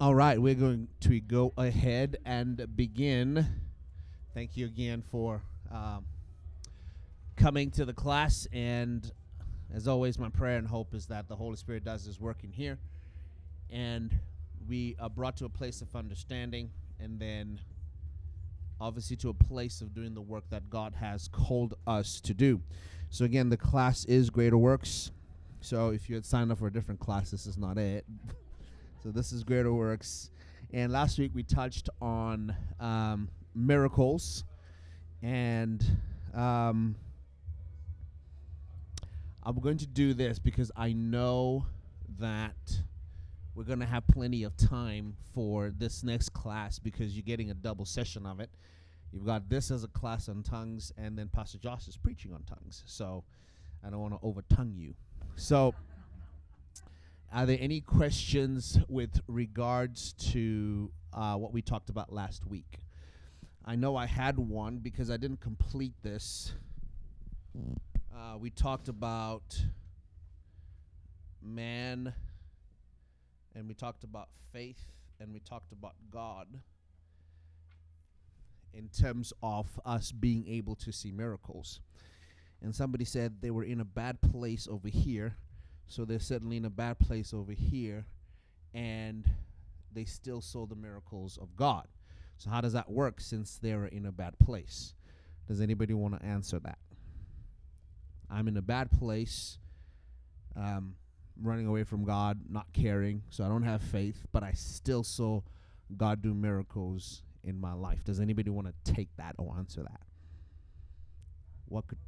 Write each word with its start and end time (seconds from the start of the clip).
All 0.00 0.14
right, 0.14 0.40
we're 0.40 0.54
going 0.54 0.88
to 1.00 1.20
go 1.20 1.52
ahead 1.58 2.16
and 2.24 2.66
begin. 2.74 3.46
Thank 4.32 4.56
you 4.56 4.64
again 4.64 5.02
for 5.02 5.42
um, 5.70 6.06
coming 7.36 7.70
to 7.72 7.84
the 7.84 7.92
class. 7.92 8.48
And 8.50 9.12
as 9.74 9.86
always, 9.86 10.18
my 10.18 10.30
prayer 10.30 10.56
and 10.56 10.66
hope 10.66 10.94
is 10.94 11.04
that 11.08 11.28
the 11.28 11.36
Holy 11.36 11.56
Spirit 11.56 11.84
does 11.84 12.06
His 12.06 12.18
work 12.18 12.44
in 12.44 12.50
here. 12.50 12.78
And 13.68 14.18
we 14.66 14.96
are 14.98 15.10
brought 15.10 15.36
to 15.36 15.44
a 15.44 15.50
place 15.50 15.82
of 15.82 15.94
understanding 15.94 16.70
and 16.98 17.20
then 17.20 17.60
obviously 18.80 19.16
to 19.16 19.28
a 19.28 19.34
place 19.34 19.82
of 19.82 19.92
doing 19.92 20.14
the 20.14 20.22
work 20.22 20.44
that 20.48 20.70
God 20.70 20.94
has 20.94 21.28
called 21.28 21.74
us 21.86 22.22
to 22.22 22.32
do. 22.32 22.62
So, 23.10 23.26
again, 23.26 23.50
the 23.50 23.58
class 23.58 24.06
is 24.06 24.30
Greater 24.30 24.56
Works. 24.56 25.10
So, 25.60 25.90
if 25.90 26.08
you 26.08 26.14
had 26.14 26.24
signed 26.24 26.50
up 26.50 26.56
for 26.56 26.68
a 26.68 26.72
different 26.72 27.00
class, 27.00 27.32
this 27.32 27.44
is 27.44 27.58
not 27.58 27.76
it. 27.76 28.06
so, 29.02 29.10
this 29.10 29.32
is 29.32 29.44
Greater 29.44 29.72
Works. 29.72 30.30
And 30.74 30.92
last 30.92 31.18
week 31.18 31.32
we 31.34 31.42
touched 31.42 31.88
on 32.02 32.54
um, 32.78 33.30
miracles. 33.54 34.44
And 35.22 35.82
um, 36.34 36.96
I'm 39.42 39.58
going 39.58 39.78
to 39.78 39.86
do 39.86 40.12
this 40.12 40.38
because 40.38 40.70
I 40.76 40.92
know 40.92 41.64
that 42.18 42.56
we're 43.54 43.64
going 43.64 43.80
to 43.80 43.86
have 43.86 44.06
plenty 44.06 44.42
of 44.42 44.54
time 44.58 45.16
for 45.34 45.70
this 45.70 46.02
next 46.02 46.34
class 46.34 46.78
because 46.78 47.16
you're 47.16 47.22
getting 47.22 47.50
a 47.50 47.54
double 47.54 47.86
session 47.86 48.26
of 48.26 48.38
it. 48.38 48.50
You've 49.12 49.24
got 49.24 49.48
this 49.48 49.70
as 49.70 49.82
a 49.82 49.88
class 49.88 50.28
on 50.28 50.42
tongues, 50.42 50.92
and 50.98 51.18
then 51.18 51.28
Pastor 51.28 51.56
Josh 51.56 51.88
is 51.88 51.96
preaching 51.96 52.34
on 52.34 52.42
tongues. 52.42 52.82
So 52.84 53.24
I 53.82 53.88
don't 53.88 54.00
want 54.00 54.12
to 54.12 54.20
over 54.22 54.42
tongue 54.50 54.74
you. 54.76 54.94
So, 55.36 55.74
are 57.32 57.46
there 57.46 57.58
any 57.60 57.80
questions 57.80 58.78
with 58.88 59.20
regards 59.28 60.14
to 60.14 60.90
uh, 61.12 61.36
what 61.36 61.52
we 61.52 61.62
talked 61.62 61.88
about 61.88 62.12
last 62.12 62.44
week? 62.44 62.80
I 63.64 63.76
know 63.76 63.94
I 63.94 64.06
had 64.06 64.36
one 64.36 64.78
because 64.78 65.10
I 65.12 65.16
didn't 65.16 65.40
complete 65.40 65.92
this. 66.02 66.54
Uh, 68.12 68.36
we 68.36 68.50
talked 68.50 68.88
about 68.88 69.62
man, 71.40 72.12
and 73.54 73.68
we 73.68 73.74
talked 73.74 74.02
about 74.02 74.28
faith, 74.52 74.80
and 75.20 75.32
we 75.32 75.38
talked 75.38 75.70
about 75.70 75.94
God 76.10 76.48
in 78.74 78.88
terms 78.88 79.32
of 79.40 79.66
us 79.84 80.10
being 80.10 80.48
able 80.48 80.74
to 80.76 80.90
see 80.92 81.12
miracles. 81.12 81.80
And 82.60 82.74
somebody 82.74 83.04
said 83.04 83.40
they 83.40 83.50
were 83.52 83.64
in 83.64 83.80
a 83.80 83.84
bad 83.84 84.20
place 84.20 84.66
over 84.68 84.88
here, 84.88 85.36
so 85.90 86.04
they're 86.04 86.20
certainly 86.20 86.56
in 86.56 86.64
a 86.64 86.70
bad 86.70 87.00
place 87.00 87.34
over 87.34 87.50
here, 87.52 88.06
and 88.72 89.28
they 89.92 90.04
still 90.04 90.40
saw 90.40 90.64
the 90.64 90.76
miracles 90.76 91.36
of 91.42 91.56
God. 91.56 91.88
So, 92.38 92.48
how 92.48 92.60
does 92.60 92.74
that 92.74 92.88
work 92.88 93.20
since 93.20 93.58
they're 93.60 93.86
in 93.86 94.06
a 94.06 94.12
bad 94.12 94.38
place? 94.38 94.94
Does 95.48 95.60
anybody 95.60 95.92
want 95.92 96.18
to 96.18 96.24
answer 96.24 96.60
that? 96.60 96.78
I'm 98.30 98.46
in 98.46 98.56
a 98.56 98.62
bad 98.62 98.92
place, 98.92 99.58
um, 100.54 100.94
running 101.42 101.66
away 101.66 101.82
from 101.82 102.04
God, 102.04 102.38
not 102.48 102.72
caring, 102.72 103.22
so 103.28 103.42
I 103.42 103.48
don't 103.48 103.64
have 103.64 103.82
faith, 103.82 104.28
but 104.30 104.44
I 104.44 104.52
still 104.52 105.02
saw 105.02 105.40
God 105.96 106.22
do 106.22 106.34
miracles 106.34 107.22
in 107.42 107.60
my 107.60 107.72
life. 107.72 108.04
Does 108.04 108.20
anybody 108.20 108.48
want 108.48 108.68
to 108.68 108.92
take 108.92 109.08
that 109.16 109.34
or 109.38 109.56
answer 109.58 109.82
that? 109.82 110.02
What 111.66 111.88
could. 111.88 111.98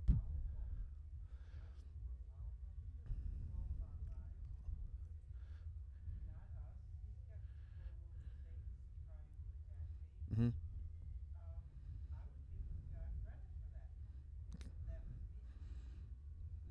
Mm-hmm. 10.35 10.49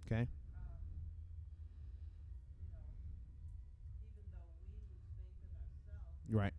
Okay. 0.05 0.27
Right. 6.29 6.53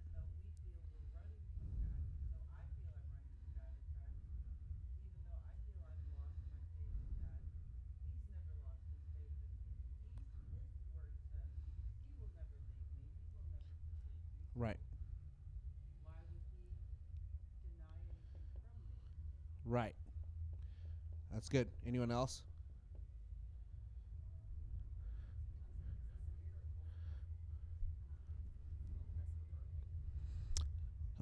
Right. 14.54 14.76
Right. 19.72 19.94
That's 21.32 21.48
good. 21.48 21.66
Anyone 21.88 22.10
else? 22.10 22.42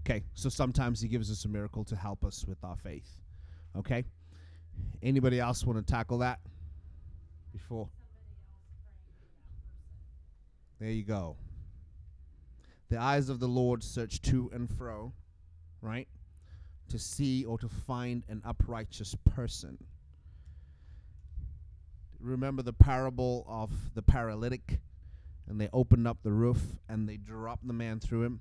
Okay, 0.00 0.24
so 0.34 0.48
sometimes 0.48 1.00
he 1.00 1.06
gives 1.06 1.30
us 1.30 1.44
a 1.44 1.48
miracle 1.48 1.84
to 1.84 1.94
help 1.94 2.24
us 2.24 2.44
with 2.44 2.58
our 2.64 2.74
faith. 2.74 3.06
Okay? 3.78 4.04
Anybody 5.00 5.38
else 5.38 5.64
want 5.64 5.78
to 5.78 5.88
tackle 5.88 6.18
that 6.18 6.40
before? 7.52 7.88
There 10.80 10.90
you 10.90 11.04
go. 11.04 11.36
The 12.88 13.00
eyes 13.00 13.28
of 13.28 13.38
the 13.38 13.46
Lord 13.46 13.84
search 13.84 14.20
to 14.22 14.50
and 14.52 14.68
fro, 14.68 15.12
right? 15.80 16.08
To 16.90 16.98
see 16.98 17.44
or 17.44 17.56
to 17.58 17.68
find 17.68 18.24
an 18.28 18.42
uprighteous 18.44 19.16
person. 19.34 19.78
Remember 22.18 22.62
the 22.62 22.72
parable 22.72 23.46
of 23.48 23.70
the 23.94 24.02
paralytic? 24.02 24.80
And 25.48 25.60
they 25.60 25.68
opened 25.72 26.06
up 26.06 26.18
the 26.22 26.32
roof 26.32 26.60
and 26.88 27.08
they 27.08 27.16
dropped 27.16 27.66
the 27.66 27.72
man 27.72 28.00
through 28.00 28.24
him. 28.24 28.40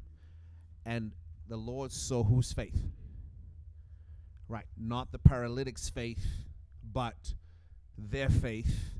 And 0.86 1.12
the 1.48 1.58
Lord 1.58 1.92
saw 1.92 2.24
whose 2.24 2.52
faith? 2.52 2.80
Right. 4.48 4.66
Not 4.76 5.12
the 5.12 5.20
paralytic's 5.20 5.90
faith, 5.90 6.26
but 6.92 7.36
their 7.98 8.30
faith. 8.30 8.94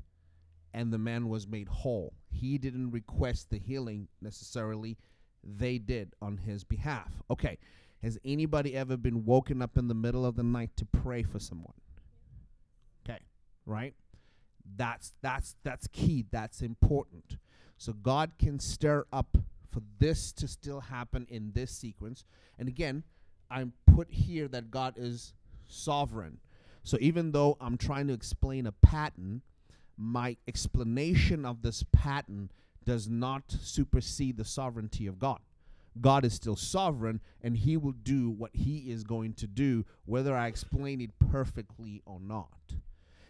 And 0.72 0.92
the 0.92 0.98
man 0.98 1.28
was 1.28 1.48
made 1.48 1.66
whole. 1.66 2.12
He 2.30 2.56
didn't 2.56 2.92
request 2.92 3.50
the 3.50 3.58
healing 3.58 4.06
necessarily 4.22 4.96
they 5.42 5.78
did 5.78 6.14
on 6.22 6.36
his 6.36 6.62
behalf. 6.62 7.12
Okay, 7.30 7.58
has 8.02 8.18
anybody 8.24 8.74
ever 8.74 8.96
been 8.96 9.24
woken 9.24 9.60
up 9.60 9.76
in 9.76 9.88
the 9.88 9.94
middle 9.94 10.24
of 10.24 10.36
the 10.36 10.42
night 10.42 10.70
to 10.76 10.84
pray 10.84 11.22
for 11.22 11.38
someone? 11.38 11.74
Okay, 13.04 13.20
right? 13.66 13.94
That's 14.76 15.12
that's 15.22 15.56
that's 15.62 15.86
key. 15.88 16.24
That's 16.30 16.62
important. 16.62 17.36
So 17.76 17.92
God 17.92 18.32
can 18.38 18.58
stir 18.58 19.06
up 19.12 19.36
for 19.70 19.82
this 19.98 20.32
to 20.32 20.48
still 20.48 20.80
happen 20.80 21.26
in 21.30 21.52
this 21.54 21.70
sequence. 21.70 22.24
And 22.58 22.68
again, 22.68 23.04
I'm 23.50 23.72
put 23.86 24.08
here 24.10 24.48
that 24.48 24.70
God 24.70 24.94
is 24.96 25.34
sovereign. 25.66 26.38
So 26.82 26.96
even 27.00 27.32
though 27.32 27.56
I'm 27.60 27.76
trying 27.76 28.06
to 28.08 28.14
explain 28.14 28.66
a 28.66 28.72
pattern, 28.72 29.42
my 29.96 30.36
explanation 30.48 31.44
of 31.44 31.62
this 31.62 31.84
pattern 31.92 32.50
does 32.84 33.08
not 33.08 33.42
supersede 33.48 34.36
the 34.36 34.44
sovereignty 34.44 35.06
of 35.06 35.18
God. 35.18 35.40
God 36.00 36.24
is 36.24 36.34
still 36.34 36.56
sovereign 36.56 37.20
and 37.42 37.56
he 37.56 37.76
will 37.76 37.92
do 37.92 38.30
what 38.30 38.50
he 38.54 38.90
is 38.90 39.04
going 39.04 39.34
to 39.34 39.46
do, 39.46 39.84
whether 40.04 40.36
I 40.36 40.46
explain 40.46 41.00
it 41.00 41.10
perfectly 41.30 42.02
or 42.06 42.20
not. 42.20 42.74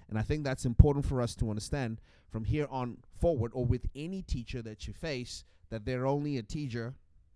And 0.09 0.19
I 0.19 0.23
think 0.23 0.45
that's 0.45 0.65
important 0.65 1.07
for 1.07 1.23
us 1.23 1.35
to 1.37 1.51
understand 1.51 2.01
from 2.31 2.45
here 2.45 2.67
on 2.71 2.99
forward, 3.21 3.51
or 3.55 3.65
with 3.65 3.87
any 3.95 4.23
teacher 4.23 4.63
that 4.63 4.87
you 4.87 4.93
face, 4.93 5.45
that 5.71 5.85
they're 5.85 6.07
only 6.07 6.39
a 6.39 6.43
teacher 6.43 6.95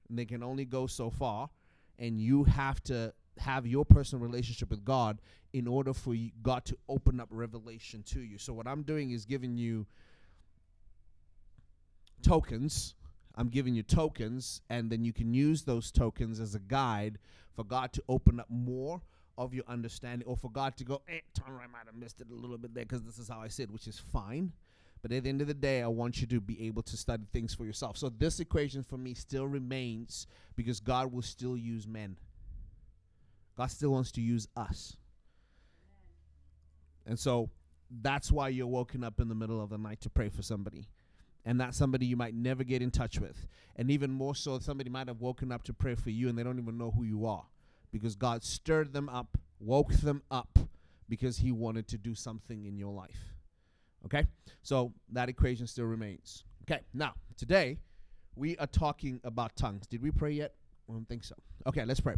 and 0.08 0.18
they 0.18 0.24
can 0.24 0.42
only 0.42 0.64
go 0.64 0.86
so 0.86 1.10
far, 1.10 1.50
and 1.98 2.20
you 2.20 2.44
have 2.44 2.82
to 2.84 3.12
have 3.38 3.66
your 3.66 3.84
personal 3.84 4.24
relationship 4.24 4.70
with 4.70 4.84
God 4.84 5.20
in 5.52 5.66
order 5.66 5.92
for 5.92 6.14
God 6.42 6.64
to 6.66 6.76
open 6.88 7.20
up 7.20 7.28
revelation 7.30 8.02
to 8.08 8.20
you. 8.20 8.38
So, 8.38 8.52
what 8.52 8.66
I'm 8.66 8.82
doing 8.82 9.10
is 9.12 9.24
giving 9.24 9.56
you 9.56 9.86
tokens. 12.22 12.94
I'm 13.36 13.48
giving 13.48 13.74
you 13.74 13.82
tokens, 13.82 14.60
and 14.70 14.90
then 14.90 15.04
you 15.04 15.12
can 15.12 15.34
use 15.34 15.62
those 15.62 15.90
tokens 15.90 16.38
as 16.38 16.54
a 16.54 16.60
guide 16.60 17.18
for 17.54 17.64
God 17.64 17.92
to 17.94 18.02
open 18.08 18.38
up 18.38 18.46
more 18.48 19.02
of 19.36 19.52
your 19.52 19.64
understanding, 19.66 20.26
or 20.28 20.36
for 20.36 20.50
God 20.50 20.76
to 20.76 20.84
go, 20.84 21.02
eh, 21.08 21.20
Tom, 21.34 21.58
I 21.60 21.66
might 21.66 21.86
have 21.86 21.96
missed 21.96 22.20
it 22.20 22.28
a 22.30 22.34
little 22.34 22.58
bit 22.58 22.74
there 22.74 22.84
because 22.84 23.02
this 23.02 23.18
is 23.18 23.28
how 23.28 23.40
I 23.40 23.48
said, 23.48 23.70
which 23.70 23.88
is 23.88 23.98
fine. 23.98 24.52
But 25.02 25.12
at 25.12 25.24
the 25.24 25.28
end 25.28 25.40
of 25.40 25.48
the 25.48 25.54
day, 25.54 25.82
I 25.82 25.88
want 25.88 26.20
you 26.20 26.26
to 26.28 26.40
be 26.40 26.66
able 26.66 26.82
to 26.82 26.96
study 26.96 27.24
things 27.32 27.52
for 27.52 27.66
yourself. 27.66 27.98
So 27.98 28.08
this 28.08 28.40
equation 28.40 28.82
for 28.82 28.96
me 28.96 29.12
still 29.14 29.46
remains 29.46 30.26
because 30.56 30.80
God 30.80 31.12
will 31.12 31.22
still 31.22 31.56
use 31.56 31.86
men. 31.86 32.16
God 33.56 33.66
still 33.66 33.90
wants 33.90 34.12
to 34.12 34.22
use 34.22 34.48
us. 34.56 34.96
And 37.04 37.18
so 37.18 37.50
that's 37.90 38.32
why 38.32 38.48
you're 38.48 38.66
woken 38.66 39.04
up 39.04 39.20
in 39.20 39.28
the 39.28 39.34
middle 39.34 39.62
of 39.62 39.68
the 39.68 39.78
night 39.78 40.00
to 40.02 40.10
pray 40.10 40.30
for 40.30 40.42
somebody 40.42 40.86
and 41.44 41.60
that's 41.60 41.76
somebody 41.76 42.06
you 42.06 42.16
might 42.16 42.34
never 42.34 42.64
get 42.64 42.82
in 42.82 42.90
touch 42.90 43.18
with. 43.18 43.46
And 43.76 43.90
even 43.90 44.10
more 44.10 44.34
so, 44.34 44.58
somebody 44.58 44.90
might 44.90 45.08
have 45.08 45.20
woken 45.20 45.52
up 45.52 45.64
to 45.64 45.72
pray 45.72 45.94
for 45.94 46.10
you 46.10 46.28
and 46.28 46.38
they 46.38 46.42
don't 46.42 46.58
even 46.58 46.78
know 46.78 46.90
who 46.90 47.04
you 47.04 47.26
are 47.26 47.44
because 47.92 48.14
God 48.14 48.42
stirred 48.42 48.92
them 48.92 49.08
up, 49.08 49.38
woke 49.60 49.92
them 49.92 50.22
up 50.30 50.58
because 51.08 51.38
He 51.38 51.52
wanted 51.52 51.86
to 51.88 51.98
do 51.98 52.14
something 52.14 52.64
in 52.64 52.76
your 52.76 52.92
life. 52.92 53.34
Okay? 54.04 54.26
So 54.62 54.92
that 55.12 55.28
equation 55.28 55.66
still 55.66 55.86
remains. 55.86 56.44
Okay, 56.62 56.80
now, 56.94 57.14
today 57.36 57.78
we 58.36 58.56
are 58.58 58.66
talking 58.66 59.20
about 59.24 59.54
tongues. 59.56 59.86
Did 59.86 60.02
we 60.02 60.10
pray 60.10 60.32
yet? 60.32 60.54
I 60.88 60.92
don't 60.92 61.08
think 61.08 61.24
so. 61.24 61.34
Okay, 61.66 61.84
let's 61.84 62.00
pray. 62.00 62.14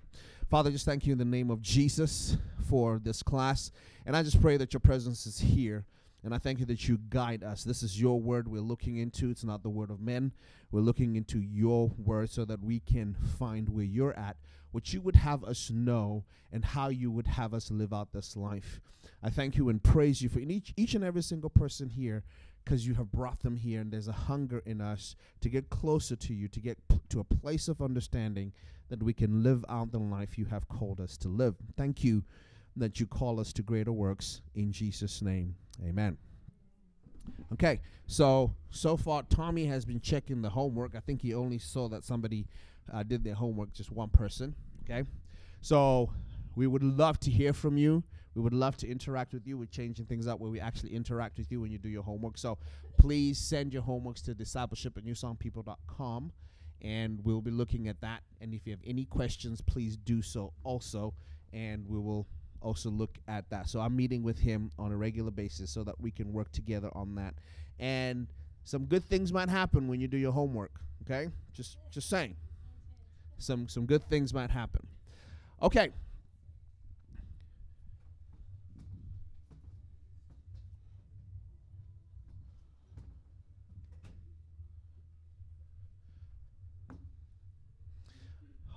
Father, 0.50 0.70
just 0.70 0.84
thank 0.84 1.06
you 1.06 1.12
in 1.12 1.19
the 1.19 1.25
name 1.25 1.50
of 1.50 1.62
Jesus 1.62 2.37
for 2.69 3.00
this 3.02 3.22
class. 3.22 3.70
And 4.05 4.17
I 4.17 4.22
just 4.22 4.40
pray 4.40 4.56
that 4.56 4.72
your 4.72 4.81
presence 4.81 5.26
is 5.26 5.38
here. 5.38 5.84
And 6.26 6.34
I 6.34 6.38
thank 6.38 6.58
you 6.58 6.67
that 6.67 6.88
you 6.88 6.99
guide 7.08 7.44
us. 7.44 7.62
This 7.62 7.84
is 7.84 8.00
your 8.00 8.20
word 8.20 8.49
we're 8.49 8.61
looking 8.61 8.96
into. 8.96 9.31
It's 9.31 9.44
not 9.44 9.62
the 9.62 9.70
word 9.70 9.93
of 9.93 10.00
men. 10.00 10.32
We're 10.73 10.81
looking 10.81 11.14
into 11.14 11.38
your 11.38 11.93
word 11.96 12.31
so 12.31 12.44
that 12.46 12.64
we 12.64 12.81
can 12.81 13.14
find 13.38 13.69
where 13.69 13.84
you're 13.84 14.19
at, 14.19 14.37
what 14.73 14.93
you 14.93 15.00
would 15.02 15.14
have 15.14 15.44
us 15.44 15.70
know, 15.70 16.25
and 16.50 16.64
how 16.64 16.88
you 16.88 17.12
would 17.12 17.28
have 17.28 17.55
us 17.55 17.70
live 17.70 17.93
out 17.93 18.12
this 18.12 18.37
life. 18.37 18.81
I 19.23 19.31
thank 19.31 19.56
you 19.56 19.69
and 19.69 19.81
praise 19.81 20.20
you 20.20 20.28
for 20.28 20.40
each, 20.40 20.75
each 20.76 20.96
and 20.96 21.05
every 21.05 21.23
single 21.23 21.49
person 21.49 21.90
here 21.90 22.25
because 22.64 22.84
you 22.84 22.94
have 22.94 23.12
brought 23.12 23.44
them 23.44 23.55
here 23.55 23.81
and 23.81 23.93
there's 23.93 24.08
a 24.08 24.12
hunger 24.12 24.64
in 24.67 24.81
us 24.81 25.14
to 25.43 25.49
get 25.49 25.70
closer 25.70 26.17
to 26.17 26.34
you, 26.34 26.49
to 26.49 26.58
get 26.58 26.88
p- 26.88 27.00
to 27.11 27.20
a 27.20 27.25
place 27.25 27.69
of 27.69 27.81
understanding 27.81 28.52
that 28.88 29.00
we 29.00 29.12
can 29.12 29.44
live 29.44 29.64
out 29.69 29.93
the 29.93 30.00
life 30.00 30.37
you 30.37 30.46
have 30.46 30.69
called 30.69 31.00
us 31.00 31.17
to 31.19 31.29
live. 31.29 31.55
Thank 31.76 32.02
you 32.02 32.25
that 32.76 33.00
you 33.00 33.06
call 33.06 33.40
us 33.40 33.52
to 33.55 33.62
greater 33.62 33.93
works 33.93 34.43
in 34.55 34.73
Jesus' 34.73 35.23
name. 35.23 35.55
Amen. 35.84 36.17
Okay, 37.52 37.81
so 38.06 38.55
so 38.70 38.96
far 38.96 39.23
Tommy 39.25 39.67
has 39.67 39.84
been 39.84 40.00
checking 40.00 40.43
the 40.43 40.50
homework. 40.50 40.94
I 40.94 41.00
think 41.00 41.23
he 41.23 41.34
only 41.34 41.58
saw 41.58 41.88
that 41.88 42.05
somebody 42.05 42.46
uh, 42.93 43.02
did 43.02 43.25
their 43.25 43.34
homework, 43.34 43.73
just 43.73 43.90
one 43.90 44.08
person. 44.08 44.55
Okay, 44.84 45.08
so 45.61 46.12
we 46.55 46.67
would 46.67 46.82
love 46.82 47.19
to 47.20 47.31
hear 47.31 47.52
from 47.52 47.76
you. 47.76 48.02
We 48.34 48.43
would 48.43 48.52
love 48.52 48.76
to 48.79 48.88
interact 48.88 49.32
with 49.32 49.46
you. 49.46 49.56
We're 49.56 49.67
changing 49.67 50.06
things 50.06 50.26
up 50.26 50.40
where 50.40 50.50
we 50.50 50.61
actually 50.61 50.94
interact 50.94 51.38
with 51.38 51.50
you 51.50 51.61
when 51.62 51.70
you 51.70 51.79
do 51.79 51.88
your 51.88 52.02
homework. 52.02 52.37
So 52.37 52.58
please 52.99 53.38
send 53.38 53.72
your 53.72 53.82
homeworks 53.82 54.22
to 54.25 54.34
discipleship 54.34 54.96
at 54.99 55.06
newsongpeople.com 55.06 56.32
and 56.82 57.25
we'll 57.25 57.40
be 57.40 57.50
looking 57.50 57.88
at 57.88 58.00
that. 58.02 58.22
And 58.40 58.52
if 58.52 58.67
you 58.67 58.72
have 58.72 58.81
any 58.84 59.06
questions, 59.06 59.61
please 59.62 59.96
do 59.96 60.20
so 60.20 60.52
also. 60.64 61.14
And 61.52 61.88
we 61.88 61.99
will 61.99 62.26
also 62.61 62.91
look 62.91 63.19
at 63.29 63.49
that. 63.50 63.69
So 63.69 63.81
I'm 63.81 63.97
meeting 63.97 64.23
with 64.23 64.38
him 64.38 64.70
on 64.79 64.93
a 64.93 64.97
regular 64.97 65.31
basis 65.31 65.70
so 65.70 65.85
that 65.85 66.00
we 66.00 66.11
can 66.11 66.32
work 66.32 66.53
together 66.53 66.91
on 66.93 67.14
that. 67.17 67.35
And 67.79 68.26
some 68.64 68.85
good 68.87 69.05
things 69.05 69.32
might 69.32 69.49
happen 69.49 69.88
when 69.88 70.00
you 70.00 70.08
do 70.08 70.17
your 70.17 70.32
homework. 70.32 70.81
Okay? 71.03 71.31
Just 71.53 71.79
just 71.91 72.08
saying. 72.08 72.37
Some 73.38 73.69
some 73.69 73.87
good 73.87 74.08
things 74.08 74.32
might 74.32 74.50
happen. 74.50 74.87
Okay. 75.62 75.91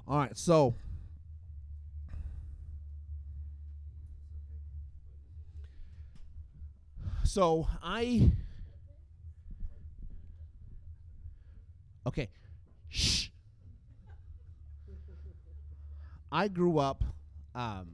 All 0.07 0.17
right, 0.17 0.35
so 0.35 0.73
so 7.29 7.67
I 7.83 8.31
okay, 12.07 12.27
shh. 12.87 13.27
I 16.31 16.47
grew 16.47 16.79
up 16.79 17.03
um, 17.53 17.87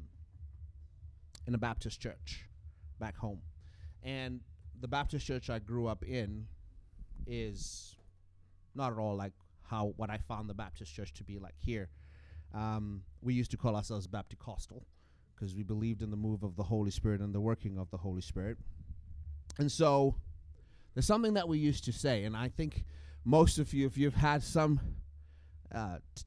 in 1.48 1.54
a 1.54 1.58
Baptist 1.58 2.00
church 2.00 2.46
back 2.98 3.18
home, 3.18 3.42
and 4.04 4.40
the 4.80 4.88
Baptist 4.88 5.28
church 5.28 5.50
I 5.50 5.60
grew 5.60 5.88
up 5.88 6.04
in 6.04 6.48
is 7.28 7.98
not 8.74 8.94
at 8.94 8.98
all 8.98 9.18
like 9.18 9.34
how 9.64 9.94
what 9.98 10.10
I 10.10 10.18
found 10.18 10.50
the 10.50 10.54
Baptist 10.54 10.94
church 10.94 11.14
to 11.16 11.26
be 11.26 11.40
like 11.40 11.56
here. 11.58 11.90
Um, 12.54 13.02
we 13.22 13.34
used 13.34 13.52
to 13.52 13.58
call 13.58 13.76
ourselves 13.76 14.08
Baptist 14.08 14.40
Costal 14.40 14.86
because 15.36 15.54
we 15.54 15.64
believed 15.64 16.02
in 16.02 16.10
the 16.10 16.16
move 16.16 16.44
of 16.44 16.56
the 16.56 16.64
Holy 16.64 16.92
Spirit 16.92 17.20
and 17.20 17.36
the 17.36 17.42
working 17.42 17.78
of 17.78 17.92
the 17.92 17.98
Holy 17.98 18.22
Spirit. 18.22 18.58
And 19.58 19.72
so 19.72 20.16
there's 20.94 21.06
something 21.06 21.34
that 21.36 21.48
we 21.48 21.58
used 21.58 21.86
to 21.86 21.94
say, 21.94 22.24
and 22.24 22.36
I 22.36 22.50
think 22.50 22.84
most 23.24 23.58
of 23.58 23.74
you, 23.74 23.86
if 23.86 23.98
you've 23.98 24.16
had 24.16 24.44
some 24.44 24.80
uh, 25.74 25.98
t- 26.16 26.24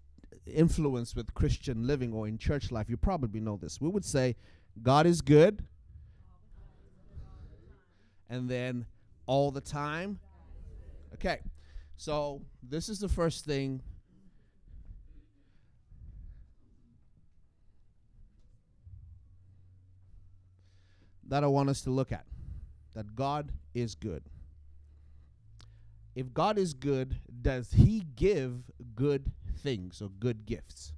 influence 0.47 1.15
with 1.15 1.33
Christian 1.35 1.87
living 1.87 2.13
or 2.13 2.27
in 2.27 2.39
church 2.39 2.71
life, 2.71 2.89
you 2.89 2.97
probably 2.97 3.41
know 3.41 3.57
this. 3.57 3.81
We 3.81 3.89
would 3.89 4.05
say, 4.05 4.37
God 4.83 5.07
is 5.07 5.21
good, 5.21 5.65
and 8.31 8.49
then 8.49 8.87
all 9.27 9.51
the 9.51 9.61
time. 9.61 10.19
Okay, 11.15 11.41
so 11.97 12.43
this 12.63 12.89
is 12.89 12.99
the 12.99 13.09
first 13.09 13.45
thing. 13.45 13.83
That 21.29 21.45
I 21.45 21.47
want 21.47 21.69
us 21.69 21.83
to 21.83 21.91
look 21.91 22.11
at 22.11 22.25
that 22.99 23.15
God 23.15 23.53
is 23.75 23.95
good. 23.95 24.25
If 26.17 26.35
God 26.35 26.59
is 26.59 26.75
good, 26.75 27.21
does 27.43 27.71
He 27.71 28.03
give 28.17 28.73
good 28.97 29.31
things 29.63 30.03
or 30.03 30.09
good 30.09 30.47
gifts? 30.47 30.93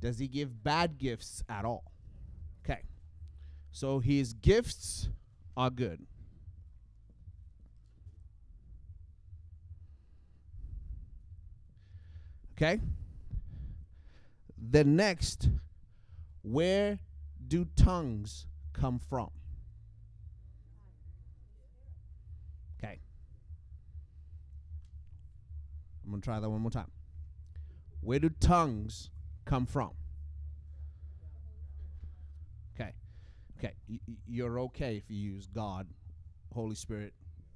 Does 0.00 0.18
He 0.18 0.26
give 0.26 0.64
bad 0.64 0.98
gifts 0.98 1.44
at 1.48 1.64
all? 1.64 1.92
Okay. 2.64 2.80
So 3.70 4.00
His 4.00 4.32
gifts 4.32 5.08
are 5.56 5.70
good. 5.70 6.04
Okay? 12.56 12.80
Then 14.58 14.96
next, 14.96 15.50
where 16.42 16.98
do 17.46 17.64
tongues 17.76 18.48
come 18.72 18.98
from? 18.98 19.30
Okay. 22.78 22.98
I'm 26.06 26.12
going 26.12 26.22
to 26.22 26.24
try 26.24 26.38
that 26.40 26.48
one 26.48 26.60
more 26.60 26.70
time. 26.70 26.90
Where 28.00 28.20
do 28.20 28.30
tongues 28.30 29.10
come 29.44 29.66
from? 29.66 29.90
Okay. 32.74 32.92
Okay. 33.58 33.74
Y- 33.88 33.98
you're 34.26 34.60
okay 34.60 34.96
if 34.96 35.10
you 35.10 35.16
use 35.16 35.48
God, 35.48 35.88
Holy 36.54 36.76
Spirit, 36.76 37.12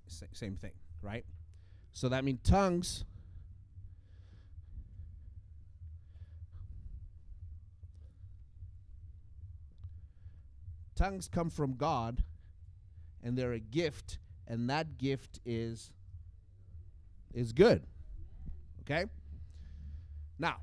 sa- 0.09 0.27
same 0.33 0.57
thing, 0.57 0.73
right? 1.01 1.25
So 1.93 2.09
that 2.09 2.25
means 2.25 2.41
tongues 2.43 3.05
tongues 11.01 11.29
come 11.29 11.49
from 11.49 11.77
God 11.77 12.25
and 13.23 13.37
they're 13.37 13.53
a 13.53 13.59
gift 13.59 14.19
and 14.47 14.69
that 14.69 14.99
gift 14.99 15.41
is 15.47 15.93
is 17.33 17.53
good. 17.53 17.87
Okay? 18.91 19.05
Now, 20.39 20.57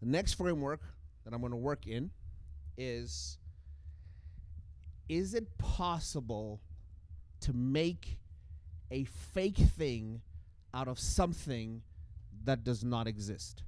the 0.00 0.06
next 0.06 0.34
framework 0.34 0.80
that 1.24 1.34
I'm 1.34 1.40
going 1.40 1.50
to 1.50 1.56
work 1.56 1.86
in 1.86 2.10
is 2.78 3.36
is 5.08 5.34
it 5.34 5.58
possible 5.58 6.60
to 7.40 7.52
make 7.52 8.18
a 8.92 9.04
fake 9.34 9.56
thing 9.56 10.20
out 10.72 10.86
of 10.86 11.00
something 11.00 11.82
that 12.44 12.62
does 12.62 12.84
not 12.84 13.08
exist? 13.08 13.64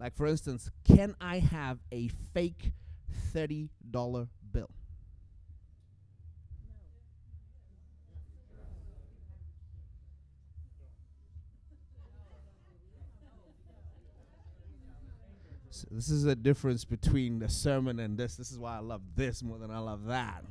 Like 0.00 0.16
for 0.16 0.26
instance, 0.26 0.68
can 0.82 1.14
I 1.20 1.38
have 1.38 1.78
a 1.92 2.08
fake 2.32 2.72
$30 3.32 3.68
bill? 4.50 4.70
So 15.74 15.88
this 15.90 16.08
is 16.08 16.24
a 16.24 16.36
difference 16.36 16.84
between 16.84 17.40
the 17.40 17.48
sermon 17.48 17.98
and 17.98 18.16
this. 18.16 18.36
This 18.36 18.52
is 18.52 18.60
why 18.60 18.76
I 18.76 18.78
love 18.78 19.00
this 19.16 19.42
more 19.42 19.58
than 19.58 19.72
I 19.72 19.80
love 19.80 20.04
that. 20.04 20.44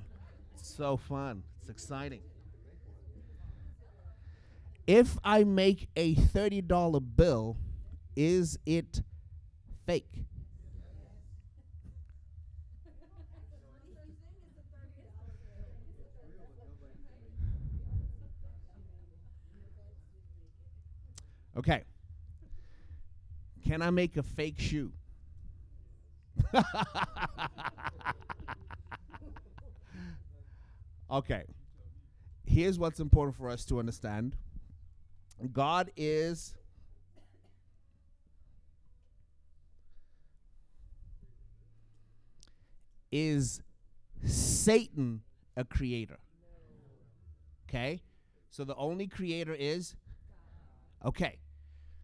It's 0.54 0.68
so 0.76 0.98
fun. 0.98 1.44
It's 1.62 1.70
exciting. 1.70 2.20
If 4.86 5.18
I 5.24 5.46
make 5.46 5.88
a 5.96 6.16
$30 6.16 7.02
bill, 7.16 7.56
is 8.18 8.60
it 8.66 9.02
fake? 9.86 10.26
Okay. 21.56 21.84
Can 23.66 23.82
I 23.82 23.90
make 23.90 24.18
a 24.18 24.24
fake 24.24 24.60
shoe? 24.60 24.92
okay. 31.12 31.44
Here's 32.46 32.78
what's 32.78 33.00
important 33.00 33.36
for 33.36 33.50
us 33.50 33.66
to 33.66 33.80
understand 33.80 34.36
God 35.52 35.92
is. 35.96 36.56
Is 43.12 43.62
Satan 44.26 45.22
a 45.56 45.64
creator? 45.64 46.18
Okay? 47.70 48.02
So 48.50 48.64
the 48.64 48.76
only 48.76 49.08
creator 49.08 49.54
is? 49.54 49.96
Okay. 51.06 51.38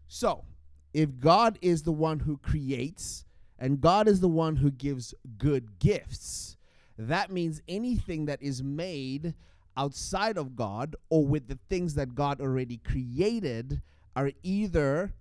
So, 0.07 0.45
if 0.93 1.19
God 1.19 1.57
is 1.61 1.83
the 1.83 1.91
one 1.91 2.19
who 2.19 2.37
creates 2.37 3.25
and 3.59 3.81
God 3.81 4.07
is 4.07 4.21
the 4.21 4.29
one 4.29 4.55
who 4.55 4.71
gives 4.71 5.13
good 5.37 5.79
gifts, 5.79 6.57
that 6.97 7.29
means 7.29 7.61
anything 7.67 8.25
that 8.25 8.41
is 8.41 8.63
made 8.63 9.33
outside 9.77 10.37
of 10.37 10.55
God 10.55 10.95
or 11.09 11.25
with 11.25 11.47
the 11.47 11.59
things 11.69 11.93
that 11.95 12.15
God 12.15 12.41
already 12.41 12.77
created 12.77 13.81
are 14.15 14.31
either 14.43 15.13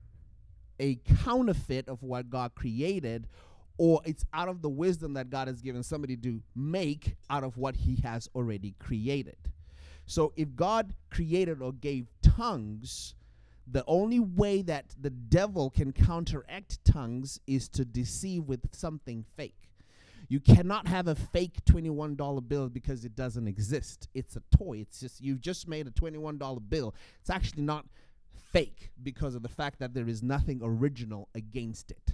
a 0.81 0.97
counterfeit 1.25 1.89
of 1.89 2.03
what 2.03 2.31
God 2.31 2.55
created 2.55 3.27
or 3.77 4.01
it's 4.05 4.25
out 4.33 4.49
of 4.49 4.63
the 4.63 4.69
wisdom 4.69 5.15
that 5.15 5.31
God 5.31 5.47
has 5.49 5.61
given 5.61 5.83
somebody 5.83 6.17
to 6.17 6.41
make 6.55 7.17
out 7.31 7.45
of 7.45 7.57
what 7.57 7.77
he 7.77 7.97
has 8.03 8.29
already 8.35 8.75
created. 8.81 9.37
So 10.07 10.33
if 10.37 10.57
God 10.57 10.95
created 11.11 11.63
or 11.63 11.73
gave 11.73 12.09
tongues, 12.23 13.15
the 13.71 13.85
only 13.87 14.21
way 14.21 14.63
that 14.63 14.95
the 15.01 15.11
devil 15.11 15.71
can 15.71 15.93
counteract 15.93 16.85
tongues 16.85 17.41
is 17.47 17.69
to 17.71 17.85
deceive 17.85 18.45
with 18.45 18.75
something 18.75 19.25
fake. 19.37 19.69
You 20.29 20.41
cannot 20.41 20.87
have 20.87 21.09
a 21.09 21.15
fake 21.15 21.65
$21 21.65 22.47
bill 22.47 22.69
because 22.69 23.05
it 23.05 23.15
doesn't 23.15 23.49
exist. 23.49 24.09
It's 24.15 24.37
a 24.37 24.43
toy. 24.57 24.79
It's 24.79 25.01
just 25.01 25.21
you've 25.23 25.41
just 25.41 25.67
made 25.67 25.87
a 25.87 25.91
$21 25.91 26.61
bill. 26.69 26.95
It's 27.21 27.31
actually 27.31 27.63
not 27.63 27.87
fake 28.53 28.91
because 29.03 29.35
of 29.35 29.43
the 29.43 29.49
fact 29.49 29.79
that 29.79 29.95
there 29.95 30.09
is 30.09 30.23
nothing 30.23 30.61
original 30.63 31.29
against 31.35 31.91
it. 31.91 32.13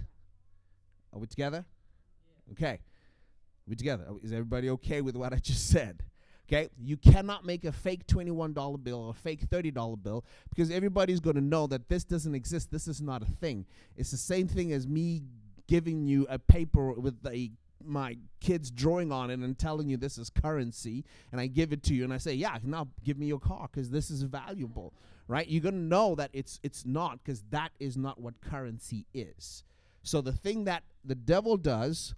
Are 1.13 1.19
we 1.19 1.27
together? 1.27 1.65
Okay. 2.51 2.73
Are 2.73 3.69
we 3.69 3.75
together? 3.75 4.05
Is 4.23 4.31
everybody 4.31 4.69
okay 4.71 5.01
with 5.01 5.15
what 5.15 5.33
I 5.33 5.37
just 5.37 5.69
said? 5.69 6.03
Okay, 6.47 6.69
you 6.79 6.95
cannot 6.95 7.43
make 7.43 7.65
a 7.65 7.71
fake 7.71 8.05
$21 8.05 8.83
bill 8.83 9.05
or 9.05 9.09
a 9.11 9.13
fake 9.13 9.49
$30 9.49 10.03
bill 10.03 10.23
because 10.49 10.69
everybody's 10.69 11.19
going 11.19 11.35
to 11.35 11.41
know 11.41 11.65
that 11.65 11.89
this 11.89 12.03
doesn't 12.03 12.35
exist. 12.35 12.71
This 12.71 12.87
is 12.87 13.01
not 13.01 13.23
a 13.23 13.25
thing. 13.25 13.65
It's 13.97 14.11
the 14.11 14.17
same 14.17 14.47
thing 14.47 14.71
as 14.71 14.87
me 14.87 15.23
giving 15.67 16.05
you 16.05 16.27
a 16.29 16.37
paper 16.37 16.93
with 16.93 17.15
a 17.25 17.51
my 17.83 18.17
kids 18.39 18.71
drawing 18.71 19.11
on 19.11 19.29
it 19.29 19.39
and 19.39 19.57
telling 19.57 19.87
you 19.89 19.97
this 19.97 20.17
is 20.17 20.29
currency 20.29 21.03
and 21.31 21.39
I 21.39 21.47
give 21.47 21.71
it 21.71 21.83
to 21.83 21.93
you 21.93 22.03
and 22.03 22.13
I 22.13 22.17
say, 22.17 22.33
"Yeah, 22.33 22.57
now 22.63 22.87
give 23.03 23.17
me 23.17 23.27
your 23.27 23.39
car 23.39 23.67
cuz 23.67 23.89
this 23.89 24.09
is 24.09 24.23
valuable." 24.23 24.93
Right? 25.27 25.47
You're 25.47 25.63
going 25.63 25.75
to 25.75 25.81
know 25.81 26.13
that 26.15 26.29
it's 26.33 26.59
it's 26.61 26.85
not 26.85 27.23
cuz 27.23 27.43
that 27.49 27.71
is 27.79 27.97
not 27.97 28.19
what 28.19 28.39
currency 28.41 29.05
is. 29.13 29.63
So 30.03 30.21
the 30.21 30.33
thing 30.33 30.65
that 30.65 30.83
the 31.03 31.15
devil 31.15 31.57
does 31.57 32.13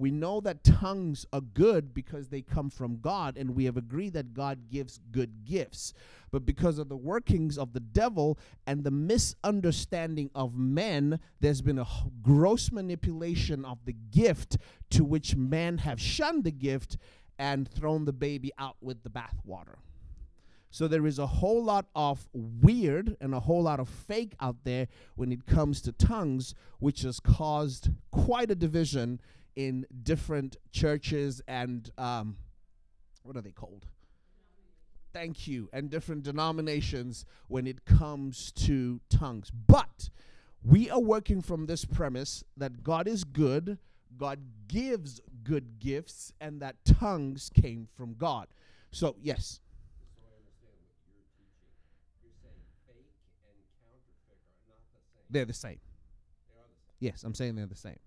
we 0.00 0.10
know 0.10 0.40
that 0.40 0.64
tongues 0.64 1.26
are 1.32 1.42
good 1.42 1.92
because 1.92 2.28
they 2.28 2.40
come 2.40 2.70
from 2.70 3.00
God, 3.00 3.36
and 3.36 3.54
we 3.54 3.66
have 3.66 3.76
agreed 3.76 4.14
that 4.14 4.32
God 4.32 4.70
gives 4.70 4.98
good 5.12 5.44
gifts. 5.44 5.92
But 6.30 6.46
because 6.46 6.78
of 6.78 6.88
the 6.88 6.96
workings 6.96 7.58
of 7.58 7.72
the 7.72 7.80
devil 7.80 8.38
and 8.66 8.82
the 8.82 8.90
misunderstanding 8.90 10.30
of 10.34 10.56
men, 10.56 11.20
there's 11.40 11.60
been 11.60 11.78
a 11.78 11.86
gross 12.22 12.72
manipulation 12.72 13.64
of 13.64 13.84
the 13.84 13.96
gift 14.10 14.56
to 14.90 15.04
which 15.04 15.36
men 15.36 15.78
have 15.78 16.00
shunned 16.00 16.44
the 16.44 16.50
gift 16.50 16.96
and 17.38 17.68
thrown 17.68 18.04
the 18.06 18.12
baby 18.12 18.52
out 18.58 18.76
with 18.80 19.02
the 19.02 19.10
bathwater. 19.10 19.76
So 20.70 20.86
there 20.86 21.06
is 21.06 21.18
a 21.18 21.26
whole 21.26 21.64
lot 21.64 21.86
of 21.96 22.28
weird 22.32 23.16
and 23.20 23.34
a 23.34 23.40
whole 23.40 23.64
lot 23.64 23.80
of 23.80 23.88
fake 23.88 24.34
out 24.40 24.58
there 24.62 24.86
when 25.16 25.32
it 25.32 25.44
comes 25.44 25.80
to 25.82 25.92
tongues, 25.92 26.54
which 26.78 27.02
has 27.02 27.18
caused 27.18 27.90
quite 28.12 28.52
a 28.52 28.54
division 28.54 29.20
in 29.66 29.84
different 30.02 30.56
churches 30.72 31.42
and 31.46 31.90
um, 31.98 32.34
what 33.24 33.36
are 33.36 33.42
they 33.42 33.50
called? 33.50 33.86
Thank 35.12 35.46
you, 35.46 35.68
and 35.72 35.90
different 35.90 36.22
denominations 36.22 37.26
when 37.48 37.66
it 37.66 37.84
comes 37.84 38.52
to 38.52 39.00
tongues. 39.10 39.50
But 39.50 40.08
we 40.64 40.88
are 40.88 41.00
working 41.00 41.42
from 41.42 41.66
this 41.66 41.84
premise 41.84 42.42
that 42.56 42.82
God 42.82 43.06
is 43.06 43.24
good, 43.24 43.76
God 44.16 44.38
gives 44.66 45.20
good 45.42 45.78
gifts, 45.78 46.32
and 46.40 46.62
that 46.62 46.76
tongues 46.84 47.50
came 47.52 47.88
from 47.94 48.14
God. 48.14 48.46
So, 48.92 49.16
yes. 49.20 49.60
They're 55.28 55.44
the 55.44 55.52
same. 55.52 55.80
Yes, 56.98 57.24
I'm 57.24 57.34
saying 57.34 57.56
they're 57.56 57.66
the 57.66 57.76
same. 57.76 57.98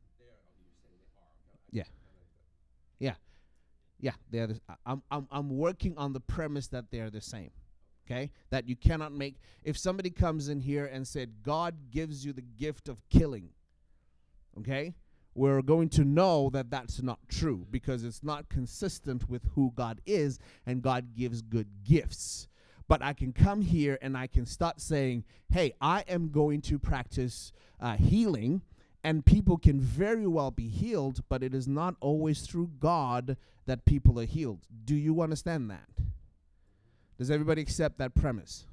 Yeah. 2.99 3.09
Yeah. 3.09 3.15
Yeah, 3.99 4.11
they're 4.31 4.47
the, 4.47 4.59
I'm 4.85 5.01
I'm 5.09 5.27
I'm 5.31 5.49
working 5.57 5.97
on 5.97 6.11
the 6.11 6.19
premise 6.19 6.67
that 6.67 6.91
they're 6.91 7.09
the 7.09 7.21
same. 7.21 7.51
Okay? 8.05 8.31
That 8.49 8.67
you 8.67 8.75
cannot 8.75 9.13
make 9.13 9.35
if 9.63 9.77
somebody 9.77 10.09
comes 10.09 10.49
in 10.49 10.59
here 10.59 10.85
and 10.85 11.07
said 11.07 11.41
God 11.41 11.75
gives 11.89 12.25
you 12.25 12.33
the 12.33 12.41
gift 12.41 12.89
of 12.89 13.01
killing. 13.09 13.49
Okay? 14.59 14.93
We're 15.35 15.61
going 15.61 15.89
to 15.89 16.03
know 16.03 16.49
that 16.51 16.69
that's 16.69 17.01
not 17.01 17.19
true 17.27 17.65
because 17.71 18.03
it's 18.03 18.23
not 18.23 18.49
consistent 18.49 19.29
with 19.29 19.43
who 19.55 19.71
God 19.73 19.99
is 20.05 20.37
and 20.65 20.81
God 20.81 21.15
gives 21.15 21.41
good 21.41 21.67
gifts. 21.83 22.47
But 22.87 23.01
I 23.01 23.13
can 23.13 23.31
come 23.31 23.61
here 23.61 23.97
and 24.01 24.15
I 24.15 24.27
can 24.27 24.45
start 24.45 24.79
saying, 24.79 25.23
hey, 25.49 25.73
I 25.81 26.03
am 26.07 26.29
going 26.29 26.61
to 26.63 26.77
practice 26.77 27.51
uh, 27.79 27.95
healing 27.95 28.61
and 29.03 29.25
people 29.25 29.57
can 29.57 29.79
very 29.79 30.25
well 30.25 30.51
be 30.51 30.67
healed, 30.67 31.23
but 31.27 31.43
it 31.43 31.53
is 31.53 31.67
not 31.67 31.95
always 31.99 32.41
through 32.41 32.71
God 32.79 33.37
that 33.65 33.85
people 33.85 34.19
are 34.19 34.25
healed. 34.25 34.61
Do 34.85 34.95
you 34.95 35.21
understand 35.21 35.69
that? 35.69 35.87
Does 37.17 37.29
everybody 37.29 37.61
accept 37.61 37.97
that 37.99 38.15
premise? 38.15 38.65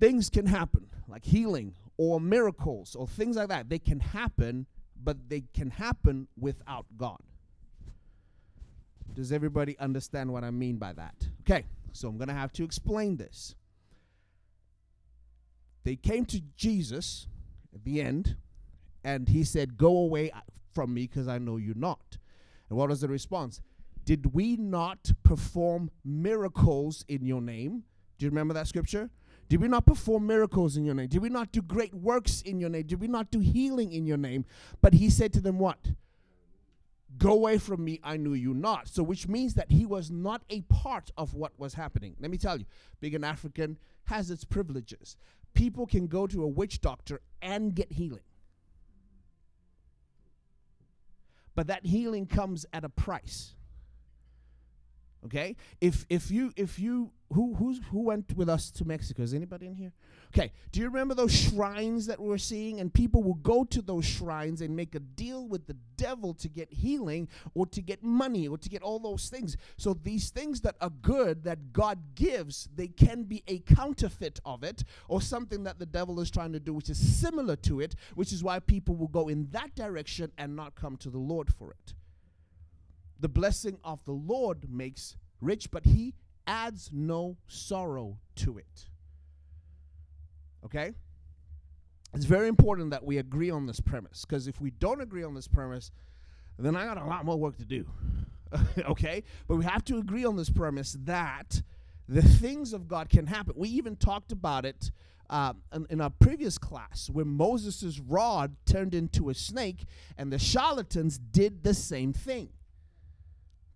Things 0.00 0.30
can 0.30 0.46
happen, 0.46 0.86
like 1.08 1.24
healing 1.24 1.74
or 1.96 2.20
miracles 2.20 2.94
or 2.94 3.06
things 3.06 3.36
like 3.36 3.48
that. 3.48 3.68
They 3.68 3.78
can 3.78 4.00
happen, 4.00 4.66
but 5.02 5.28
they 5.28 5.44
can 5.52 5.70
happen 5.70 6.28
without 6.38 6.86
God. 6.96 7.18
Does 9.14 9.32
everybody 9.32 9.78
understand 9.78 10.32
what 10.32 10.44
I 10.44 10.50
mean 10.50 10.76
by 10.76 10.92
that? 10.94 11.14
Okay, 11.42 11.66
so 11.92 12.08
I'm 12.08 12.16
going 12.16 12.28
to 12.28 12.34
have 12.34 12.52
to 12.54 12.64
explain 12.64 13.16
this. 13.16 13.54
They 15.84 15.96
came 15.96 16.24
to 16.26 16.40
Jesus 16.56 17.26
at 17.74 17.84
the 17.84 18.00
end, 18.00 18.36
and 19.04 19.28
he 19.28 19.44
said, 19.44 19.76
Go 19.76 19.96
away 19.98 20.30
uh, 20.30 20.40
from 20.72 20.94
me 20.94 21.06
because 21.06 21.28
I 21.28 21.38
know 21.38 21.56
you 21.56 21.74
not. 21.74 22.18
And 22.68 22.78
what 22.78 22.88
was 22.88 23.00
the 23.00 23.08
response? 23.08 23.60
Did 24.04 24.34
we 24.34 24.56
not 24.56 25.12
perform 25.22 25.90
miracles 26.04 27.04
in 27.08 27.24
your 27.24 27.40
name? 27.40 27.84
Do 28.18 28.26
you 28.26 28.30
remember 28.30 28.54
that 28.54 28.68
scripture? 28.68 29.10
Did 29.48 29.60
we 29.60 29.68
not 29.68 29.84
perform 29.84 30.26
miracles 30.26 30.76
in 30.76 30.84
your 30.84 30.94
name? 30.94 31.08
Did 31.08 31.22
we 31.22 31.28
not 31.28 31.50
do 31.52 31.60
great 31.60 31.92
works 31.92 32.40
in 32.42 32.60
your 32.60 32.70
name? 32.70 32.84
Did 32.84 33.00
we 33.00 33.08
not 33.08 33.30
do 33.30 33.40
healing 33.40 33.92
in 33.92 34.06
your 34.06 34.16
name? 34.16 34.44
But 34.80 34.94
he 34.94 35.10
said 35.10 35.32
to 35.34 35.40
them, 35.40 35.58
What? 35.58 35.78
Go 37.18 37.32
away 37.32 37.58
from 37.58 37.84
me, 37.84 37.98
I 38.04 38.16
knew 38.16 38.34
you 38.34 38.54
not. 38.54 38.88
So, 38.88 39.02
which 39.02 39.26
means 39.26 39.54
that 39.54 39.72
he 39.72 39.84
was 39.84 40.10
not 40.10 40.42
a 40.48 40.60
part 40.62 41.10
of 41.16 41.34
what 41.34 41.58
was 41.58 41.74
happening. 41.74 42.14
Let 42.20 42.30
me 42.30 42.38
tell 42.38 42.56
you, 42.56 42.66
being 43.00 43.16
an 43.16 43.24
African 43.24 43.78
has 44.04 44.30
its 44.30 44.44
privileges 44.44 45.16
people 45.54 45.86
can 45.86 46.06
go 46.06 46.26
to 46.26 46.42
a 46.42 46.46
witch 46.46 46.80
doctor 46.80 47.20
and 47.42 47.74
get 47.74 47.92
healing. 47.92 48.22
But 51.54 51.66
that 51.66 51.84
healing 51.84 52.26
comes 52.26 52.64
at 52.72 52.84
a 52.84 52.88
price. 52.88 53.54
Okay? 55.24 55.56
If 55.80 56.06
if 56.08 56.30
you 56.30 56.52
if 56.56 56.78
you 56.78 57.12
who 57.32 57.54
who's 57.54 57.80
who 57.90 58.02
went 58.02 58.36
with 58.36 58.48
us 58.48 58.70
to 58.72 58.84
Mexico? 58.84 59.22
Is 59.22 59.34
anybody 59.34 59.66
in 59.66 59.74
here? 59.74 59.92
Okay. 60.34 60.52
Do 60.72 60.80
you 60.80 60.86
remember 60.86 61.14
those 61.14 61.32
shrines 61.32 62.06
that 62.06 62.20
we 62.20 62.28
were 62.28 62.38
seeing? 62.38 62.80
And 62.80 62.92
people 62.92 63.22
will 63.22 63.34
go 63.34 63.64
to 63.64 63.82
those 63.82 64.04
shrines 64.04 64.60
and 64.60 64.74
make 64.74 64.94
a 64.94 65.00
deal 65.00 65.46
with 65.46 65.66
the 65.66 65.76
devil 65.96 66.34
to 66.34 66.48
get 66.48 66.72
healing 66.72 67.28
or 67.54 67.66
to 67.66 67.80
get 67.82 68.02
money 68.02 68.48
or 68.48 68.58
to 68.58 68.68
get 68.68 68.82
all 68.82 68.98
those 68.98 69.28
things. 69.28 69.56
So 69.76 69.94
these 69.94 70.30
things 70.30 70.60
that 70.62 70.76
are 70.80 70.90
good 70.90 71.44
that 71.44 71.72
God 71.72 72.14
gives, 72.14 72.68
they 72.74 72.88
can 72.88 73.24
be 73.24 73.44
a 73.46 73.60
counterfeit 73.60 74.40
of 74.44 74.64
it 74.64 74.82
or 75.08 75.20
something 75.20 75.64
that 75.64 75.78
the 75.78 75.86
devil 75.86 76.20
is 76.20 76.30
trying 76.30 76.52
to 76.52 76.60
do 76.60 76.74
which 76.74 76.90
is 76.90 76.98
similar 76.98 77.56
to 77.56 77.80
it, 77.80 77.94
which 78.14 78.32
is 78.32 78.42
why 78.42 78.58
people 78.58 78.96
will 78.96 79.08
go 79.08 79.28
in 79.28 79.48
that 79.50 79.74
direction 79.74 80.32
and 80.36 80.56
not 80.56 80.74
come 80.74 80.96
to 80.96 81.10
the 81.10 81.18
Lord 81.18 81.52
for 81.52 81.70
it. 81.70 81.94
The 83.20 83.28
blessing 83.28 83.78
of 83.84 84.04
the 84.04 84.12
Lord 84.12 84.70
makes 84.70 85.16
rich, 85.40 85.70
but 85.70 85.84
he 85.84 86.14
adds 86.46 86.90
no 86.92 87.36
sorrow 87.46 88.18
to 88.36 88.58
it. 88.58 88.88
Okay? 90.64 90.92
It's 92.14 92.24
very 92.24 92.48
important 92.48 92.90
that 92.90 93.04
we 93.04 93.18
agree 93.18 93.50
on 93.50 93.66
this 93.66 93.80
premise 93.80 94.24
because 94.24 94.48
if 94.48 94.60
we 94.60 94.70
don't 94.70 95.00
agree 95.00 95.22
on 95.22 95.34
this 95.34 95.46
premise, 95.46 95.90
then 96.58 96.76
I 96.76 96.84
got 96.84 96.98
a 96.98 97.04
lot 97.04 97.24
more 97.24 97.36
work 97.36 97.56
to 97.58 97.64
do. 97.64 97.86
okay? 98.78 99.22
But 99.46 99.56
we 99.56 99.64
have 99.64 99.84
to 99.84 99.98
agree 99.98 100.24
on 100.24 100.36
this 100.36 100.50
premise 100.50 100.96
that 101.04 101.62
the 102.08 102.22
things 102.22 102.72
of 102.72 102.88
God 102.88 103.08
can 103.08 103.26
happen. 103.26 103.54
We 103.56 103.68
even 103.68 103.96
talked 103.96 104.32
about 104.32 104.64
it 104.64 104.90
uh, 105.30 105.52
in, 105.72 105.86
in, 105.90 106.00
our 106.00 106.10
previous 106.10 106.58
class 106.58 107.08
where 107.08 107.24
Moses' 107.24 108.00
rod 108.00 108.56
turned 108.66 108.94
into 108.96 109.30
a 109.30 109.34
snake 109.34 109.84
and 110.18 110.32
the 110.32 110.38
charlatans 110.40 111.18
did 111.18 111.62
the 111.62 111.72
same 111.72 112.12
thing. 112.12 112.48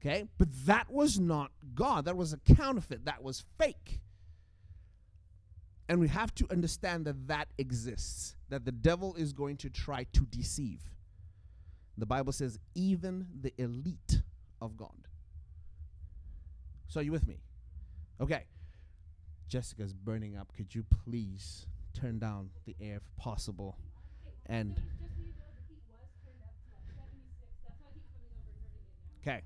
Okay? 0.05 0.25
But 0.39 0.49
that 0.67 0.91
was 0.91 1.19
not 1.19 1.51
God. 1.75 2.05
That 2.05 2.17
was 2.17 2.33
a 2.33 2.55
counterfeit. 2.55 3.07
That 3.07 3.23
was 3.23 3.45
fake. 3.59 4.01
And 5.89 6.01
we 6.01 6.09
have 6.09 6.35
to 6.37 6.47
understand 6.51 7.07
that 7.07 7.29
that 7.29 7.49
exists, 7.59 8.37
that 8.49 8.65
the 8.65 8.73
devil 8.73 9.15
is 9.15 9.33
going 9.33 9.57
to 9.59 9.71
try 9.71 10.07
to 10.13 10.21
deceive. 10.27 10.81
The 11.97 12.07
Bible 12.07 12.33
says, 12.33 12.59
even 12.75 13.27
the 13.41 13.53
elite 13.59 14.23
of 14.61 14.77
God. 14.77 15.09
So, 16.89 17.01
are 17.01 17.03
you 17.03 17.13
with 17.13 17.27
me? 17.27 17.39
Okay. 18.21 18.45
Jessica's 19.49 19.93
burning 19.93 20.37
up. 20.37 20.53
Could 20.57 20.75
you 20.75 20.85
please 21.05 21.67
turn 21.93 22.19
down 22.19 22.51
the 22.67 22.75
air 22.81 22.97
if 22.97 23.17
possible? 23.17 23.77
And. 24.47 24.81
Okay. 29.23 29.43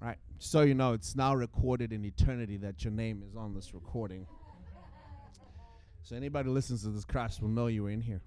Right. 0.00 0.18
So 0.38 0.62
you 0.62 0.74
know, 0.74 0.92
it's 0.92 1.16
now 1.16 1.34
recorded 1.34 1.92
in 1.92 2.04
eternity 2.04 2.56
that 2.58 2.84
your 2.84 2.92
name 2.92 3.22
is 3.28 3.36
on 3.36 3.54
this 3.54 3.74
recording. 3.74 4.26
So 6.02 6.16
anybody 6.16 6.48
listens 6.48 6.82
to 6.82 6.88
this 6.88 7.04
crash 7.04 7.40
will 7.40 7.48
know 7.48 7.66
you 7.66 7.82
were 7.82 7.90
in 7.90 8.00
here. 8.00 8.22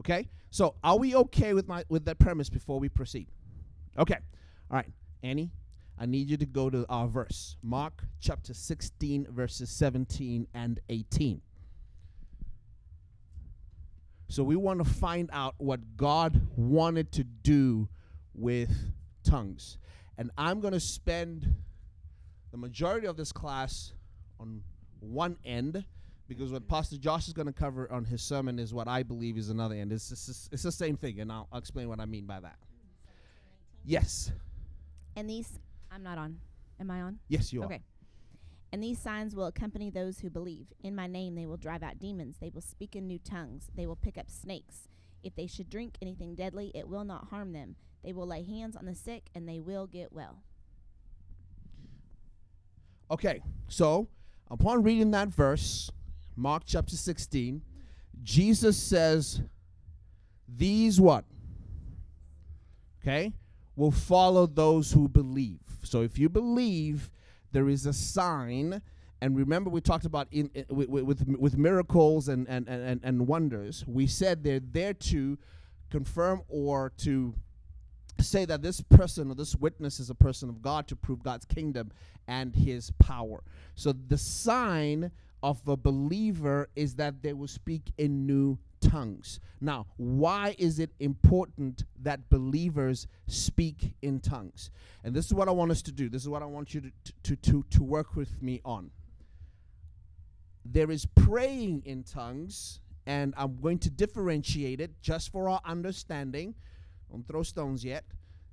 Okay? 0.00 0.28
So 0.50 0.74
are 0.82 0.98
we 0.98 1.14
okay 1.14 1.54
with 1.54 1.68
my 1.68 1.84
with 1.88 2.04
that 2.06 2.18
premise 2.18 2.50
before 2.50 2.80
we 2.80 2.88
proceed? 2.88 3.28
Okay. 3.98 4.18
All 4.70 4.76
right. 4.76 4.90
Annie, 5.22 5.52
I 5.98 6.06
need 6.06 6.28
you 6.28 6.36
to 6.36 6.46
go 6.46 6.68
to 6.68 6.84
our 6.88 7.06
verse. 7.06 7.56
Mark 7.62 8.02
chapter 8.20 8.52
16 8.52 9.28
verses 9.30 9.70
17 9.70 10.48
and 10.52 10.80
18. 10.88 11.40
So 14.28 14.42
we 14.42 14.56
want 14.56 14.82
to 14.82 14.90
find 14.90 15.30
out 15.32 15.54
what 15.58 15.96
God 15.96 16.40
wanted 16.56 17.12
to 17.12 17.24
do 17.24 17.88
with 18.34 18.70
tongues. 19.24 19.78
And 20.22 20.30
I'm 20.38 20.60
going 20.60 20.72
to 20.72 20.78
spend 20.78 21.52
the 22.52 22.56
majority 22.56 23.08
of 23.08 23.16
this 23.16 23.32
class 23.32 23.92
on 24.38 24.62
one 25.00 25.36
end 25.44 25.84
because 26.28 26.52
what 26.52 26.68
Pastor 26.68 26.96
Josh 26.96 27.26
is 27.26 27.32
going 27.32 27.48
to 27.48 27.52
cover 27.52 27.90
on 27.90 28.04
his 28.04 28.22
sermon 28.22 28.60
is 28.60 28.72
what 28.72 28.86
I 28.86 29.02
believe 29.02 29.36
is 29.36 29.48
another 29.48 29.74
end. 29.74 29.90
It's, 29.90 30.12
it's, 30.12 30.48
it's 30.52 30.62
the 30.62 30.70
same 30.70 30.96
thing, 30.96 31.18
and 31.18 31.32
I'll, 31.32 31.48
I'll 31.50 31.58
explain 31.58 31.88
what 31.88 31.98
I 31.98 32.04
mean 32.04 32.24
by 32.24 32.38
that. 32.38 32.54
Yes. 33.84 34.30
And 35.16 35.28
these, 35.28 35.58
I'm 35.90 36.04
not 36.04 36.18
on. 36.18 36.38
Am 36.78 36.88
I 36.88 37.02
on? 37.02 37.18
Yes, 37.26 37.52
you 37.52 37.62
are 37.62 37.64
okay. 37.64 37.82
And 38.70 38.80
these 38.80 39.00
signs 39.00 39.34
will 39.34 39.46
accompany 39.46 39.90
those 39.90 40.20
who 40.20 40.30
believe. 40.30 40.66
In 40.84 40.94
my 40.94 41.08
name, 41.08 41.34
they 41.34 41.46
will 41.46 41.56
drive 41.56 41.82
out 41.82 41.98
demons. 41.98 42.36
They 42.40 42.50
will 42.50 42.60
speak 42.60 42.94
in 42.94 43.08
new 43.08 43.18
tongues. 43.18 43.70
They 43.74 43.88
will 43.88 43.96
pick 43.96 44.16
up 44.16 44.30
snakes. 44.30 44.86
If 45.24 45.34
they 45.34 45.48
should 45.48 45.68
drink 45.68 45.96
anything 46.00 46.36
deadly, 46.36 46.70
it 46.76 46.86
will 46.86 47.02
not 47.02 47.30
harm 47.30 47.52
them. 47.52 47.74
They 48.02 48.12
will 48.12 48.26
lay 48.26 48.42
hands 48.42 48.76
on 48.76 48.86
the 48.86 48.94
sick, 48.94 49.24
and 49.34 49.48
they 49.48 49.60
will 49.60 49.86
get 49.86 50.12
well. 50.12 50.42
Okay, 53.10 53.42
so 53.68 54.08
upon 54.50 54.82
reading 54.82 55.10
that 55.12 55.28
verse, 55.28 55.90
Mark 56.36 56.62
chapter 56.66 56.96
16, 56.96 57.62
Jesus 58.22 58.76
says, 58.76 59.42
These 60.48 61.00
what? 61.00 61.24
Okay? 63.02 63.32
Will 63.76 63.90
follow 63.90 64.46
those 64.46 64.92
who 64.92 65.08
believe. 65.08 65.60
So 65.82 66.02
if 66.02 66.18
you 66.18 66.28
believe, 66.28 67.10
there 67.52 67.68
is 67.68 67.86
a 67.86 67.92
sign. 67.92 68.80
And 69.20 69.36
remember, 69.36 69.70
we 69.70 69.80
talked 69.80 70.04
about 70.04 70.28
in, 70.30 70.50
in 70.54 70.64
with, 70.68 70.88
with, 70.88 71.26
with 71.38 71.56
miracles 71.56 72.28
and, 72.28 72.48
and, 72.48 72.68
and, 72.68 73.00
and 73.02 73.26
wonders. 73.26 73.84
We 73.86 74.06
said 74.06 74.42
they're 74.42 74.60
there 74.60 74.94
to 74.94 75.38
confirm 75.90 76.42
or 76.48 76.92
to 76.98 77.34
say 78.22 78.44
that 78.44 78.62
this 78.62 78.80
person 78.80 79.30
or 79.30 79.34
this 79.34 79.56
witness 79.56 80.00
is 80.00 80.10
a 80.10 80.14
person 80.14 80.48
of 80.48 80.62
God 80.62 80.86
to 80.88 80.96
prove 80.96 81.22
God's 81.22 81.44
kingdom 81.44 81.92
and 82.28 82.54
his 82.54 82.90
power. 82.98 83.42
So 83.74 83.92
the 83.92 84.18
sign 84.18 85.10
of 85.42 85.66
a 85.66 85.76
believer 85.76 86.68
is 86.76 86.94
that 86.96 87.22
they 87.22 87.32
will 87.32 87.48
speak 87.48 87.92
in 87.98 88.26
new 88.26 88.58
tongues. 88.80 89.40
Now, 89.60 89.86
why 89.96 90.54
is 90.58 90.78
it 90.78 90.90
important 91.00 91.84
that 92.02 92.28
believers 92.28 93.06
speak 93.26 93.94
in 94.02 94.20
tongues? 94.20 94.70
And 95.04 95.14
this 95.14 95.26
is 95.26 95.34
what 95.34 95.48
I 95.48 95.52
want 95.52 95.70
us 95.70 95.82
to 95.82 95.92
do. 95.92 96.08
This 96.08 96.22
is 96.22 96.28
what 96.28 96.42
I 96.42 96.46
want 96.46 96.74
you 96.74 96.80
to, 96.80 96.90
to, 97.24 97.36
to, 97.36 97.64
to 97.70 97.82
work 97.82 98.14
with 98.14 98.42
me 98.42 98.60
on. 98.64 98.90
There 100.64 100.90
is 100.90 101.06
praying 101.06 101.82
in 101.86 102.04
tongues, 102.04 102.80
and 103.06 103.34
I'm 103.36 103.60
going 103.60 103.78
to 103.80 103.90
differentiate 103.90 104.80
it 104.80 105.02
just 105.02 105.32
for 105.32 105.48
our 105.48 105.60
understanding. 105.64 106.54
Don't 107.12 107.26
throw 107.28 107.42
stones 107.42 107.84
yet. 107.84 108.04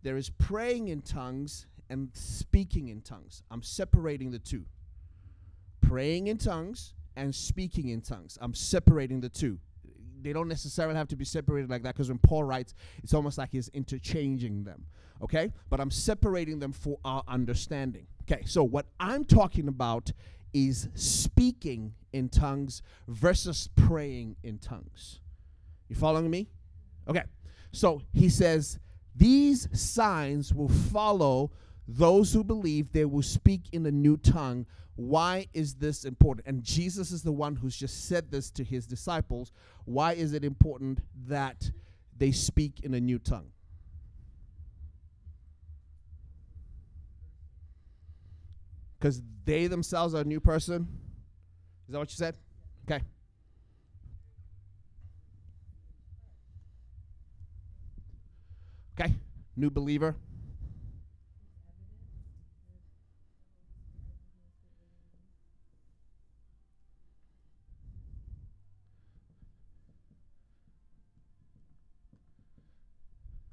There 0.03 0.17
is 0.17 0.29
praying 0.29 0.89
in 0.89 1.01
tongues 1.01 1.65
and 1.89 2.09
speaking 2.13 2.89
in 2.89 3.01
tongues. 3.01 3.41
I'm 3.49 3.63
separating 3.63 4.29
the 4.31 4.39
two 4.39 4.65
praying 5.89 6.27
in 6.27 6.37
tongues 6.37 6.93
and 7.15 7.33
speaking 7.33 7.89
in 7.89 8.01
tongues. 8.01 8.37
I'm 8.41 8.53
separating 8.53 9.21
the 9.21 9.29
two. 9.29 9.57
They 10.21 10.33
don't 10.33 10.47
necessarily 10.47 10.95
have 10.95 11.07
to 11.07 11.15
be 11.15 11.25
separated 11.25 11.69
like 11.69 11.83
that 11.83 11.95
because 11.95 12.09
when 12.09 12.19
Paul 12.19 12.43
writes, 12.43 12.75
it's 13.03 13.13
almost 13.13 13.37
like 13.37 13.49
he's 13.51 13.69
interchanging 13.69 14.63
them. 14.63 14.85
Okay? 15.21 15.51
But 15.69 15.79
I'm 15.79 15.89
separating 15.89 16.59
them 16.59 16.73
for 16.73 16.99
our 17.03 17.23
understanding. 17.27 18.05
Okay, 18.23 18.43
so 18.45 18.63
what 18.63 18.85
I'm 18.99 19.25
talking 19.25 19.67
about 19.67 20.11
is 20.53 20.89
speaking 20.93 21.93
in 22.13 22.29
tongues 22.29 22.83
versus 23.07 23.69
praying 23.75 24.35
in 24.43 24.59
tongues. 24.59 25.21
You 25.87 25.95
following 25.95 26.29
me? 26.29 26.49
Okay. 27.07 27.23
So 27.71 28.01
he 28.13 28.29
says, 28.29 28.79
These 29.15 29.69
signs 29.79 30.53
will 30.53 30.69
follow 30.69 31.51
those 31.87 32.33
who 32.33 32.43
believe 32.43 32.91
they 32.91 33.05
will 33.05 33.23
speak 33.23 33.61
in 33.71 33.85
a 33.85 33.91
new 33.91 34.17
tongue 34.17 34.65
why 34.99 35.47
is 35.53 35.75
this 35.75 36.03
important? 36.03 36.45
And 36.45 36.61
Jesus 36.61 37.11
is 37.11 37.23
the 37.23 37.31
one 37.31 37.55
who's 37.55 37.77
just 37.77 38.09
said 38.09 38.31
this 38.31 38.51
to 38.51 38.65
his 38.65 38.85
disciples. 38.85 39.53
Why 39.85 40.11
is 40.11 40.33
it 40.33 40.43
important 40.43 40.99
that 41.27 41.71
they 42.17 42.33
speak 42.33 42.81
in 42.81 42.93
a 42.93 42.99
new 42.99 43.17
tongue? 43.17 43.47
Because 48.99 49.21
they 49.45 49.67
themselves 49.67 50.13
are 50.13 50.21
a 50.21 50.25
new 50.25 50.41
person? 50.41 50.85
Is 51.87 51.93
that 51.93 51.99
what 51.99 52.11
you 52.11 52.17
said? 52.17 52.35
Okay. 52.83 53.01
Okay. 58.99 59.13
New 59.55 59.69
believer. 59.69 60.15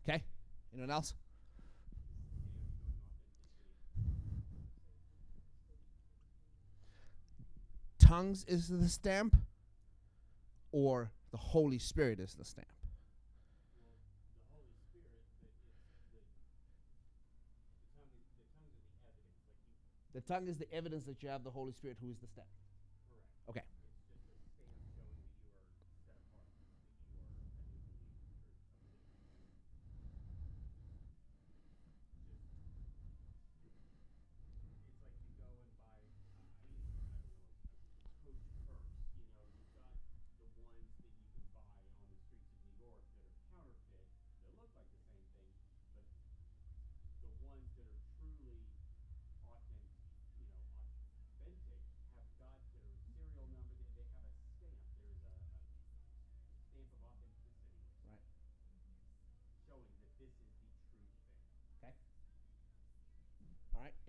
Okay? 0.09 0.22
Anyone 0.72 0.90
else? 0.90 1.14
Tongues 8.00 8.44
is 8.46 8.68
the 8.68 8.88
stamp, 8.88 9.37
or 10.70 11.11
the 11.32 11.37
Holy 11.37 11.78
Spirit 11.78 12.20
is 12.20 12.35
the 12.35 12.44
stamp? 12.44 12.68
The 20.16 20.22
tongue 20.22 20.48
is 20.48 20.57
the 20.57 20.72
evidence 20.72 21.05
that 21.05 21.22
you 21.22 21.29
have 21.29 21.44
the 21.44 21.50
Holy 21.50 21.72
Spirit, 21.72 21.98
who 22.00 22.09
is 22.09 22.16
the 22.22 22.26
stamp. 22.26 22.48
Okay. 23.50 23.61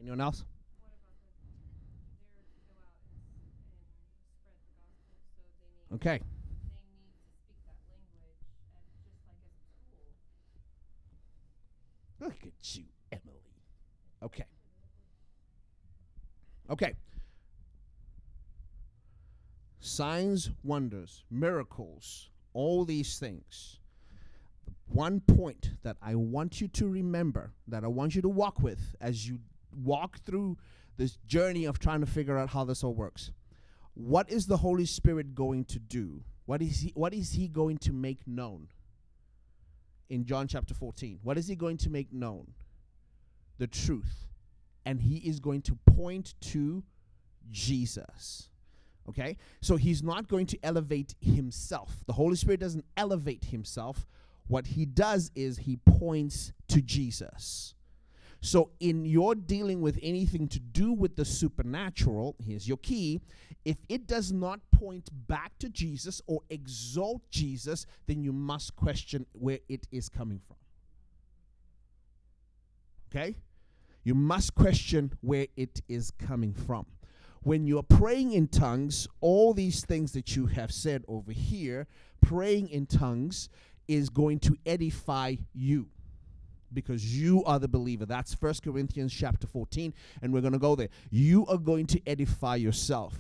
Anyone 0.08 0.22
else? 0.22 0.46
Okay. 5.96 6.22
Look 12.22 12.38
at 12.42 12.76
you, 12.76 12.86
Emily. 13.12 13.52
Okay. 14.24 14.46
Okay. 16.70 16.94
Signs, 19.82 20.52
wonders, 20.64 21.26
miracles, 21.30 22.30
all 22.54 22.86
these 22.86 23.20
things. 23.20 23.80
One 24.88 25.20
point 25.20 25.72
that 25.84 25.98
I 26.02 26.16
want 26.16 26.62
you 26.62 26.70
to 26.70 26.88
remember, 26.88 27.52
that 27.68 27.84
I 27.84 27.88
want 27.88 28.16
you 28.16 28.22
to 28.22 28.30
walk 28.30 28.62
with 28.62 28.96
as 29.02 29.28
you 29.28 29.40
walk 29.84 30.20
through 30.20 30.58
this 30.98 31.18
journey 31.28 31.66
of 31.66 31.80
trying 31.80 32.02
to 32.02 32.06
figure 32.06 32.38
out 32.38 32.50
how 32.50 32.64
this 32.64 32.84
all 32.84 32.94
works. 32.94 33.32
What 33.94 34.30
is 34.30 34.46
the 34.46 34.58
Holy 34.58 34.86
Spirit 34.86 35.36
going 35.36 35.66
to 35.66 35.80
do? 35.80 36.24
What 36.46 36.62
is 36.62 36.82
he 36.82 36.92
what 36.96 37.14
is 37.14 37.34
he 37.34 37.48
going 37.48 37.78
to 37.80 37.94
make 37.94 38.28
known? 38.28 38.68
In 40.10 40.26
John 40.26 40.48
chapter 40.48 40.74
14. 40.74 41.20
What 41.24 41.38
is 41.38 41.48
he 41.48 41.56
going 41.56 41.78
to 41.78 41.90
make 41.90 42.14
known? 42.14 42.54
The 43.58 43.68
truth. 43.68 44.28
And 44.86 45.02
he 45.02 45.18
is 45.18 45.40
going 45.40 45.62
to 45.64 45.76
point 45.76 46.36
to 46.42 46.84
Jesus. 47.52 48.50
Okay? 49.10 49.38
So 49.62 49.76
he's 49.76 50.04
not 50.04 50.28
going 50.28 50.46
to 50.48 50.60
elevate 50.64 51.16
himself. 51.20 52.04
The 52.06 52.14
Holy 52.14 52.36
Spirit 52.36 52.60
doesn't 52.60 52.86
elevate 52.96 53.46
himself. 53.46 54.08
What 54.48 54.68
he 54.68 54.86
does 54.86 55.32
is 55.36 55.58
he 55.58 55.78
points 55.78 56.54
to 56.70 56.82
Jesus. 56.82 57.74
So, 58.42 58.70
in 58.80 59.06
your 59.06 59.34
dealing 59.36 59.82
with 59.82 59.98
anything 60.02 60.48
to 60.50 60.60
do 60.60 60.94
with 60.94 61.16
the 61.16 61.26
supernatural, 61.26 62.36
here's 62.44 62.68
your 62.68 62.78
key. 62.78 63.22
If 63.66 63.78
it 63.90 64.08
does 64.08 64.32
not 64.32 64.60
point 64.72 65.10
back 65.28 65.58
to 65.60 65.70
Jesus 65.70 66.22
or 66.28 66.42
exalt 66.50 67.30
Jesus, 67.32 67.86
then 68.06 68.24
you 68.24 68.32
must 68.32 68.76
question 68.76 69.26
where 69.34 69.60
it 69.68 69.88
is 69.92 70.08
coming 70.08 70.40
from. 70.48 70.58
Okay? 73.10 73.36
You 74.04 74.16
must 74.16 74.56
question 74.56 75.12
where 75.22 75.48
it 75.58 75.82
is 75.90 76.12
coming 76.12 76.54
from. 76.54 76.86
When 77.42 77.66
you're 77.66 77.84
praying 77.84 78.34
in 78.34 78.48
tongues, 78.48 79.08
all 79.20 79.54
these 79.54 79.84
things 79.84 80.12
that 80.14 80.36
you 80.36 80.46
have 80.46 80.72
said 80.72 81.04
over 81.08 81.32
here, 81.32 81.88
praying 82.22 82.70
in 82.70 82.86
tongues 82.86 83.50
is 83.88 84.10
going 84.10 84.40
to 84.40 84.58
edify 84.66 85.36
you 85.54 85.88
because 86.74 87.18
you 87.18 87.44
are 87.46 87.60
the 87.60 87.68
believer. 87.68 88.06
That's 88.06 88.34
First 88.34 88.64
Corinthians 88.64 89.14
chapter 89.14 89.48
14, 89.48 89.94
and 90.22 90.34
we're 90.34 90.42
going 90.42 90.54
to 90.54 90.60
go 90.60 90.76
there. 90.76 90.90
You 91.10 91.46
are 91.48 91.58
going 91.58 91.86
to 91.88 92.02
edify 92.08 92.56
yourself. 92.56 93.20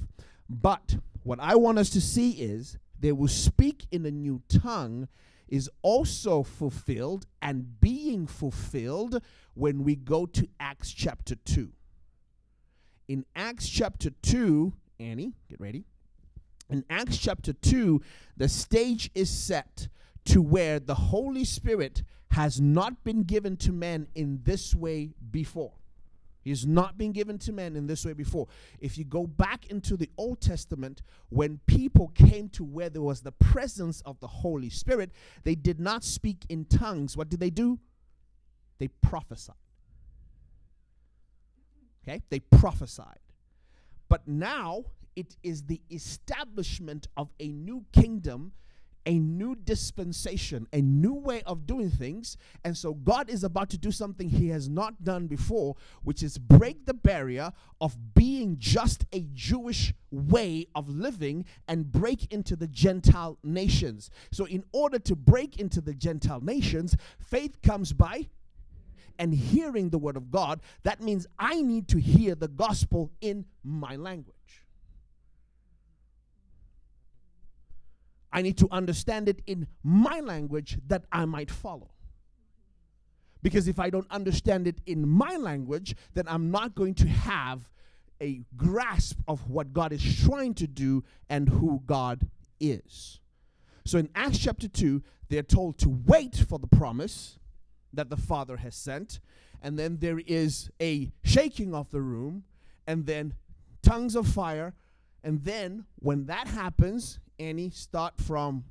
But 0.50 0.98
what 1.24 1.40
I 1.40 1.56
want 1.56 1.78
us 1.78 1.90
to 1.92 2.02
see 2.02 2.32
is 2.32 2.78
they 3.00 3.12
will 3.12 3.28
speak 3.28 3.86
in 3.92 4.06
a 4.06 4.12
new 4.12 4.42
tongue 4.48 5.08
is 5.48 5.70
also 5.82 6.44
fulfilled 6.44 7.26
and 7.42 7.80
being 7.80 8.28
fulfilled 8.28 9.22
when 9.54 9.84
we 9.84 9.96
go 9.96 10.26
to 10.26 10.48
Acts 10.60 10.92
chapter 10.92 11.36
2. 11.36 11.72
In 13.08 13.26
Acts 13.36 13.70
chapter 13.70 14.10
2, 14.22 14.74
Annie, 15.00 15.34
get 15.50 15.60
ready. 15.62 15.86
In 16.70 16.84
Acts 16.90 17.18
chapter 17.18 17.54
2, 17.54 18.02
the 18.36 18.50
stage 18.50 19.10
is 19.16 19.30
set 19.30 19.88
to 20.28 20.42
where 20.42 20.80
the 20.80 20.96
Holy 20.96 21.46
Spirit 21.46 22.04
has 22.32 22.60
not 22.60 23.04
been 23.04 23.24
given 23.24 23.58
to 23.58 23.72
men 23.72 24.08
in 24.14 24.42
this 24.44 24.76
way 24.76 25.14
before. 25.32 25.74
He 26.42 26.52
has 26.52 26.66
not 26.66 26.98
been 26.98 27.12
given 27.12 27.38
to 27.40 27.52
men 27.52 27.76
in 27.76 27.88
this 27.88 28.06
way 28.06 28.14
before. 28.14 28.48
If 28.80 28.98
you 28.98 29.04
go 29.04 29.28
back 29.28 29.66
into 29.66 29.98
the 29.98 30.10
Old 30.18 30.40
Testament, 30.40 31.02
when 31.30 31.60
people 31.66 32.10
came 32.10 32.48
to 32.50 32.64
where 32.64 32.90
there 32.90 33.02
was 33.02 33.22
the 33.22 33.34
presence 33.34 34.02
of 34.02 34.20
the 34.22 34.28
Holy 34.28 34.70
Spirit, 34.70 35.12
they 35.44 35.56
did 35.56 35.80
not 35.80 36.06
speak 36.06 36.46
in 36.48 36.64
tongues. 36.66 37.18
What 37.18 37.30
did 37.30 37.42
they 37.42 37.50
do? 37.50 37.80
They 38.80 38.88
prophesied. 38.88 39.56
Okay? 42.04 42.22
They 42.30 42.40
prophesied. 42.40 43.20
But 44.08 44.26
now 44.28 44.86
it 45.18 45.36
is 45.44 45.64
the 45.64 45.82
establishment 45.92 47.08
of 47.18 47.30
a 47.40 47.50
new 47.50 47.86
kingdom 47.92 48.54
a 49.08 49.18
new 49.18 49.56
dispensation, 49.56 50.68
a 50.74 50.82
new 50.82 51.14
way 51.14 51.42
of 51.46 51.66
doing 51.66 51.90
things. 51.90 52.36
And 52.66 52.78
so 52.78 52.94
God 52.94 53.30
is 53.30 53.46
about 53.46 53.70
to 53.70 53.78
do 53.78 53.90
something 53.90 54.30
he 54.30 54.50
has 54.50 54.68
not 54.68 55.04
done 55.04 55.28
before, 55.28 55.78
which 56.04 56.22
is 56.22 56.38
break 56.38 56.86
the 56.86 56.94
barrier 56.94 57.54
of 57.80 58.14
being 58.14 58.58
just 58.60 59.06
a 59.14 59.26
Jewish 59.34 59.94
way 60.12 60.68
of 60.76 60.90
living 60.90 61.46
and 61.70 61.90
break 61.90 62.32
into 62.34 62.58
the 62.58 62.68
Gentile 62.68 63.38
nations. 63.44 64.10
So, 64.32 64.46
in 64.46 64.64
order 64.74 65.00
to 65.00 65.16
break 65.16 65.58
into 65.58 65.80
the 65.80 65.94
Gentile 65.94 66.42
nations, 66.42 66.96
faith 67.20 67.62
comes 67.62 67.94
by 67.94 68.28
and 69.20 69.34
hearing 69.34 69.90
the 69.90 69.98
word 69.98 70.18
of 70.18 70.30
God. 70.30 70.62
That 70.84 71.02
means 71.02 71.28
I 71.40 71.62
need 71.62 71.88
to 71.90 72.00
hear 72.00 72.36
the 72.36 72.48
gospel 72.48 73.12
in 73.22 73.46
my 73.64 73.96
language. 73.96 74.37
I 78.38 78.44
need 78.44 78.60
to 78.60 78.68
understand 78.72 79.28
it 79.28 79.42
in 79.48 79.66
my 79.82 80.20
language 80.20 80.78
that 80.90 81.06
I 81.12 81.26
might 81.26 81.50
follow. 81.50 81.90
Because 83.42 83.68
if 83.68 83.80
I 83.80 83.90
don't 83.90 84.06
understand 84.12 84.68
it 84.68 84.80
in 84.86 85.10
my 85.10 85.38
language, 85.38 85.96
then 86.14 86.26
I'm 86.28 86.52
not 86.52 86.76
going 86.76 86.94
to 86.96 87.08
have 87.08 87.68
a 88.22 88.44
grasp 88.56 89.18
of 89.28 89.50
what 89.50 89.74
God 89.74 89.92
is 89.92 90.24
trying 90.24 90.54
to 90.54 90.68
do 90.68 91.04
and 91.28 91.50
who 91.50 91.82
God 91.88 92.30
is. 92.60 93.20
So 93.86 93.98
in 93.98 94.08
Acts 94.14 94.38
chapter 94.38 94.68
2, 94.68 95.02
they're 95.30 95.42
told 95.42 95.80
to 95.80 95.90
wait 95.90 96.36
for 96.36 96.60
the 96.60 96.68
promise 96.68 97.40
that 97.92 98.12
the 98.12 98.18
Father 98.18 98.58
has 98.58 98.76
sent. 98.76 99.20
And 99.64 99.80
then 99.80 99.98
there 99.98 100.20
is 100.20 100.70
a 100.80 101.12
shaking 101.24 101.74
of 101.74 101.90
the 101.90 102.02
room, 102.02 102.44
and 102.86 103.08
then 103.08 103.34
tongues 103.82 104.16
of 104.16 104.28
fire. 104.28 104.76
And 105.24 105.44
then 105.44 105.86
when 105.96 106.28
that 106.28 106.48
happens, 106.48 107.18
Annie, 107.40 107.70
start 107.70 108.20
from 108.20 108.64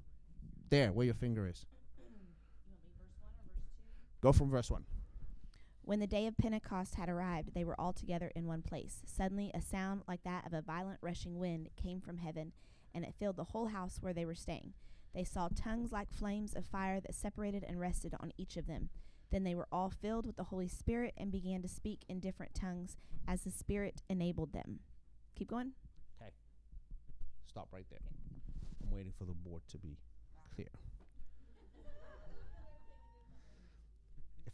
there, 0.71 0.93
where 0.93 1.07
your 1.07 1.15
finger 1.15 1.47
is. 1.47 1.65
Go 4.21 4.33
from 4.33 4.51
verse 4.51 4.71
1. 4.71 4.85
When 5.83 6.01
the 6.01 6.07
day 6.09 6.27
of 6.27 6.37
Pentecost 6.37 6.97
had 6.97 7.09
arrived, 7.09 7.55
they 7.55 7.63
were 7.63 7.81
all 7.81 7.93
together 7.93 8.33
in 8.35 8.47
one 8.47 8.63
place. 8.63 9.03
Suddenly, 9.07 9.53
a 9.55 9.63
sound 9.63 10.03
like 10.09 10.25
that 10.25 10.45
of 10.45 10.53
a 10.53 10.63
violent 10.63 10.99
rushing 11.01 11.39
wind 11.39 11.69
came 11.81 12.01
from 12.01 12.19
heaven, 12.19 12.51
and 12.93 13.05
it 13.05 13.15
filled 13.21 13.37
the 13.37 13.45
whole 13.45 13.67
house 13.67 13.99
where 14.01 14.13
they 14.13 14.25
were 14.25 14.35
staying. 14.35 14.73
They 15.15 15.23
saw 15.23 15.49
tongues 15.55 15.93
like 15.93 16.13
flames 16.13 16.55
of 16.55 16.67
fire 16.67 17.01
that 17.01 17.15
separated 17.15 17.63
and 17.63 17.79
rested 17.79 18.15
on 18.19 18.33
each 18.37 18.57
of 18.57 18.67
them. 18.67 18.89
Then 19.31 19.45
they 19.45 19.55
were 19.55 19.69
all 19.71 19.91
filled 19.91 20.27
with 20.27 20.37
the 20.37 20.45
Holy 20.45 20.67
Spirit 20.67 21.15
and 21.17 21.31
began 21.31 21.63
to 21.63 21.69
speak 21.69 22.01
in 22.09 22.19
different 22.19 22.55
tongues 22.55 22.97
as 23.29 23.43
the 23.43 23.51
Spirit 23.53 24.03
enabled 24.09 24.53
them. 24.53 24.81
Keep 25.37 25.51
going. 25.51 25.73
Okay. 26.21 26.33
Stop 27.47 27.69
right 27.73 27.87
there. 27.91 28.01
I'm 28.05 28.26
waiting 28.97 29.13
for 29.19 29.25
the 29.25 29.33
board 29.33 29.63
to 29.69 29.79
be 29.79 29.97
clear. 30.55 30.69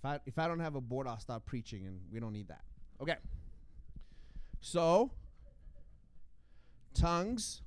if 0.02 0.04
I 0.04 0.18
if 0.26 0.38
I 0.38 0.48
don't 0.48 0.60
have 0.60 0.74
a 0.74 0.80
board, 0.80 1.06
I'll 1.06 1.20
start 1.20 1.46
preaching, 1.46 1.86
and 1.86 2.00
we 2.12 2.20
don't 2.20 2.32
need 2.32 2.48
that. 2.48 2.62
Okay. 3.00 3.16
So, 4.60 5.10
tongues 6.94 7.62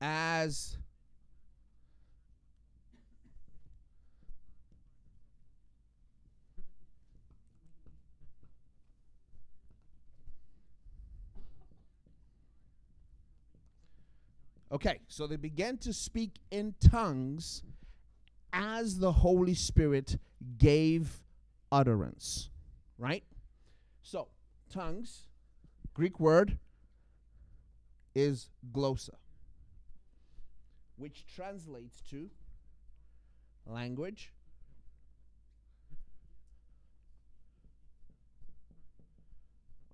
as 0.00 0.76
Okay, 14.76 15.00
so 15.08 15.26
they 15.26 15.36
began 15.36 15.78
to 15.78 15.90
speak 15.94 16.32
in 16.50 16.74
tongues 16.90 17.62
as 18.52 18.98
the 18.98 19.10
Holy 19.10 19.54
Spirit 19.54 20.18
gave 20.58 21.22
utterance. 21.72 22.50
Right? 22.98 23.24
So, 24.02 24.28
tongues, 24.70 25.28
Greek 25.94 26.20
word 26.20 26.58
is 28.14 28.50
glossa, 28.70 29.14
which 30.96 31.24
translates 31.34 32.02
to 32.10 32.28
language, 33.64 34.30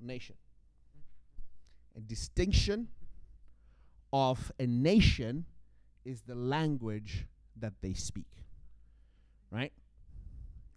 nation. 0.00 0.34
A 1.96 2.00
distinction 2.00 2.88
of 4.12 4.52
a 4.58 4.66
nation 4.66 5.46
is 6.04 6.22
the 6.22 6.34
language 6.34 7.26
that 7.56 7.72
they 7.80 7.94
speak. 7.94 8.26
Right? 9.50 9.72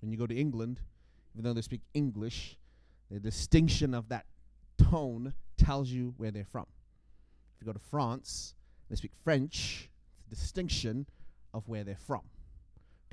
When 0.02 0.12
you 0.12 0.17
go 0.17 0.28
to 0.28 0.36
England, 0.36 0.80
even 1.34 1.43
though 1.43 1.54
they 1.54 1.62
speak 1.62 1.82
English, 1.93 2.58
The 3.12 3.19
distinction 3.19 3.93
of 3.93 4.10
that 4.10 4.26
tone 4.78 5.34
tells 5.58 5.89
you 5.89 6.13
where 6.17 6.32
they're 6.32 6.43
from. 6.43 6.65
If 7.56 7.62
you 7.62 7.65
go 7.65 7.74
to 7.74 7.80
France, 7.80 8.56
they 8.89 8.95
speak 8.95 9.12
French, 9.24 9.89
a 10.26 10.30
distinction 10.36 11.06
of 11.54 11.67
where 11.67 11.84
they're 11.84 11.95
from. 11.95 12.21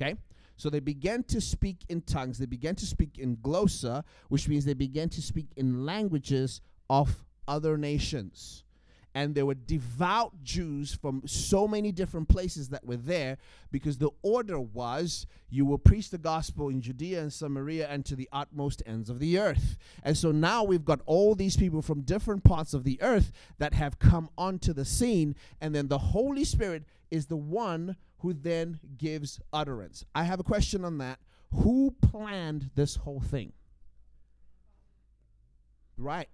Okay? 0.01 0.17
So 0.57 0.71
they 0.71 0.81
began 0.81 1.23
to 1.25 1.41
speak 1.41 1.85
in 1.89 2.03
tongues. 2.03 2.39
They 2.39 2.47
began 2.47 2.75
to 2.77 2.87
speak 2.87 3.19
in 3.19 3.37
glossa, 3.37 4.05
which 4.29 4.49
means 4.49 4.65
they 4.65 4.75
began 4.75 5.09
to 5.11 5.23
speak 5.23 5.49
in 5.57 5.85
languages 5.85 6.61
of 6.89 7.25
other 7.47 7.77
nations 7.77 8.65
and 9.15 9.35
there 9.35 9.47
were 9.47 9.55
devout 9.55 10.33
Jews 10.43 10.95
from 10.95 11.23
so 11.27 11.69
many 11.69 11.93
different 11.93 12.29
places 12.29 12.71
that 12.71 12.85
were 12.85 12.97
there 12.97 13.39
because 13.71 13.99
the 13.99 14.11
order 14.23 14.59
was 14.59 15.27
you 15.51 15.67
will 15.67 15.79
preach 15.79 16.11
the 16.11 16.19
gospel 16.19 16.69
in 16.69 16.81
Judea 16.81 17.21
and 17.21 17.33
Samaria 17.33 17.89
and 17.89 18.05
to 18.07 18.17
the 18.17 18.29
utmost 18.33 18.83
ends 18.87 19.11
of 19.11 19.19
the 19.19 19.39
earth. 19.39 19.77
And 20.03 20.17
so 20.17 20.33
now 20.33 20.65
we've 20.65 20.85
got 20.85 21.01
all 21.05 21.35
these 21.35 21.57
people 21.57 21.83
from 21.83 22.03
different 22.03 22.43
parts 22.43 22.73
of 22.73 22.85
the 22.85 23.01
earth 23.03 23.33
that 23.59 23.75
have 23.75 23.99
come 23.99 24.31
onto 24.39 24.73
the 24.73 24.85
scene, 24.85 25.37
and 25.61 25.75
then 25.75 25.89
the 25.89 25.99
Holy 25.99 26.45
Spirit 26.45 26.85
is 27.11 27.27
the 27.27 27.37
one 27.37 27.97
who 28.21 28.33
then 28.33 28.81
gives 28.97 29.41
utterance. 29.53 30.05
I 30.15 30.25
have 30.25 30.41
a 30.41 30.45
question 30.45 30.85
on 30.85 30.99
that. 30.99 31.19
Who 31.55 31.95
planned 32.01 32.71
this 32.75 32.97
whole 32.97 33.21
thing? 33.21 33.53
Right. 35.99 36.29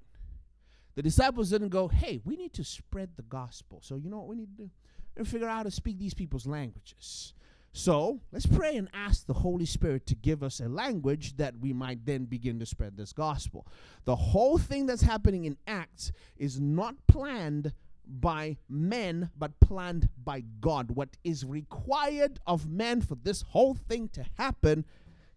The 0.98 1.02
disciples 1.02 1.50
didn't 1.50 1.68
go, 1.68 1.87
hey, 1.87 2.20
we 2.24 2.34
need 2.34 2.52
to 2.54 2.64
spread 2.64 3.11
the 3.14 3.22
gospel. 3.22 3.78
So 3.84 3.94
you 3.94 4.11
know 4.11 4.18
what 4.18 4.26
we 4.26 4.34
need 4.34 4.56
to 4.56 4.64
do? 4.64 4.70
And 5.16 5.28
figure 5.28 5.48
out 5.48 5.58
how 5.58 5.62
to 5.62 5.70
speak 5.70 5.96
these 5.96 6.12
people's 6.12 6.44
languages. 6.44 7.34
So 7.72 8.18
let's 8.32 8.46
pray 8.46 8.76
and 8.76 8.88
ask 8.92 9.24
the 9.24 9.34
Holy 9.34 9.64
Spirit 9.64 10.06
to 10.06 10.16
give 10.16 10.42
us 10.42 10.58
a 10.58 10.68
language 10.68 11.37
that 11.37 11.56
we 11.61 11.72
might 11.72 12.04
then 12.04 12.24
begin 12.24 12.58
to 12.58 12.66
spread 12.66 12.96
this 12.96 13.12
gospel. 13.12 13.64
The 14.06 14.16
whole 14.16 14.58
thing 14.58 14.87
that's 14.87 15.02
happening 15.02 15.44
in 15.44 15.56
Acts 15.68 16.11
is 16.37 16.61
not 16.61 16.96
planned 17.06 17.72
by 18.04 18.56
men, 18.68 19.30
but 19.38 19.61
planned 19.61 20.08
by 20.24 20.42
God. 20.61 20.90
What 20.90 21.11
is 21.22 21.44
required 21.44 22.40
of 22.44 22.68
men 22.68 23.02
for 23.02 23.14
this 23.14 23.42
whole 23.42 23.74
thing 23.74 24.08
to 24.14 24.26
happen 24.37 24.84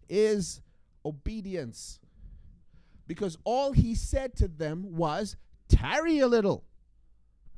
is 0.08 0.60
obedience. 1.04 2.00
Because 3.06 3.38
all 3.44 3.70
he 3.70 3.94
said 3.94 4.34
to 4.38 4.48
them 4.48 4.96
was, 4.96 5.36
tarry 5.72 6.18
a 6.20 6.28
little 6.28 6.64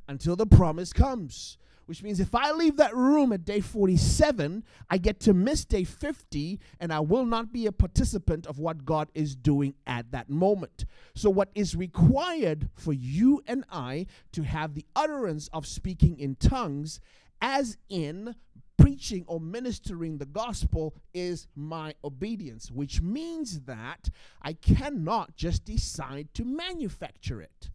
until 0.07 0.35
the 0.35 0.45
promise 0.45 0.93
comes. 0.93 1.57
Which 1.85 2.01
means 2.01 2.19
if 2.19 2.33
I 2.33 2.51
leave 2.51 2.77
that 2.77 2.95
room 2.95 3.31
at 3.31 3.45
day 3.45 3.59
47, 3.59 4.63
I 4.89 4.97
get 4.97 5.19
to 5.21 5.35
miss 5.35 5.65
day 5.65 5.83
50 5.83 6.59
and 6.79 6.91
I 6.91 6.99
will 6.99 7.25
not 7.25 7.53
be 7.53 7.67
a 7.67 7.71
participant 7.71 8.47
of 8.47 8.57
what 8.57 8.85
God 8.85 9.11
is 9.13 9.35
doing 9.35 9.75
at 9.85 10.11
that 10.11 10.27
moment. 10.27 10.85
So, 11.13 11.29
what 11.29 11.49
is 11.53 11.75
required 11.75 12.69
for 12.73 12.91
you 12.91 13.43
and 13.45 13.65
I 13.71 14.07
to 14.31 14.41
have 14.41 14.73
the 14.73 14.85
utterance 14.95 15.47
of 15.53 15.67
speaking 15.67 16.17
in 16.17 16.37
tongues, 16.37 16.99
as 17.39 17.77
in 17.87 18.35
preaching 18.77 19.23
or 19.27 19.39
ministering 19.39 20.17
the 20.17 20.25
gospel, 20.25 20.95
is 21.13 21.47
my 21.55 21.93
obedience, 22.03 22.71
which 22.71 22.99
means 22.99 23.61
that 23.61 24.09
I 24.41 24.53
cannot 24.53 25.35
just 25.35 25.65
decide 25.65 26.33
to 26.33 26.43
manufacture 26.43 27.41
it. 27.41 27.69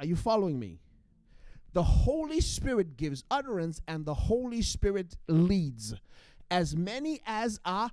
Are 0.00 0.06
you 0.06 0.16
following 0.16 0.58
me? 0.58 0.78
The 1.72 1.82
Holy 1.82 2.40
Spirit 2.40 2.96
gives 2.96 3.24
utterance 3.30 3.82
and 3.86 4.06
the 4.06 4.14
Holy 4.14 4.62
Spirit 4.62 5.16
leads. 5.28 5.94
As 6.50 6.76
many 6.76 7.20
as 7.26 7.60
are 7.64 7.90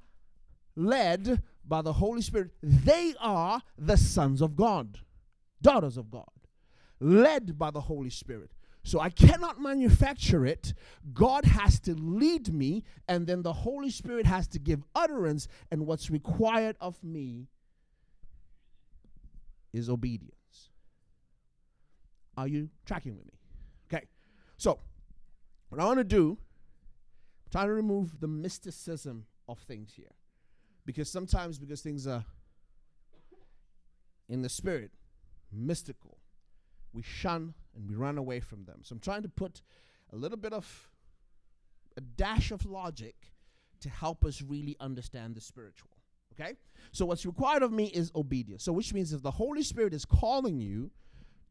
led 0.75 1.41
by 1.65 1.81
the 1.81 1.93
Holy 1.93 2.21
Spirit, 2.21 2.51
they 2.61 3.13
are 3.19 3.61
the 3.77 3.97
sons 3.97 4.41
of 4.41 4.55
God, 4.55 4.99
daughters 5.61 5.97
of 5.97 6.09
God, 6.11 6.29
led 6.99 7.57
by 7.57 7.71
the 7.71 7.81
Holy 7.81 8.09
Spirit. 8.09 8.51
So 8.83 8.99
I 8.99 9.09
cannot 9.09 9.61
manufacture 9.61 10.45
it. 10.45 10.73
God 11.13 11.45
has 11.45 11.79
to 11.81 11.93
lead 11.93 12.53
me, 12.53 12.83
and 13.07 13.25
then 13.25 13.41
the 13.41 13.53
Holy 13.53 13.89
Spirit 13.89 14.25
has 14.25 14.47
to 14.49 14.59
give 14.59 14.83
utterance, 14.93 15.47
and 15.71 15.87
what's 15.87 16.09
required 16.09 16.75
of 16.81 17.01
me 17.01 17.47
is 19.71 19.89
obedience. 19.89 20.32
Are 22.37 22.47
you 22.47 22.69
tracking 22.85 23.15
with 23.15 23.25
me? 23.25 23.33
Okay. 23.91 24.05
So, 24.57 24.79
what 25.69 25.79
I 25.79 25.85
want 25.85 25.99
to 25.99 26.03
do, 26.03 26.37
trying 27.51 27.67
to 27.67 27.73
remove 27.73 28.19
the 28.19 28.27
mysticism 28.27 29.25
of 29.47 29.59
things 29.59 29.93
here. 29.95 30.15
Because 30.85 31.09
sometimes, 31.09 31.59
because 31.59 31.81
things 31.81 32.07
are 32.07 32.25
in 34.27 34.41
the 34.41 34.49
spirit, 34.49 34.91
mystical, 35.51 36.17
we 36.91 37.01
shun 37.01 37.53
and 37.75 37.87
we 37.87 37.95
run 37.95 38.17
away 38.17 38.39
from 38.39 38.65
them. 38.65 38.79
So, 38.83 38.93
I'm 38.93 38.99
trying 38.99 39.23
to 39.23 39.29
put 39.29 39.61
a 40.11 40.15
little 40.15 40.37
bit 40.37 40.53
of 40.53 40.89
a 41.97 42.01
dash 42.01 42.51
of 42.51 42.65
logic 42.65 43.15
to 43.81 43.89
help 43.89 44.25
us 44.25 44.41
really 44.41 44.75
understand 44.79 45.35
the 45.35 45.41
spiritual. 45.41 45.91
Okay? 46.33 46.55
So, 46.91 47.05
what's 47.05 47.25
required 47.25 47.63
of 47.63 47.71
me 47.71 47.85
is 47.85 48.11
obedience. 48.15 48.63
So, 48.63 48.73
which 48.73 48.93
means 48.93 49.13
if 49.13 49.21
the 49.21 49.31
Holy 49.31 49.61
Spirit 49.61 49.93
is 49.93 50.05
calling 50.05 50.59
you, 50.59 50.91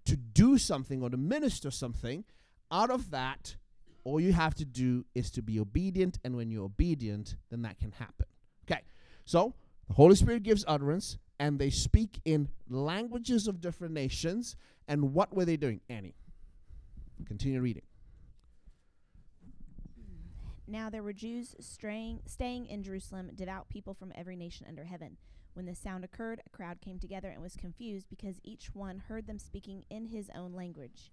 to 0.05 0.17
do 0.17 0.59
something 0.59 1.03
or 1.03 1.11
to 1.11 1.17
minister 1.17 1.71
something, 1.71 2.25
out 2.71 2.91
of 2.91 3.11
that, 3.11 3.57
all 4.05 4.21
you 4.21 4.33
have 4.33 4.55
to 4.57 4.65
do 4.65 5.05
is 5.15 5.31
to 5.33 5.43
be 5.43 5.61
obedient. 5.61 6.19
And 6.25 6.37
when 6.37 6.51
you're 6.51 6.65
obedient, 6.65 7.37
then 7.51 7.63
that 7.63 7.79
can 7.79 7.93
happen. 7.93 8.27
Okay. 8.65 8.83
So 9.25 9.55
the 9.89 9.95
Holy 9.95 10.17
Spirit 10.17 10.43
gives 10.43 10.65
utterance, 10.67 11.19
and 11.39 11.59
they 11.59 11.71
speak 11.71 12.21
in 12.25 12.49
languages 12.69 13.47
of 13.47 13.61
different 13.61 13.95
nations. 13.95 14.57
And 14.89 15.15
what 15.15 15.35
were 15.35 15.45
they 15.45 15.57
doing? 15.57 15.81
Annie. 15.89 16.15
Continue 17.27 17.61
reading. 17.61 17.83
Now 20.67 20.89
there 20.89 21.03
were 21.03 21.13
Jews 21.13 21.55
straying, 21.61 22.21
staying 22.27 22.67
in 22.67 22.83
Jerusalem, 22.83 23.31
devout 23.35 23.69
people 23.69 23.95
from 23.95 24.11
every 24.15 24.37
nation 24.37 24.67
under 24.69 24.85
heaven. 24.85 25.19
When 25.55 25.67
the 25.67 25.75
sound 25.75 26.05
occurred, 26.05 26.41
a 26.47 26.51
crowd 26.51 26.81
came 26.81 26.99
together 26.99 27.29
and 27.29 27.43
was 27.43 27.57
confused 27.57 28.07
because 28.09 28.41
each 28.43 28.75
one 28.75 29.03
heard 29.09 29.27
them 29.27 29.39
speaking 29.39 29.85
in 29.91 30.07
his 30.07 30.31
own 30.35 30.55
language. 30.55 31.13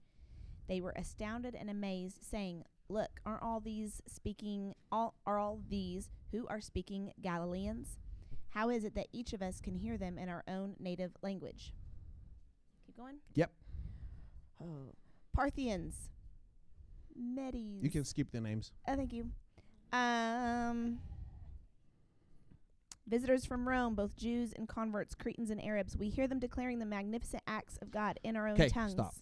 They 0.68 0.80
were 0.80 0.94
astounded 0.96 1.56
and 1.56 1.70
amazed, 1.70 2.24
saying, 2.24 2.64
Look, 2.88 3.20
aren't 3.26 3.44
all 3.44 3.60
these 3.60 4.02
speaking 4.08 4.74
all 4.92 5.14
are 5.26 5.38
all 5.38 5.60
these 5.70 6.10
who 6.32 6.48
are 6.48 6.62
speaking 6.62 7.12
Galileans? 7.22 7.98
How 8.50 8.70
is 8.70 8.84
it 8.84 8.96
that 8.96 9.08
each 9.12 9.34
of 9.34 9.42
us 9.42 9.62
can 9.62 9.76
hear 9.76 9.98
them 9.98 10.18
in 10.18 10.30
our 10.30 10.44
own 10.48 10.76
native 10.80 11.12
language? 11.22 11.74
Keep 12.86 12.98
going. 12.98 13.18
Yep. 13.36 13.52
Oh. 14.62 14.94
Parthians. 15.34 16.10
Medes. 17.16 17.84
You 17.84 17.90
can 17.90 18.06
skip 18.06 18.32
the 18.32 18.42
names. 18.42 18.72
Oh, 18.88 18.96
thank 18.96 19.14
you. 19.14 19.30
Um 19.92 21.00
Visitors 23.10 23.44
from 23.44 23.68
Rome, 23.68 23.96
both 23.96 24.16
Jews 24.16 24.54
and 24.54 24.68
converts, 24.68 25.16
Cretans 25.16 25.50
and 25.50 25.64
Arabs, 25.64 25.98
we 25.98 26.10
hear 26.10 26.28
them 26.28 26.38
declaring 26.38 26.78
the 26.78 26.86
magnificent 26.86 27.42
acts 27.48 27.78
of 27.82 27.90
God 27.90 28.20
in 28.24 28.36
our 28.36 28.48
own 28.48 28.54
Okay, 28.54 28.70
tongues. 28.70 28.92
stop. 28.92 29.16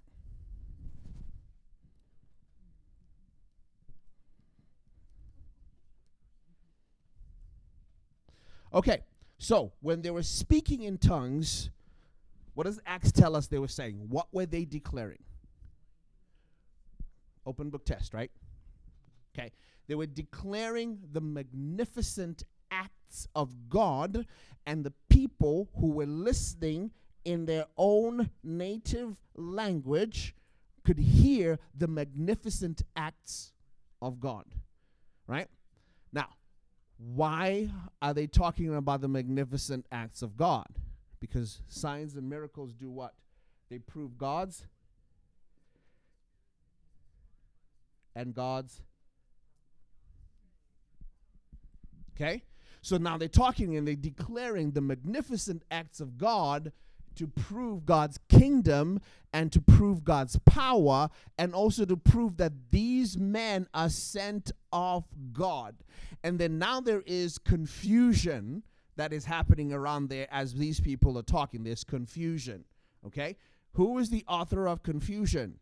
Okay, 8.74 9.04
so 9.38 9.72
when 9.80 10.02
they 10.02 10.12
were 10.12 10.24
speaking 10.24 10.84
in 10.84 10.98
tongues, 10.98 11.70
what 12.54 12.66
does 12.66 12.80
Acts 12.86 13.12
tell 13.14 13.36
us 13.36 13.48
they 13.48 13.60
were 13.60 13.68
saying? 13.70 14.08
What 14.10 14.28
were 14.34 14.46
they 14.46 14.66
declaring? 14.66 15.24
Open 17.46 17.70
book 17.70 17.86
test, 17.86 18.14
right? 18.14 18.30
Okay. 19.34 19.52
They 19.88 19.96
were 19.96 20.06
declaring 20.06 21.00
the 21.14 21.22
magnificent 21.22 22.44
acts 22.72 23.28
of 23.36 23.70
God, 23.70 24.26
and 24.66 24.84
the 24.84 24.94
people 25.10 25.70
who 25.80 25.88
were 25.88 26.06
listening 26.06 26.92
in 27.26 27.46
their 27.46 27.66
own 27.78 28.30
native 28.44 29.16
language 29.36 30.36
could 30.86 31.00
hear 31.00 31.60
the 31.76 31.88
magnificent 31.88 32.82
acts 32.96 33.52
of 34.02 34.20
God. 34.20 34.46
Right? 35.28 35.50
Now, 36.14 36.30
why 36.98 37.70
are 38.02 38.14
they 38.14 38.28
talking 38.28 38.74
about 38.74 39.02
the 39.02 39.08
magnificent 39.08 39.86
acts 39.92 40.22
of 40.22 40.38
God? 40.38 40.68
Because 41.20 41.62
signs 41.68 42.16
and 42.16 42.30
miracles 42.30 42.74
do 42.74 42.90
what? 42.90 43.14
They 43.70 43.80
prove 43.80 44.18
God's 44.18 44.64
and 48.16 48.34
God's. 48.34 48.82
Okay? 52.16 52.44
So 52.88 52.96
now 52.96 53.18
they're 53.18 53.28
talking 53.28 53.76
and 53.76 53.86
they're 53.86 53.96
declaring 53.96 54.72
the 54.72 54.80
magnificent 54.80 55.64
acts 55.70 56.00
of 56.00 56.18
God 56.18 56.72
to 57.16 57.28
prove 57.28 57.86
God's 57.86 58.18
kingdom 58.30 59.02
and 59.34 59.52
to 59.52 59.60
prove 59.60 60.06
God's 60.06 60.40
power 60.46 61.10
and 61.38 61.54
also 61.54 61.84
to 61.84 61.98
prove 61.98 62.38
that 62.38 62.54
these 62.72 63.18
men 63.18 63.68
are 63.74 63.90
sent 63.90 64.54
of 64.72 65.04
God. 65.34 65.76
And 66.24 66.40
then 66.40 66.60
now 66.60 66.80
there 66.80 67.04
is 67.06 67.38
confusion 67.38 68.64
that 68.96 69.12
is 69.12 69.26
happening 69.26 69.74
around 69.74 70.08
there 70.08 70.28
as 70.32 70.54
these 70.54 70.80
people 70.80 71.18
are 71.18 71.24
talking. 71.24 71.66
There's 71.66 71.84
confusion. 71.84 72.64
Okay? 73.06 73.36
Who 73.74 73.98
is 73.98 74.12
the 74.12 74.24
author 74.30 74.66
of 74.66 74.82
confusion? 74.82 75.60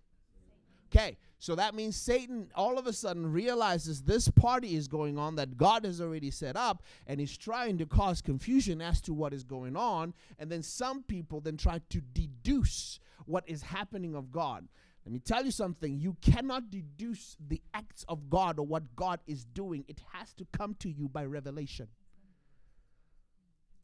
Okay, 0.91 1.17
so 1.45 1.53
that 1.53 1.75
means 1.75 1.95
Satan 1.95 2.49
all 2.55 2.79
of 2.79 2.87
a 2.87 2.91
sudden 2.91 3.31
realizes 3.31 4.01
this 4.01 4.27
party 4.29 4.75
is 4.75 4.87
going 4.87 5.19
on 5.19 5.35
that 5.35 5.57
God 5.57 5.85
has 5.85 6.01
already 6.01 6.31
set 6.31 6.57
up 6.57 6.81
and 7.05 7.19
he's 7.19 7.37
trying 7.37 7.77
to 7.77 7.85
cause 7.85 8.19
confusion 8.19 8.81
as 8.81 8.99
to 9.01 9.13
what 9.13 9.31
is 9.31 9.43
going 9.43 9.75
on. 9.75 10.15
And 10.39 10.51
then 10.51 10.63
some 10.63 11.03
people 11.03 11.41
then 11.41 11.55
try 11.55 11.81
to 11.91 12.01
deduce 12.01 12.99
what 13.27 13.43
is 13.45 13.61
happening 13.61 14.15
of 14.15 14.31
God. 14.31 14.67
Let 15.05 15.13
me 15.13 15.19
tell 15.19 15.45
you 15.45 15.51
something. 15.51 15.99
You 15.99 16.17
cannot 16.19 16.71
deduce 16.71 17.37
the 17.47 17.61
acts 17.75 18.05
of 18.09 18.27
God 18.27 18.57
or 18.57 18.65
what 18.65 18.95
God 18.95 19.19
is 19.27 19.45
doing. 19.45 19.85
It 19.87 19.99
has 20.13 20.33
to 20.33 20.47
come 20.51 20.73
to 20.79 20.89
you 20.89 21.07
by 21.09 21.25
revelation. 21.25 21.89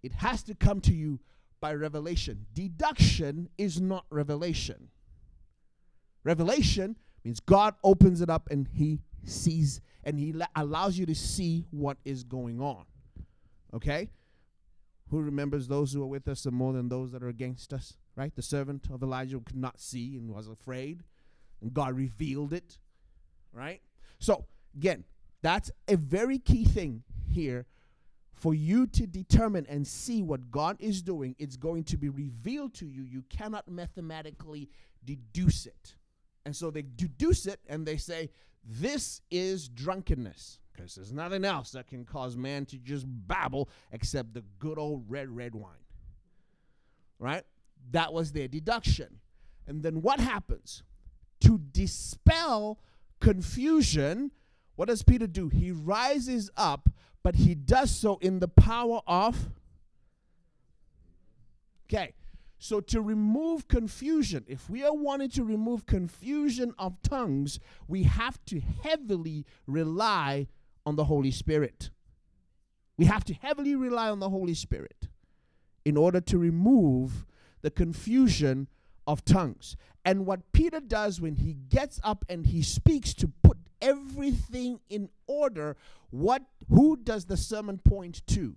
It 0.01 0.13
has 0.13 0.41
to 0.45 0.55
come 0.55 0.81
to 0.81 0.95
you 0.95 1.19
by 1.59 1.75
revelation. 1.75 2.47
Deduction 2.55 3.49
is 3.59 3.79
not 3.79 4.05
revelation. 4.09 4.87
Revelation 6.23 6.95
means 7.23 7.39
God 7.39 7.75
opens 7.83 8.21
it 8.21 8.29
up 8.29 8.49
and 8.49 8.67
he 8.73 8.99
sees 9.25 9.81
and 10.03 10.19
he 10.19 10.33
la- 10.33 10.47
allows 10.55 10.97
you 10.97 11.05
to 11.05 11.15
see 11.15 11.65
what 11.71 11.97
is 12.05 12.23
going 12.23 12.59
on. 12.59 12.85
Okay? 13.73 14.09
Who 15.09 15.21
remembers 15.21 15.67
those 15.67 15.93
who 15.93 16.01
are 16.01 16.07
with 16.07 16.27
us 16.27 16.45
are 16.45 16.51
more 16.51 16.73
than 16.73 16.89
those 16.89 17.11
that 17.11 17.21
are 17.21 17.27
against 17.27 17.73
us? 17.73 17.97
Right? 18.15 18.35
The 18.35 18.41
servant 18.41 18.87
of 18.91 19.03
Elijah 19.03 19.39
could 19.39 19.57
not 19.57 19.79
see 19.79 20.15
and 20.15 20.33
was 20.33 20.47
afraid, 20.47 21.03
and 21.61 21.73
God 21.73 21.95
revealed 21.95 22.53
it. 22.53 22.77
Right? 23.53 23.81
So, 24.19 24.45
again, 24.75 25.03
that's 25.41 25.71
a 25.87 25.97
very 25.97 26.39
key 26.39 26.65
thing 26.65 27.03
here 27.29 27.65
for 28.33 28.53
you 28.55 28.87
to 28.87 29.05
determine 29.05 29.65
and 29.69 29.85
see 29.85 30.23
what 30.23 30.49
God 30.49 30.77
is 30.79 31.01
doing. 31.01 31.35
It's 31.37 31.57
going 31.57 31.83
to 31.85 31.97
be 31.97 32.09
revealed 32.09 32.73
to 32.75 32.87
you. 32.87 33.03
You 33.03 33.23
cannot 33.29 33.67
mathematically 33.67 34.69
deduce 35.05 35.65
it. 35.65 35.95
And 36.45 36.55
so 36.55 36.71
they 36.71 36.83
deduce 36.95 37.45
it 37.45 37.59
and 37.67 37.85
they 37.85 37.97
say, 37.97 38.29
This 38.65 39.21
is 39.29 39.67
drunkenness. 39.69 40.59
Because 40.73 40.95
there's 40.95 41.11
nothing 41.11 41.45
else 41.45 41.71
that 41.71 41.87
can 41.87 42.05
cause 42.05 42.37
man 42.37 42.65
to 42.67 42.77
just 42.77 43.05
babble 43.07 43.69
except 43.91 44.33
the 44.33 44.43
good 44.57 44.79
old 44.79 45.05
red, 45.09 45.29
red 45.29 45.53
wine. 45.53 45.73
Right? 47.19 47.43
That 47.91 48.13
was 48.13 48.31
their 48.31 48.47
deduction. 48.47 49.19
And 49.67 49.83
then 49.83 50.01
what 50.01 50.19
happens? 50.19 50.83
To 51.41 51.59
dispel 51.59 52.79
confusion, 53.19 54.31
what 54.75 54.87
does 54.87 55.03
Peter 55.03 55.27
do? 55.27 55.49
He 55.49 55.71
rises 55.71 56.49
up, 56.57 56.89
but 57.21 57.35
he 57.35 57.53
does 57.53 57.91
so 57.91 58.17
in 58.21 58.39
the 58.39 58.47
power 58.47 59.01
of. 59.05 59.49
Okay. 61.85 62.13
So, 62.63 62.79
to 62.79 63.01
remove 63.01 63.67
confusion, 63.67 64.45
if 64.47 64.69
we 64.69 64.83
are 64.83 64.93
wanting 64.93 65.31
to 65.31 65.43
remove 65.43 65.87
confusion 65.87 66.75
of 66.77 67.01
tongues, 67.01 67.59
we 67.87 68.03
have 68.03 68.39
to 68.45 68.61
heavily 68.83 69.47
rely 69.65 70.45
on 70.85 70.95
the 70.95 71.05
Holy 71.05 71.31
Spirit. 71.31 71.89
We 72.97 73.05
have 73.05 73.23
to 73.25 73.33
heavily 73.33 73.73
rely 73.73 74.11
on 74.11 74.19
the 74.19 74.29
Holy 74.29 74.53
Spirit 74.53 75.07
in 75.85 75.97
order 75.97 76.21
to 76.21 76.37
remove 76.37 77.25
the 77.63 77.71
confusion 77.71 78.67
of 79.07 79.25
tongues. 79.25 79.75
And 80.05 80.27
what 80.27 80.51
Peter 80.51 80.79
does 80.79 81.19
when 81.19 81.37
he 81.37 81.55
gets 81.55 81.99
up 82.03 82.23
and 82.29 82.45
he 82.45 82.61
speaks 82.61 83.15
to 83.15 83.31
put 83.41 83.57
everything 83.81 84.81
in 84.87 85.09
order, 85.25 85.77
what 86.11 86.43
who 86.69 86.95
does 86.95 87.25
the 87.25 87.37
sermon 87.37 87.79
point 87.79 88.21
to? 88.27 88.55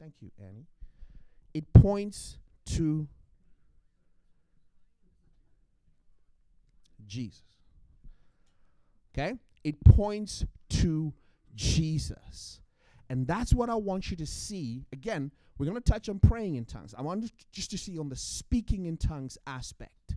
Thank 0.00 0.14
you, 0.22 0.30
Annie 0.38 0.64
it 1.56 1.72
points 1.72 2.36
to 2.66 3.08
Jesus. 7.06 7.40
Okay? 9.14 9.38
It 9.64 9.82
points 9.84 10.44
to 10.68 11.14
Jesus. 11.54 12.60
And 13.08 13.26
that's 13.26 13.54
what 13.54 13.70
I 13.70 13.74
want 13.74 14.10
you 14.10 14.18
to 14.18 14.26
see. 14.26 14.84
Again, 14.92 15.30
we're 15.56 15.64
going 15.64 15.80
to 15.80 15.92
touch 15.92 16.10
on 16.10 16.18
praying 16.18 16.56
in 16.56 16.66
tongues. 16.66 16.94
I 16.96 17.00
want 17.00 17.32
just 17.52 17.70
to 17.70 17.78
see 17.78 17.98
on 17.98 18.10
the 18.10 18.16
speaking 18.16 18.84
in 18.84 18.98
tongues 18.98 19.38
aspect 19.46 20.16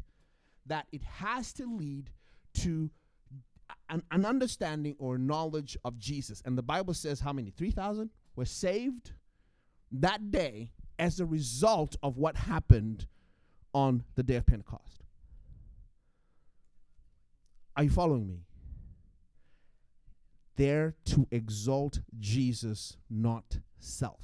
that 0.66 0.88
it 0.92 1.04
has 1.04 1.54
to 1.54 1.74
lead 1.74 2.10
to 2.56 2.90
an, 3.90 4.04
an 4.12 4.26
understanding 4.26 4.98
or 5.00 5.18
knowledge 5.18 5.78
of 5.86 5.98
Jesus. 5.98 6.42
And 6.44 6.58
the 6.58 6.64
Bible 6.64 6.94
says 6.94 7.22
how 7.22 7.32
many? 7.32 7.52
3,000 7.52 8.10
were 8.36 8.44
saved 8.44 9.14
that 9.94 10.32
day 10.32 10.74
as 11.00 11.20
a 11.20 11.26
result 11.26 11.96
of 12.04 12.18
what 12.18 12.36
happened 12.36 13.08
on 13.74 14.04
the 14.16 14.24
day 14.24 14.36
of 14.36 14.46
Pentecost. 14.46 15.04
Are 17.76 17.84
you 17.84 17.90
following 17.90 18.28
me? 18.28 18.42
There 20.58 20.96
to 21.06 21.26
exalt 21.32 22.02
Jesus, 22.20 22.98
not 23.10 23.60
self. 23.80 24.20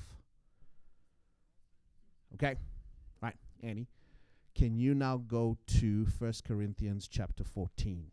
Okay? 2.34 2.56
Right, 3.22 3.38
Annie. 3.64 3.88
Can 4.54 4.78
you 4.78 4.94
now 4.94 5.18
go 5.18 5.58
to 5.80 6.06
First 6.06 6.44
Corinthians 6.44 7.08
chapter 7.08 7.46
14? 7.46 8.12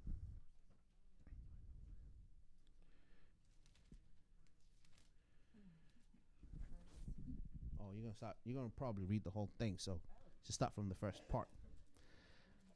you're 8.02 8.02
gonna 8.13 8.33
start. 8.33 8.37
You're 8.45 8.57
gonna 8.57 8.73
probably 8.77 9.05
read 9.05 9.25
the 9.25 9.31
whole 9.31 9.51
thing. 9.59 9.77
So, 9.79 10.01
just 10.45 10.55
start 10.55 10.75
from 10.75 10.89
the 10.89 10.95
first 10.95 11.23
part. 11.29 11.49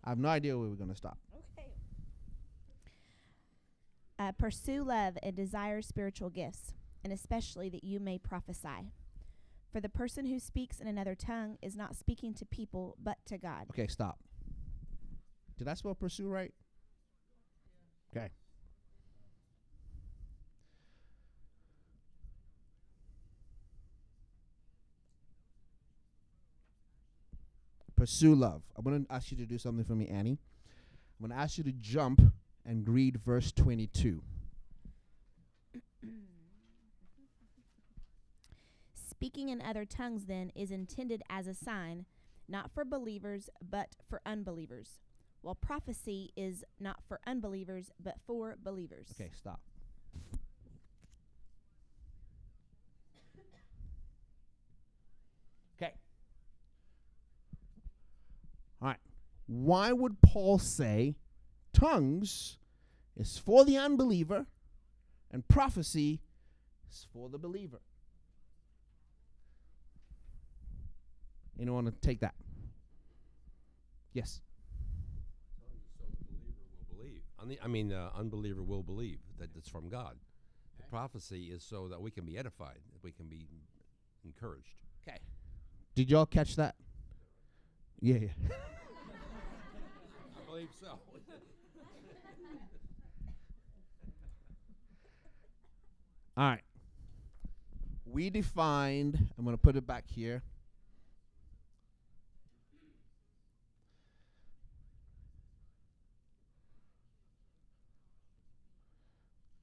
I 0.05 0.11
have 0.11 0.18
no 0.18 0.29
idea 0.29 0.57
where 0.57 0.68
we're 0.68 0.77
gonna 0.77 0.96
stop. 0.96 1.18
Okay. 1.35 1.68
Uh, 4.18 4.33
pursue 4.33 4.83
love 4.83 5.18
and 5.22 5.35
desire 5.35 5.83
spiritual 5.83 6.31
gifts, 6.31 6.75
and 7.05 7.12
especially 7.12 7.68
that 7.68 7.85
you 7.85 8.01
may 8.01 8.18
prophesy. 8.18 8.92
For 9.72 9.81
the 9.81 9.88
person 9.88 10.27
who 10.27 10.38
speaks 10.38 10.81
in 10.81 10.87
another 10.87 11.14
tongue 11.14 11.59
is 11.61 11.77
not 11.77 11.96
speaking 11.96 12.33
to 12.35 12.46
people, 12.46 12.96
but 13.03 13.18
to 13.27 13.37
God. 13.37 13.66
Okay, 13.70 13.88
stop. 13.88 14.18
Did 15.59 15.68
I 15.68 15.75
spell 15.75 15.94
pursue 15.94 16.29
right? 16.29 16.55
Okay. 18.16 18.31
Pursue 27.96 28.35
love. 28.35 28.62
I'm 28.76 28.85
going 28.85 29.04
to 29.04 29.12
ask 29.12 29.30
you 29.30 29.37
to 29.38 29.46
do 29.46 29.59
something 29.59 29.85
for 29.85 29.94
me, 29.94 30.09
Annie. 30.09 30.38
I'm 31.18 31.26
going 31.26 31.37
to 31.37 31.42
ask 31.42 31.59
you 31.59 31.64
to 31.64 31.72
jump 31.72 32.20
and 32.64 32.88
read 32.88 33.20
verse 33.24 33.52
22. 33.52 34.22
Speaking 38.92 39.48
in 39.48 39.62
other 39.62 39.87
tongues, 39.87 40.26
then, 40.26 40.50
is 40.54 40.70
intended 40.70 41.22
as 41.30 41.46
a 41.46 41.54
sign, 41.54 42.04
not 42.48 42.70
for 42.70 42.85
believers, 42.85 43.48
but 43.62 43.88
for 44.09 44.20
unbelievers. 44.26 45.00
While 45.40 45.54
prophecy 45.54 46.32
is 46.37 46.64
not 46.78 46.98
for 47.09 47.20
unbelievers, 47.26 47.90
but 47.98 48.16
for 48.26 48.56
believers. 48.62 49.09
Okay, 49.12 49.30
stop. 49.35 49.61
All 58.81 58.89
right. 58.89 58.99
Why 59.47 59.93
would 59.93 60.20
Paul 60.22 60.59
say 60.59 61.16
tongues 61.72 62.59
is 63.16 63.39
for 63.39 63.64
the 63.64 63.77
unbeliever 63.77 64.47
and 65.31 65.47
prophecy 65.49 66.20
is 66.91 67.07
for 67.12 67.29
the 67.29 67.39
believer? 67.39 67.81
Anyone 71.59 71.85
want 71.85 72.03
to 72.03 72.07
take 72.07 72.20
that? 72.20 72.35
Yes. 74.12 74.41
I 77.62 77.68
mean, 77.68 77.93
uh, 77.93 78.11
unbeliever 78.16 78.62
will 78.62 78.83
believe 78.83 79.18
that 79.39 79.51
it's 79.57 79.68
from 79.68 79.89
God. 79.89 80.16
The 80.79 80.85
prophecy 80.85 81.45
is 81.45 81.62
so 81.62 81.89
that 81.89 82.01
we 82.01 82.11
can 82.11 82.24
be 82.24 82.37
edified, 82.37 82.79
that 82.93 83.03
we 83.03 83.12
can 83.12 83.27
be 83.27 83.47
encouraged. 84.24 84.83
Okay. 85.07 85.18
Did 85.95 86.11
y'all 86.11 86.27
catch 86.27 86.57
that? 86.57 86.74
Yeah, 88.01 88.16
yeah. 88.16 88.28
I 90.36 90.40
believe 90.49 90.68
so. 90.80 90.86
All 96.36 96.44
right. 96.44 96.61
We 98.05 98.30
defined, 98.30 99.28
I'm 99.38 99.44
going 99.44 99.57
to 99.57 99.62
put 99.62 99.76
it 99.76 99.86
back 99.86 100.05
here. 100.09 100.42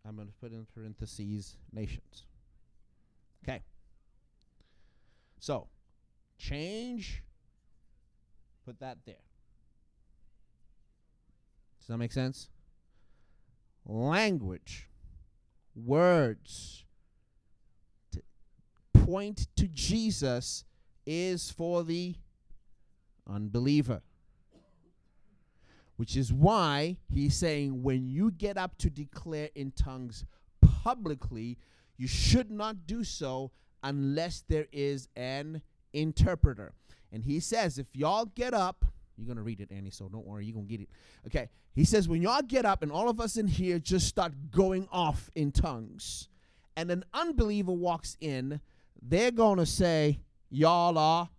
I'm 0.05 0.15
going 0.15 0.27
to 0.27 0.33
put 0.33 0.51
in 0.51 0.65
parentheses 0.73 1.55
nations. 1.71 2.25
Okay. 3.43 3.61
So, 5.39 5.67
change, 6.37 7.23
put 8.65 8.79
that 8.79 8.97
there. 9.05 9.15
Does 11.79 11.87
that 11.87 11.97
make 11.97 12.13
sense? 12.13 12.49
Language, 13.85 14.87
words, 15.75 16.85
to 18.11 18.21
point 18.93 19.47
to 19.57 19.67
Jesus 19.67 20.63
is 21.05 21.51
for 21.51 21.83
the 21.83 22.15
unbeliever. 23.29 24.01
Which 25.97 26.15
is 26.15 26.31
why 26.33 26.97
he's 27.09 27.35
saying 27.35 27.83
when 27.83 28.07
you 28.07 28.31
get 28.31 28.57
up 28.57 28.77
to 28.79 28.89
declare 28.89 29.49
in 29.53 29.71
tongues 29.71 30.25
publicly, 30.61 31.57
you 31.97 32.07
should 32.07 32.49
not 32.49 32.87
do 32.87 33.03
so 33.03 33.51
unless 33.83 34.43
there 34.47 34.67
is 34.71 35.09
an 35.15 35.61
interpreter. 35.91 36.73
And 37.13 37.23
he 37.23 37.39
says, 37.39 37.77
if 37.77 37.87
y'all 37.93 38.25
get 38.25 38.53
up, 38.53 38.83
you're 39.15 39.27
going 39.27 39.37
to 39.37 39.43
read 39.43 39.61
it, 39.61 39.71
Annie, 39.71 39.91
so 39.91 40.09
don't 40.09 40.25
worry, 40.25 40.45
you're 40.45 40.55
going 40.55 40.65
to 40.65 40.71
get 40.71 40.81
it. 40.81 40.89
Okay. 41.27 41.47
He 41.75 41.85
says, 41.85 42.09
when 42.09 42.21
y'all 42.21 42.41
get 42.41 42.65
up 42.65 42.81
and 42.81 42.91
all 42.91 43.07
of 43.07 43.21
us 43.21 43.37
in 43.37 43.47
here 43.47 43.79
just 43.79 44.07
start 44.07 44.33
going 44.51 44.87
off 44.91 45.29
in 45.35 45.51
tongues, 45.51 46.27
and 46.75 46.89
an 46.89 47.05
unbeliever 47.13 47.71
walks 47.71 48.17
in, 48.19 48.59
they're 49.01 49.31
going 49.31 49.59
to 49.59 49.65
say, 49.65 50.19
y'all 50.49 50.97
are. 50.97 51.29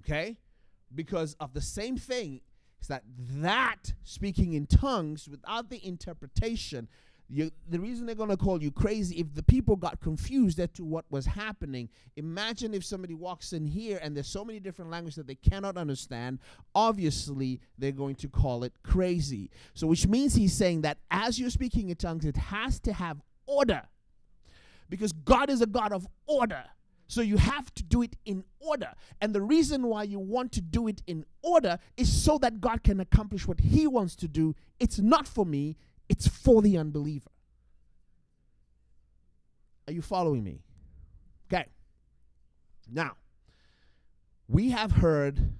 Okay? 0.00 0.38
Because 0.94 1.34
of 1.40 1.52
the 1.52 1.60
same 1.60 1.96
thing 1.96 2.40
is 2.80 2.86
that 2.86 3.02
that 3.18 3.94
speaking 4.04 4.52
in 4.52 4.66
tongues 4.66 5.28
without 5.28 5.68
the 5.70 5.84
interpretation 5.84 6.86
you, 7.28 7.50
the 7.68 7.80
reason 7.80 8.06
they're 8.06 8.14
going 8.14 8.30
to 8.30 8.36
call 8.36 8.62
you 8.62 8.70
crazy 8.70 9.18
if 9.18 9.34
the 9.34 9.42
people 9.42 9.74
got 9.74 10.00
confused 10.00 10.60
as 10.60 10.68
to 10.70 10.84
what 10.84 11.04
was 11.10 11.26
happening 11.26 11.88
imagine 12.16 12.72
if 12.72 12.84
somebody 12.84 13.14
walks 13.14 13.52
in 13.52 13.66
here 13.66 13.98
and 14.02 14.16
there's 14.16 14.28
so 14.28 14.44
many 14.44 14.60
different 14.60 14.90
languages 14.90 15.16
that 15.16 15.26
they 15.26 15.34
cannot 15.34 15.76
understand 15.76 16.38
obviously 16.74 17.60
they're 17.78 17.90
going 17.92 18.14
to 18.14 18.28
call 18.28 18.62
it 18.62 18.72
crazy 18.82 19.50
so 19.74 19.86
which 19.86 20.06
means 20.06 20.34
he's 20.34 20.52
saying 20.52 20.82
that 20.82 20.98
as 21.10 21.38
you're 21.38 21.50
speaking 21.50 21.90
in 21.90 21.96
tongues 21.96 22.24
it 22.24 22.36
has 22.36 22.78
to 22.78 22.92
have 22.92 23.20
order 23.46 23.82
because 24.88 25.12
god 25.12 25.50
is 25.50 25.60
a 25.60 25.66
god 25.66 25.92
of 25.92 26.06
order 26.26 26.64
so 27.08 27.20
you 27.20 27.36
have 27.36 27.72
to 27.74 27.82
do 27.82 28.02
it 28.02 28.16
in 28.24 28.44
order. 28.58 28.92
And 29.20 29.34
the 29.34 29.42
reason 29.42 29.86
why 29.86 30.04
you 30.04 30.18
want 30.18 30.52
to 30.52 30.60
do 30.60 30.88
it 30.88 31.02
in 31.06 31.24
order 31.42 31.78
is 31.96 32.12
so 32.12 32.38
that 32.38 32.60
God 32.60 32.82
can 32.82 33.00
accomplish 33.00 33.46
what 33.46 33.60
He 33.60 33.86
wants 33.86 34.16
to 34.16 34.28
do. 34.28 34.54
It's 34.80 34.98
not 34.98 35.28
for 35.28 35.46
me, 35.46 35.76
it's 36.08 36.26
for 36.28 36.62
the 36.62 36.78
unbeliever. 36.78 37.30
Are 39.86 39.92
you 39.92 40.02
following 40.02 40.42
me? 40.42 40.62
Okay. 41.52 41.66
Now, 42.90 43.12
we 44.48 44.70
have 44.70 44.92
heard 44.92 45.52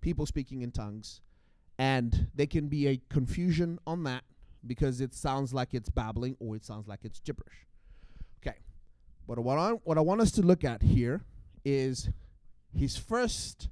people 0.00 0.26
speaking 0.26 0.62
in 0.62 0.70
tongues, 0.70 1.20
and 1.78 2.28
there 2.34 2.46
can 2.46 2.68
be 2.68 2.88
a 2.88 3.00
confusion 3.10 3.78
on 3.86 4.04
that 4.04 4.24
because 4.66 5.00
it 5.00 5.14
sounds 5.14 5.52
like 5.52 5.74
it's 5.74 5.90
babbling 5.90 6.36
or 6.40 6.56
it 6.56 6.64
sounds 6.64 6.88
like 6.88 7.00
it's 7.04 7.20
gibberish. 7.20 7.66
Okay. 8.40 8.56
But 9.26 9.38
what 9.38 9.58
I 9.58 9.70
what 9.70 9.98
I 9.98 10.00
want 10.00 10.20
us 10.20 10.30
to 10.32 10.42
look 10.42 10.64
at 10.64 10.82
here 10.82 11.22
is 11.64 12.10
his 12.76 12.96
first 12.96 13.68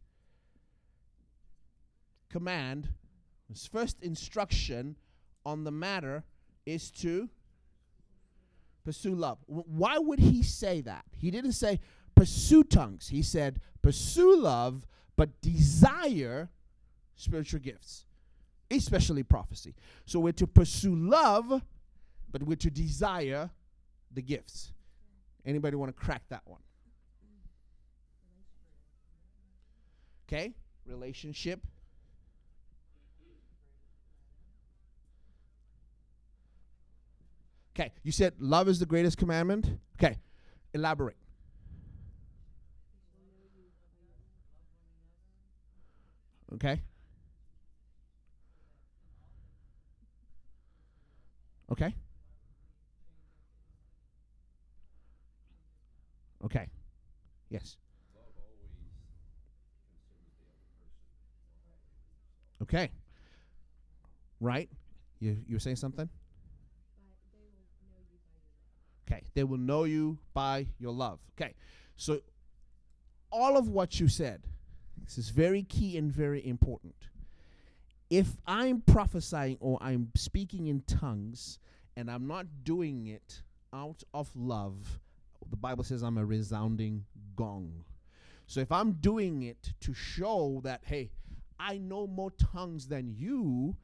command, 2.30 2.88
his 3.48 3.66
first 3.66 4.02
instruction 4.02 4.96
on 5.44 5.64
the 5.64 5.70
matter 5.70 6.24
is 6.66 6.90
to 6.90 7.28
pursue 8.84 9.14
love. 9.14 9.38
Why 9.46 9.98
would 9.98 10.18
he 10.18 10.42
say 10.42 10.80
that? 10.82 11.04
He 11.16 11.30
didn't 11.30 11.52
say 11.52 11.80
pursue 12.14 12.64
tongues. 12.64 13.08
He 13.08 13.22
said 13.22 13.60
pursue 13.80 14.36
love, 14.36 14.86
but 15.16 15.40
desire 15.40 16.50
spiritual 17.16 17.60
gifts, 17.60 18.06
especially 18.70 19.22
prophecy. 19.22 19.74
So 20.06 20.20
we're 20.20 20.32
to 20.32 20.46
pursue 20.46 20.94
love, 20.94 21.62
but 22.30 22.42
we're 22.42 22.56
to 22.56 22.70
desire 22.70 23.50
the 24.12 24.22
gifts. 24.22 24.72
Anybody 25.44 25.76
want 25.76 25.94
to 25.96 26.00
crack 26.00 26.22
that 26.28 26.42
one? 26.44 26.60
Okay, 30.28 30.54
relationship. 30.86 31.60
Okay, 37.74 37.92
you 38.02 38.12
said 38.12 38.34
love 38.38 38.68
is 38.68 38.78
the 38.78 38.86
greatest 38.86 39.16
commandment. 39.16 39.66
Okay, 39.98 40.18
elaborate. 40.74 41.16
Okay. 46.54 46.82
Okay. 51.70 51.94
Okay. 56.44 56.66
Yes. 57.48 57.78
Okay. 62.62 62.90
Right? 64.40 64.68
You 65.20 65.38
you 65.46 65.56
were 65.56 65.60
saying 65.60 65.76
something? 65.76 66.08
Okay. 69.12 69.22
They 69.34 69.44
will 69.44 69.58
know 69.58 69.84
you 69.84 70.18
by 70.32 70.66
your 70.78 70.92
love. 70.92 71.20
Okay. 71.38 71.54
So 71.96 72.20
all 73.30 73.56
of 73.56 73.68
what 73.68 74.00
you 74.00 74.08
said, 74.08 74.42
this 75.04 75.18
is 75.18 75.30
very 75.30 75.62
key 75.62 75.96
and 75.98 76.10
very 76.10 76.46
important. 76.46 76.94
If 78.10 78.36
I'm 78.46 78.80
prophesying 78.82 79.56
or 79.60 79.78
I'm 79.80 80.10
speaking 80.16 80.66
in 80.66 80.82
tongues 80.82 81.58
and 81.96 82.10
I'm 82.10 82.26
not 82.26 82.46
doing 82.64 83.06
it 83.06 83.42
out 83.72 84.02
of 84.12 84.34
love, 84.36 85.00
the 85.50 85.56
Bible 85.56 85.84
says 85.84 86.02
I'm 86.02 86.18
a 86.18 86.24
resounding 86.24 87.04
gong. 87.36 87.84
So 88.46 88.60
if 88.60 88.70
I'm 88.70 88.92
doing 88.92 89.42
it 89.42 89.72
to 89.80 89.94
show 89.94 90.60
that, 90.64 90.82
hey, 90.84 91.10
I 91.58 91.78
know 91.78 92.06
more 92.06 92.32
tongues 92.32 92.88
than 92.88 93.14
you, 93.16 93.76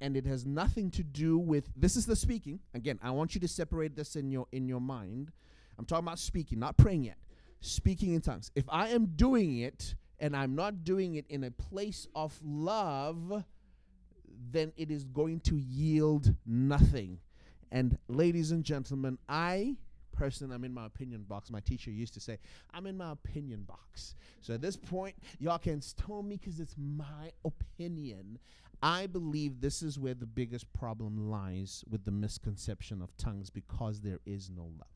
and 0.00 0.16
it 0.16 0.26
has 0.26 0.46
nothing 0.46 0.90
to 0.92 1.02
do 1.02 1.38
with 1.38 1.70
this 1.76 1.96
is 1.96 2.06
the 2.06 2.16
speaking. 2.16 2.60
Again, 2.74 2.98
I 3.02 3.10
want 3.10 3.34
you 3.34 3.40
to 3.40 3.48
separate 3.48 3.96
this 3.96 4.16
in 4.16 4.30
your 4.30 4.46
in 4.52 4.68
your 4.68 4.80
mind. 4.80 5.32
I'm 5.78 5.84
talking 5.84 6.06
about 6.06 6.18
speaking, 6.18 6.58
not 6.58 6.76
praying 6.76 7.04
yet. 7.04 7.16
Speaking 7.60 8.14
in 8.14 8.20
tongues. 8.20 8.50
If 8.54 8.64
I 8.68 8.88
am 8.88 9.06
doing 9.16 9.58
it 9.58 9.94
and 10.18 10.36
I'm 10.36 10.54
not 10.54 10.84
doing 10.84 11.14
it 11.14 11.26
in 11.28 11.44
a 11.44 11.50
place 11.50 12.06
of 12.14 12.38
love, 12.42 13.44
then 14.50 14.72
it 14.76 14.90
is 14.90 15.04
going 15.04 15.40
to 15.40 15.56
yield 15.56 16.34
nothing. 16.46 17.18
And 17.70 17.98
ladies 18.08 18.50
and 18.50 18.64
gentlemen, 18.64 19.18
I 19.28 19.76
person, 20.20 20.52
I'm 20.52 20.64
in 20.64 20.74
my 20.74 20.84
opinion 20.84 21.24
box. 21.26 21.50
My 21.50 21.60
teacher 21.60 21.90
used 21.90 22.12
to 22.12 22.20
say, 22.20 22.38
I'm 22.74 22.86
in 22.86 22.96
my 22.98 23.12
opinion 23.12 23.62
box. 23.62 24.14
So 24.42 24.52
at 24.52 24.60
this 24.60 24.76
point, 24.76 25.14
y'all 25.38 25.58
can 25.58 25.80
stone 25.80 26.28
me 26.28 26.36
because 26.36 26.60
it's 26.60 26.74
my 26.78 27.32
opinion. 27.42 28.38
I 28.82 29.06
believe 29.06 29.60
this 29.60 29.82
is 29.82 29.98
where 29.98 30.14
the 30.14 30.26
biggest 30.26 30.72
problem 30.72 31.30
lies 31.30 31.84
with 31.88 32.04
the 32.04 32.10
misconception 32.10 33.02
of 33.02 33.14
tongues 33.16 33.50
because 33.50 34.00
there 34.00 34.20
is 34.24 34.50
no 34.50 34.62
love. 34.62 34.88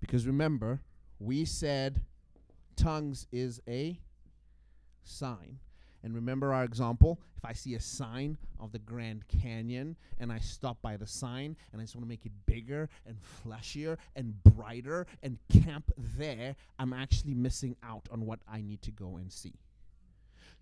Because 0.00 0.26
remember, 0.26 0.80
we 1.18 1.44
said 1.44 2.02
tongues 2.76 3.26
is 3.32 3.60
a 3.68 3.98
sign. 5.02 5.58
And 6.02 6.14
remember 6.14 6.52
our 6.52 6.64
example? 6.64 7.18
If 7.38 7.44
I 7.46 7.54
see 7.54 7.74
a 7.74 7.80
sign 7.80 8.36
of 8.60 8.72
the 8.72 8.78
Grand 8.78 9.26
Canyon 9.28 9.96
and 10.20 10.30
I 10.30 10.38
stop 10.38 10.80
by 10.82 10.98
the 10.98 11.06
sign 11.06 11.56
and 11.72 11.80
I 11.80 11.84
just 11.84 11.94
want 11.94 12.04
to 12.04 12.08
make 12.08 12.26
it 12.26 12.32
bigger 12.44 12.90
and 13.06 13.16
flashier 13.42 13.96
and 14.14 14.42
brighter 14.42 15.06
and 15.22 15.38
camp 15.50 15.90
there, 15.96 16.56
I'm 16.78 16.92
actually 16.92 17.34
missing 17.34 17.76
out 17.82 18.06
on 18.10 18.26
what 18.26 18.40
I 18.46 18.60
need 18.60 18.82
to 18.82 18.90
go 18.90 19.16
and 19.16 19.32
see. 19.32 19.54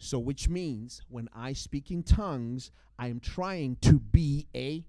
So, 0.04 0.18
which 0.18 0.48
means 0.48 1.00
when 1.08 1.28
I 1.32 1.52
speak 1.52 1.92
in 1.92 2.02
tongues, 2.02 2.72
I 2.98 3.06
am 3.06 3.20
trying 3.20 3.76
to 3.82 4.00
be 4.00 4.48
a, 4.52 4.84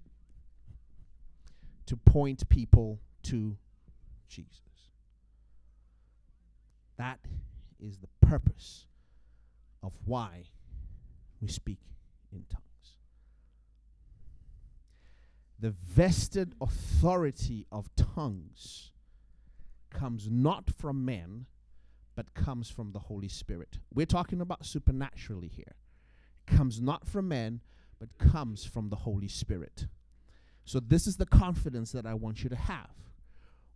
to 1.86 1.96
point 1.96 2.48
people 2.48 2.98
to 3.22 3.56
Jesus. 4.28 4.58
That 6.96 7.20
is 7.78 7.98
the 7.98 8.26
purpose 8.26 8.86
of 9.84 9.92
why 10.04 10.46
we 11.40 11.46
speak 11.46 11.78
in 12.32 12.44
tongues. 12.50 12.64
The 15.60 15.70
vested 15.70 16.54
authority 16.60 17.68
of 17.70 17.88
tongues 17.94 18.90
comes 19.90 20.28
not 20.28 20.70
from 20.70 21.04
men, 21.04 21.46
but 22.14 22.34
comes 22.34 22.70
from 22.70 22.92
the 22.92 22.98
Holy 22.98 23.28
Spirit. 23.28 23.78
We're 23.92 24.06
talking 24.06 24.40
about 24.40 24.64
supernaturally 24.64 25.48
here. 25.48 25.74
Comes 26.46 26.80
not 26.80 27.06
from 27.06 27.28
men, 27.28 27.60
but 27.98 28.18
comes 28.18 28.64
from 28.64 28.90
the 28.90 28.96
Holy 28.96 29.28
Spirit. 29.28 29.86
So 30.64 30.80
this 30.80 31.06
is 31.06 31.16
the 31.16 31.26
confidence 31.26 31.92
that 31.92 32.06
I 32.06 32.14
want 32.14 32.42
you 32.42 32.50
to 32.50 32.56
have. 32.56 32.90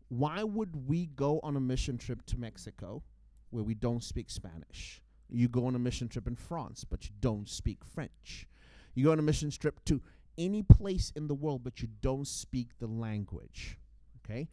Why 0.08 0.42
would 0.42 0.88
we 0.88 1.06
go 1.06 1.40
on 1.42 1.56
a 1.56 1.60
mission 1.60 1.98
trip 1.98 2.24
to 2.26 2.38
Mexico 2.38 3.02
where 3.50 3.64
we 3.64 3.74
don't 3.74 4.02
speak 4.02 4.30
Spanish? 4.30 5.02
You 5.30 5.48
go 5.48 5.66
on 5.66 5.74
a 5.74 5.78
mission 5.78 6.08
trip 6.08 6.26
in 6.26 6.36
France, 6.36 6.84
but 6.84 7.04
you 7.04 7.10
don't 7.20 7.48
speak 7.48 7.84
French. 7.84 8.46
You 8.94 9.04
go 9.04 9.12
on 9.12 9.18
a 9.18 9.22
mission 9.22 9.50
trip 9.50 9.84
to 9.84 10.00
any 10.38 10.62
place 10.62 11.12
in 11.14 11.26
the 11.26 11.34
world, 11.34 11.62
but 11.62 11.82
you 11.82 11.88
don't 12.00 12.26
speak 12.26 12.78
the 12.78 12.86
language. 12.86 13.78
Okay? 14.24 14.48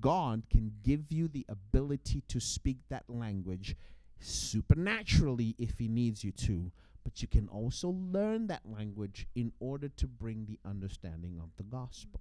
God 0.00 0.44
can 0.50 0.72
give 0.82 1.10
you 1.10 1.28
the 1.28 1.46
ability 1.48 2.22
to 2.28 2.40
speak 2.40 2.78
that 2.88 3.04
language 3.08 3.76
supernaturally 4.20 5.54
if 5.58 5.78
He 5.78 5.88
needs 5.88 6.24
you 6.24 6.32
to, 6.32 6.70
but 7.04 7.22
you 7.22 7.28
can 7.28 7.48
also 7.48 7.90
learn 7.90 8.46
that 8.48 8.62
language 8.64 9.26
in 9.34 9.52
order 9.60 9.88
to 9.88 10.06
bring 10.06 10.46
the 10.46 10.58
understanding 10.68 11.38
of 11.42 11.50
the 11.56 11.62
gospel. 11.62 12.20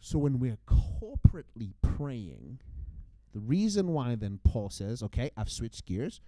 So 0.00 0.18
when 0.18 0.38
we're 0.38 0.58
corporately 0.68 1.72
praying, 1.82 2.60
the 3.32 3.40
reason 3.40 3.88
why 3.88 4.14
then 4.14 4.38
Paul 4.44 4.70
says, 4.70 5.02
okay, 5.02 5.30
I've 5.36 5.50
switched 5.50 5.84
gears, 5.84 6.20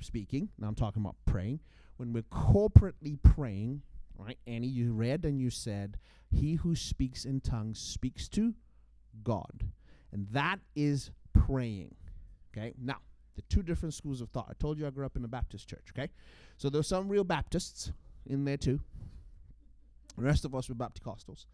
speaking, 0.00 0.50
now 0.58 0.68
I'm 0.68 0.74
talking 0.74 1.00
about 1.02 1.16
praying. 1.24 1.60
When 1.96 2.12
we're 2.12 2.24
corporately 2.24 3.18
praying, 3.22 3.82
right, 4.26 4.38
Annie, 4.46 4.66
you 4.66 4.92
read 4.92 5.24
and 5.24 5.40
you 5.40 5.50
said, 5.50 5.98
He 6.30 6.54
who 6.54 6.74
speaks 6.74 7.24
in 7.24 7.40
tongues 7.40 7.78
speaks 7.78 8.28
to 8.30 8.54
God. 9.22 9.64
And 10.12 10.26
that 10.32 10.58
is 10.74 11.10
praying. 11.32 11.94
Okay, 12.56 12.74
now, 12.80 12.96
the 13.36 13.42
two 13.42 13.62
different 13.62 13.94
schools 13.94 14.20
of 14.20 14.30
thought. 14.30 14.46
I 14.50 14.54
told 14.58 14.78
you 14.78 14.86
I 14.86 14.90
grew 14.90 15.06
up 15.06 15.16
in 15.16 15.24
a 15.24 15.28
Baptist 15.28 15.68
church, 15.68 15.92
okay? 15.96 16.10
So 16.56 16.70
there's 16.70 16.88
some 16.88 17.08
real 17.08 17.24
Baptists 17.24 17.92
in 18.26 18.44
there 18.44 18.56
too. 18.56 18.80
The 20.16 20.24
rest 20.24 20.44
of 20.44 20.54
us 20.54 20.68
were 20.68 20.74
Bapticostals 20.74 21.44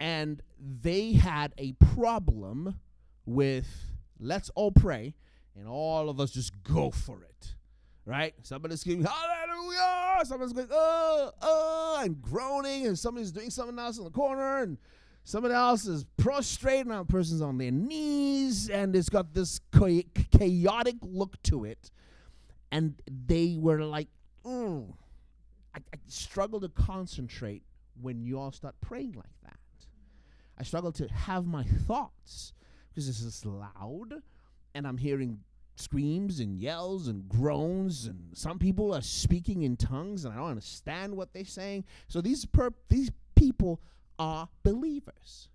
and 0.00 0.42
they 0.82 1.12
had 1.12 1.52
a 1.58 1.72
problem 1.72 2.78
with 3.26 3.66
let's 4.20 4.50
all 4.50 4.70
pray 4.70 5.14
and 5.56 5.66
all 5.66 6.08
of 6.08 6.20
us 6.20 6.30
just 6.30 6.62
go 6.62 6.90
for 6.90 7.22
it 7.22 7.54
right 8.04 8.34
somebody's 8.42 8.80
screaming 8.80 9.06
hallelujah 9.06 10.07
somebody's 10.26 10.52
going 10.52 10.68
oh, 10.70 11.32
uh 11.40 12.02
and 12.02 12.20
groaning 12.20 12.86
and 12.86 12.98
somebody's 12.98 13.32
doing 13.32 13.50
something 13.50 13.78
else 13.78 13.98
in 13.98 14.04
the 14.04 14.10
corner 14.10 14.62
and 14.62 14.78
somebody 15.24 15.54
else 15.54 15.86
is 15.86 16.04
prostrate 16.16 16.80
and 16.80 16.90
that 16.90 17.08
person's 17.08 17.42
on 17.42 17.58
their 17.58 17.70
knees 17.70 18.70
and 18.70 18.96
it's 18.96 19.08
got 19.08 19.34
this 19.34 19.60
chaotic 20.30 20.96
look 21.02 21.40
to 21.42 21.64
it. 21.64 21.90
And 22.70 22.94
they 23.26 23.56
were 23.58 23.82
like 23.82 24.08
mm, 24.44 24.92
I, 25.74 25.78
I 25.78 25.98
struggle 26.06 26.60
to 26.60 26.68
concentrate 26.68 27.62
when 28.00 28.22
you 28.22 28.38
all 28.38 28.52
start 28.52 28.74
praying 28.80 29.12
like 29.12 29.26
that. 29.42 29.56
I 30.58 30.62
struggle 30.64 30.92
to 30.92 31.06
have 31.08 31.46
my 31.46 31.64
thoughts 31.64 32.52
because 32.88 33.06
this 33.06 33.20
is 33.20 33.44
loud 33.44 34.22
and 34.74 34.86
I'm 34.86 34.98
hearing 34.98 35.40
screams 35.78 36.40
and 36.40 36.58
yells 36.58 37.08
and 37.08 37.28
groans 37.28 38.06
and 38.06 38.30
some 38.32 38.58
people 38.58 38.94
are 38.94 39.02
speaking 39.02 39.62
in 39.62 39.76
tongues 39.76 40.24
and 40.24 40.34
I 40.34 40.38
don't 40.38 40.50
understand 40.50 41.16
what 41.16 41.32
they're 41.32 41.44
saying. 41.44 41.84
So 42.08 42.20
these 42.20 42.44
per- 42.44 42.74
these 42.88 43.10
people 43.34 43.80
are 44.18 44.48
believers. 44.62 45.48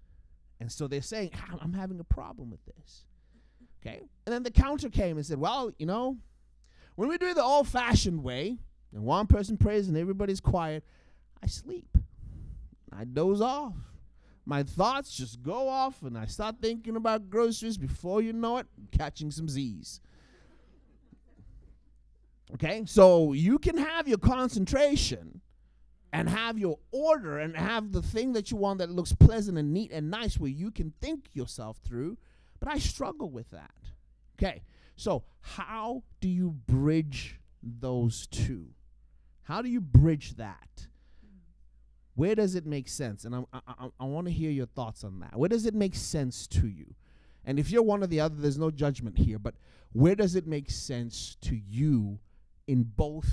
And 0.59 0.71
so 0.71 0.87
they're 0.87 1.01
saying, 1.01 1.31
ah, 1.35 1.57
I'm 1.61 1.73
having 1.73 1.99
a 1.99 2.05
problem 2.05 2.49
with 2.49 2.63
this. 2.65 3.05
Okay? 3.81 3.99
And 4.25 4.33
then 4.33 4.43
the 4.43 4.51
counter 4.51 4.89
came 4.89 5.17
and 5.17 5.25
said, 5.25 5.39
Well, 5.39 5.71
you 5.77 5.85
know, 5.85 6.17
when 6.95 7.09
we 7.09 7.17
do 7.17 7.27
it 7.27 7.35
the 7.35 7.43
old 7.43 7.67
fashioned 7.67 8.23
way, 8.23 8.59
and 8.93 9.03
one 9.03 9.27
person 9.27 9.57
prays 9.57 9.87
and 9.87 9.97
everybody's 9.97 10.39
quiet, 10.39 10.83
I 11.43 11.47
sleep. 11.47 11.97
I 12.95 13.05
doze 13.05 13.41
off 13.41 13.73
my 14.45 14.63
thoughts 14.63 15.15
just 15.15 15.41
go 15.41 15.69
off 15.69 16.01
and 16.03 16.17
I 16.17 16.25
start 16.25 16.55
thinking 16.61 16.95
about 16.95 17.29
groceries. 17.29 17.77
Before 17.77 18.21
you 18.21 18.33
know 18.33 18.57
it, 18.57 18.67
I'm 18.77 18.87
catching 18.91 19.31
some 19.31 19.47
Z's. 19.47 20.01
Okay, 22.53 22.83
so 22.85 23.33
you 23.33 23.57
can 23.57 23.77
have 23.77 24.07
your 24.07 24.17
concentration 24.17 25.41
and 26.11 26.29
have 26.29 26.59
your 26.59 26.77
order 26.91 27.39
and 27.39 27.55
have 27.55 27.91
the 27.91 28.01
thing 28.01 28.33
that 28.33 28.51
you 28.51 28.57
want 28.57 28.77
that 28.77 28.91
looks 28.91 29.13
pleasant 29.13 29.57
and 29.57 29.73
neat 29.73 29.91
and 29.91 30.11
nice 30.11 30.37
where 30.37 30.51
you 30.51 30.69
can 30.69 30.93
think 31.01 31.29
yourself 31.33 31.77
through. 31.83 32.17
But 32.59 32.69
I 32.71 32.77
struggle 32.77 33.29
with 33.29 33.49
that. 33.51 33.73
Okay, 34.37 34.61
so 34.95 35.23
how 35.41 36.03
do 36.21 36.27
you 36.27 36.51
bridge 36.67 37.39
those 37.63 38.27
two? 38.27 38.67
How 39.43 39.61
do 39.61 39.69
you 39.69 39.81
bridge 39.81 40.35
that? 40.35 40.87
Where 42.15 42.35
does 42.35 42.53
it 42.53 42.65
make 42.67 42.87
sense? 42.87 43.25
And 43.25 43.35
I, 43.35 43.43
I, 43.67 43.87
I 43.99 44.05
want 44.05 44.27
to 44.27 44.33
hear 44.33 44.51
your 44.51 44.67
thoughts 44.67 45.03
on 45.03 45.19
that. 45.21 45.35
Where 45.35 45.49
does 45.49 45.65
it 45.65 45.73
make 45.73 45.95
sense 45.95 46.45
to 46.47 46.67
you? 46.67 46.93
And 47.43 47.57
if 47.57 47.71
you're 47.71 47.81
one 47.83 48.03
or 48.03 48.07
the 48.07 48.19
other, 48.19 48.35
there's 48.35 48.59
no 48.59 48.69
judgment 48.69 49.17
here, 49.17 49.39
but 49.39 49.55
where 49.91 50.15
does 50.15 50.35
it 50.35 50.45
make 50.45 50.69
sense 50.69 51.35
to 51.41 51.55
you 51.55 52.19
in 52.67 52.83
both 52.83 53.29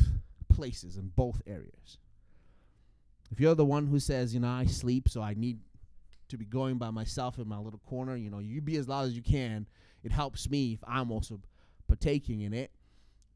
places, 0.49 0.97
in 0.97 1.09
both 1.15 1.41
areas? 1.47 1.99
If 3.31 3.39
you're 3.41 3.55
the 3.55 3.65
one 3.65 3.87
who 3.87 4.01
says, 4.01 4.35
you 4.35 4.41
know, 4.41 4.49
I 4.49 4.67
sleep, 4.67 5.09
so 5.09 5.23
I 5.23 5.35
need 5.35 5.61
to 6.29 6.37
be 6.37 6.45
going 6.45 6.79
by 6.79 6.91
myself 6.91 7.39
in 7.39 7.49
my 7.49 7.59
little 7.59 7.81
corner, 7.81 8.17
you 8.17 8.31
know, 8.31 8.39
you 8.39 8.61
be 8.61 8.77
as 8.77 8.89
loud 8.89 9.07
as 9.07 9.15
you 9.15 9.23
can. 9.23 9.69
It 10.03 10.13
helps 10.13 10.49
me 10.49 10.73
if 10.73 10.81
I'm 10.87 11.11
also 11.11 11.41
partaking 11.87 12.41
in 12.41 12.53
it. 12.53 12.71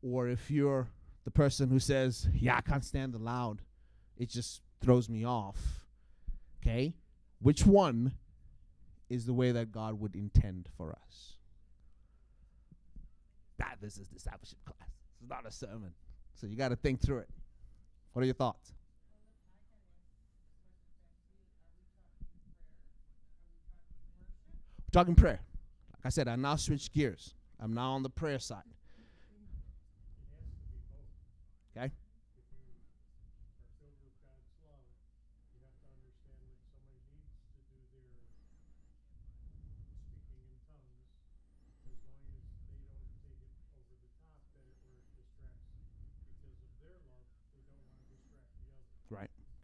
Or 0.02 0.28
if 0.28 0.50
you're 0.50 0.88
the 1.24 1.30
person 1.30 1.70
who 1.70 1.78
says, 1.78 2.28
yeah, 2.32 2.56
I 2.56 2.60
can't 2.60 2.84
stand 2.84 3.14
the 3.14 3.18
loud, 3.18 3.62
it 4.16 4.28
just 4.28 4.62
throws 4.80 5.08
me 5.08 5.24
off. 5.24 5.58
Okay? 6.60 6.94
Which 7.40 7.66
one 7.66 8.12
is 9.08 9.26
the 9.26 9.34
way 9.34 9.52
that 9.52 9.72
God 9.72 10.00
would 10.00 10.14
intend 10.14 10.68
for 10.76 10.92
us? 10.92 11.36
That 13.58 13.78
this 13.80 13.98
is 13.98 14.08
discipleship 14.08 14.58
class. 14.64 14.93
It's 15.24 15.30
not 15.30 15.46
a 15.46 15.50
sermon. 15.50 15.94
So 16.34 16.46
you 16.46 16.54
got 16.54 16.68
to 16.68 16.76
think 16.76 17.00
through 17.00 17.18
it. 17.18 17.28
What 18.12 18.20
are 18.20 18.26
your 18.26 18.34
thoughts? 18.34 18.74
We're 24.80 25.00
talking 25.00 25.14
prayer. 25.14 25.40
Like 25.94 26.04
I 26.04 26.08
said, 26.10 26.28
I 26.28 26.36
now 26.36 26.56
switch 26.56 26.92
gears. 26.92 27.32
I'm 27.58 27.72
now 27.72 27.92
on 27.92 28.02
the 28.02 28.10
prayer 28.10 28.38
side. 28.38 28.64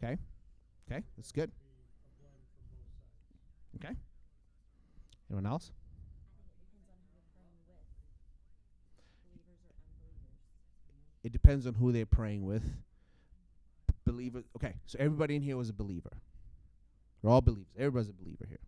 Okay. 0.03 0.17
Okay, 0.91 1.05
that's 1.17 1.33
good. 1.33 1.51
Okay. 3.77 3.95
Anyone 5.31 5.47
else? 5.47 5.71
It 11.23 11.33
depends 11.33 11.67
on 11.67 11.75
who 11.75 11.93
they're 11.93 12.07
praying 12.07 12.45
with. 12.45 12.63
Believers. 14.07 14.45
Okay, 14.57 14.75
so 14.87 14.97
everybody 14.99 15.37
in 15.37 15.43
here 15.43 15.57
was 15.57 15.69
a 15.69 15.75
believer. 15.75 16.11
We're 17.23 17.31
all 17.31 17.43
believers. 17.43 17.73
Everybody's 17.79 18.09
a 18.09 18.15
believer 18.15 18.47
here. 18.49 18.59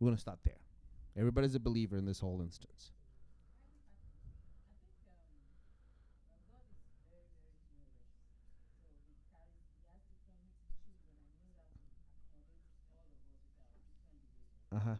We're 0.00 0.06
going 0.06 0.16
to 0.16 0.20
stop 0.20 0.38
there. 0.44 0.54
Everybody's 1.16 1.54
a 1.54 1.60
believer 1.60 1.96
in 1.96 2.06
this 2.06 2.20
whole 2.20 2.40
instance. 2.40 2.92
Uh 14.69 14.69
huh. 14.84 14.94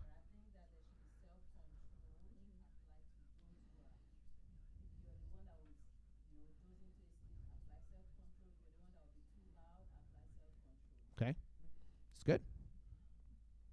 Okay. 11.20 11.34
It's 12.14 12.24
good. 12.24 12.40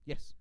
Yes. 0.06 0.34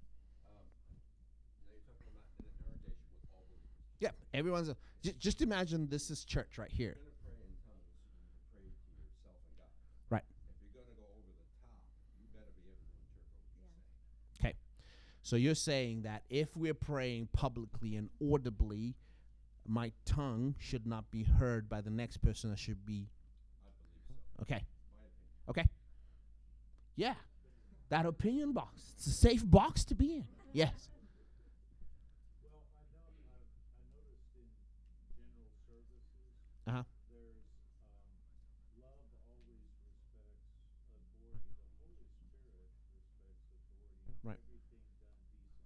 yeah, 4.00 4.10
everyone's 4.34 4.68
a, 4.68 4.76
j- 5.02 5.14
just 5.18 5.42
imagine 5.42 5.88
this 5.88 6.10
is 6.10 6.24
church 6.24 6.58
right 6.58 6.70
here. 6.70 6.96
So 15.26 15.34
you're 15.34 15.56
saying 15.56 16.02
that 16.02 16.22
if 16.30 16.56
we're 16.56 16.72
praying 16.72 17.30
publicly 17.32 17.96
and 17.96 18.10
audibly, 18.22 18.94
my 19.66 19.90
tongue 20.04 20.54
should 20.60 20.86
not 20.86 21.10
be 21.10 21.24
heard 21.24 21.68
by 21.68 21.80
the 21.80 21.90
next 21.90 22.18
person 22.18 22.50
that 22.50 22.60
should 22.60 22.86
be 22.86 23.08
okay 24.40 24.64
okay? 25.48 25.64
Yeah 26.94 27.14
that 27.88 28.06
opinion 28.06 28.52
box 28.52 28.92
it's 28.96 29.08
a 29.08 29.10
safe 29.10 29.42
box 29.50 29.84
to 29.86 29.96
be 29.96 30.14
in 30.14 30.24
yes. 30.52 30.90
Well, 32.44 32.62
I 32.78 32.82
know, 32.94 33.02
I've, 33.34 33.50
I 33.82 33.86
noticed 33.98 34.30
in 34.38 34.46
general 35.10 35.50
services, 35.66 36.06
uh-huh 36.68 36.82
there's, 37.10 37.42
um, 37.82 38.22
love 38.78 39.02
always 39.26 39.58
respects 39.74 40.30
authority. 40.38 40.86
The 40.94 41.02
Holy 41.18 41.34
Spirit 41.74 41.98
respects 41.98 42.46
authority. 42.46 44.22
Right. 44.22 44.38
Everything 44.46 44.78
done 44.86 45.10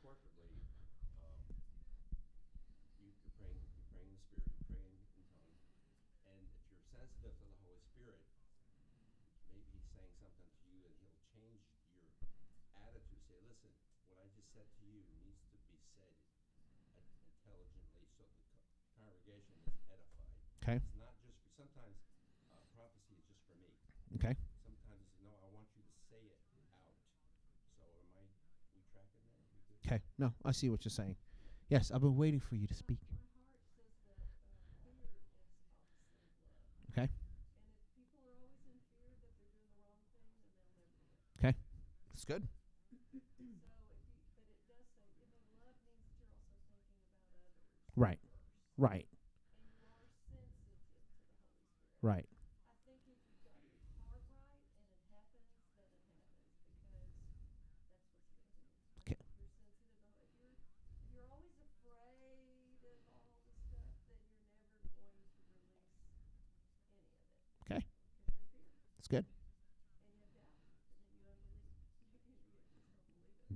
corporately, 0.00 0.64
um, 1.20 1.44
you, 2.96 3.12
you're 3.20 3.36
praying, 3.36 3.60
you're 3.76 3.84
praying 3.92 4.08
in 4.08 4.16
the 4.16 4.24
Spirit, 4.24 4.48
you're 4.48 4.64
praying 4.64 4.96
in 5.12 5.28
tongues, 5.28 5.60
and 6.24 6.40
if 6.48 6.64
you're 6.72 6.80
sensitive 6.88 7.36
to 7.36 7.44
the 7.44 7.58
Holy 7.60 7.84
Spirit, 7.92 8.24
maybe 9.52 9.68
He's 9.76 9.84
saying 9.92 10.08
something 10.16 10.48
to 10.48 10.64
you, 10.72 10.88
and 10.88 10.96
He'll 11.04 11.20
change 11.28 11.68
your 11.92 12.16
attitude. 12.80 13.20
Say, 13.28 13.36
listen, 13.44 13.76
what 14.08 14.24
I 14.24 14.26
just 14.32 14.48
said 14.56 14.64
to 14.64 14.82
you 14.88 15.04
needs 15.20 15.44
to 15.52 15.60
be 15.68 15.76
said 15.92 16.16
uh, 16.72 17.04
intelligently, 17.28 18.08
so 18.16 18.24
the 18.24 18.40
co- 18.48 18.64
congregation 18.96 19.52
is 19.68 19.76
edified. 19.92 20.32
Okay. 20.64 20.80
It's 20.80 20.96
not 20.96 21.12
just 21.20 21.36
for, 21.44 21.52
sometimes 21.60 22.00
uh, 22.48 22.64
prophecy 22.72 23.20
is 23.20 23.24
just 23.28 23.44
for 23.44 23.52
me. 23.60 23.68
Okay. 24.16 24.32
Sometimes 24.64 25.04
it's 25.04 25.20
no, 25.20 25.36
I 25.44 25.52
want 25.52 25.68
you 25.76 25.84
to 25.84 25.92
say 26.08 26.24
it 26.32 26.40
out. 26.56 26.96
So 27.76 27.84
am 27.84 28.16
I? 28.16 28.24
We 28.76 28.84
tracking 28.94 29.22
there? 29.26 29.34
We 29.42 29.58
good? 29.66 29.77
Okay. 29.88 30.02
No, 30.18 30.32
I 30.44 30.52
see 30.52 30.68
what 30.68 30.84
you're 30.84 30.90
saying. 30.90 31.16
Yes, 31.70 31.90
I've 31.94 32.02
been 32.02 32.16
waiting 32.16 32.40
for 32.40 32.56
you 32.56 32.66
to 32.66 32.74
speak. 32.74 32.98
Okay. 36.92 37.08
Okay. 41.38 41.56
That's 42.12 42.24
good. 42.26 42.46
Right. 47.96 48.18
Right. 48.76 49.06
Right. 52.02 52.26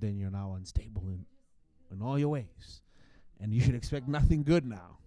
Then 0.02 0.18
you're 0.18 0.30
now 0.30 0.54
unstable 0.56 1.08
in, 1.08 1.24
in 1.90 2.02
all 2.02 2.18
your 2.18 2.28
ways. 2.28 2.82
And 3.40 3.54
you 3.54 3.60
should 3.60 3.74
expect 3.74 4.08
nothing 4.08 4.42
good 4.42 4.66
now. 4.66 4.98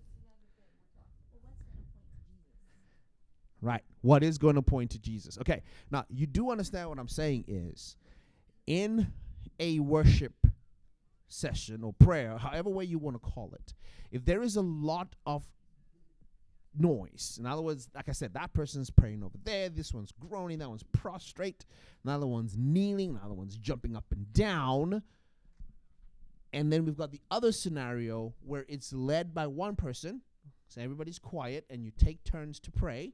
Right. 3.61 3.83
What 4.01 4.23
is 4.23 4.37
going 4.37 4.55
to 4.55 4.61
point 4.61 4.91
to 4.91 4.99
Jesus? 4.99 5.37
Okay. 5.39 5.61
Now, 5.91 6.05
you 6.09 6.25
do 6.25 6.51
understand 6.51 6.89
what 6.89 6.99
I'm 6.99 7.07
saying 7.07 7.45
is 7.47 7.95
in 8.67 9.11
a 9.59 9.79
worship 9.79 10.33
session 11.27 11.83
or 11.83 11.93
prayer, 11.93 12.37
however 12.37 12.69
way 12.69 12.85
you 12.85 12.97
want 12.97 13.15
to 13.15 13.19
call 13.19 13.51
it, 13.53 13.73
if 14.11 14.25
there 14.25 14.41
is 14.41 14.55
a 14.55 14.61
lot 14.61 15.15
of 15.25 15.43
noise, 16.77 17.37
in 17.39 17.45
other 17.45 17.61
words, 17.61 17.89
like 17.95 18.09
I 18.09 18.11
said, 18.11 18.33
that 18.33 18.53
person's 18.53 18.89
praying 18.89 19.23
over 19.23 19.37
there, 19.43 19.69
this 19.69 19.93
one's 19.93 20.11
groaning, 20.11 20.59
that 20.59 20.69
one's 20.69 20.83
prostrate, 20.83 21.65
another 22.03 22.27
one's 22.27 22.55
kneeling, 22.57 23.11
another 23.15 23.33
one's 23.33 23.57
jumping 23.57 23.95
up 23.95 24.05
and 24.11 24.31
down. 24.33 25.03
And 26.53 26.71
then 26.71 26.85
we've 26.85 26.97
got 26.97 27.11
the 27.11 27.21
other 27.29 27.51
scenario 27.51 28.33
where 28.45 28.65
it's 28.69 28.93
led 28.93 29.33
by 29.33 29.47
one 29.47 29.75
person, 29.75 30.21
so 30.67 30.81
everybody's 30.81 31.19
quiet, 31.19 31.65
and 31.69 31.83
you 31.83 31.91
take 31.97 32.23
turns 32.23 32.59
to 32.61 32.71
pray 32.71 33.13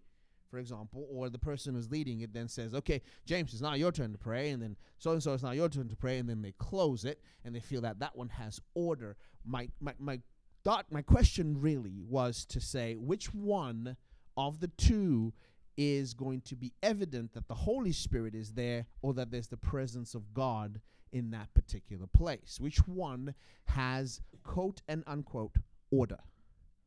for 0.51 0.59
example, 0.59 1.07
or 1.09 1.29
the 1.29 1.39
person 1.39 1.73
who's 1.73 1.89
leading 1.89 2.19
it 2.19 2.33
then 2.33 2.49
says, 2.49 2.75
okay, 2.75 3.01
James, 3.25 3.53
it's 3.53 3.61
now 3.61 3.73
your 3.73 3.91
turn 3.91 4.11
to 4.11 4.17
pray, 4.17 4.49
and 4.49 4.61
then 4.61 4.75
so 4.99 5.11
and 5.11 5.23
so, 5.23 5.33
it's 5.33 5.43
now 5.43 5.51
your 5.51 5.69
turn 5.69 5.87
to 5.87 5.95
pray, 5.95 6.17
and 6.17 6.29
then 6.29 6.41
they 6.41 6.51
close 6.59 7.05
it, 7.05 7.21
and 7.45 7.55
they 7.55 7.61
feel 7.61 7.81
that 7.81 7.99
that 7.99 8.15
one 8.17 8.27
has 8.27 8.59
order. 8.75 9.15
My, 9.45 9.69
my, 9.79 9.93
my 9.97 10.19
thought, 10.63 10.85
my 10.91 11.01
question 11.01 11.59
really 11.59 12.01
was 12.07 12.45
to 12.45 12.59
say, 12.59 12.95
which 12.95 13.33
one 13.33 13.97
of 14.37 14.59
the 14.59 14.69
two 14.69 15.33
is 15.77 16.13
going 16.13 16.41
to 16.41 16.55
be 16.55 16.73
evident 16.83 17.33
that 17.33 17.47
the 17.47 17.55
Holy 17.55 17.91
Spirit 17.91 18.35
is 18.35 18.53
there 18.53 18.85
or 19.01 19.13
that 19.13 19.31
there's 19.31 19.47
the 19.47 19.57
presence 19.57 20.13
of 20.13 20.33
God 20.33 20.79
in 21.11 21.31
that 21.31 21.53
particular 21.53 22.07
place? 22.07 22.57
Which 22.59 22.87
one 22.87 23.33
has 23.65 24.21
quote 24.43 24.81
and 24.87 25.03
unquote 25.07 25.55
order? 25.91 26.19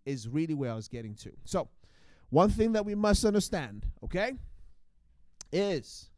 Is 0.06 0.28
really 0.28 0.54
where 0.54 0.70
I 0.70 0.74
was 0.74 0.88
getting 0.88 1.14
to. 1.16 1.32
So, 1.44 1.68
one 2.28 2.50
thing 2.50 2.72
that 2.72 2.84
we 2.84 2.94
must 2.94 3.24
understand, 3.24 3.86
okay, 4.04 4.34
is 5.50 6.10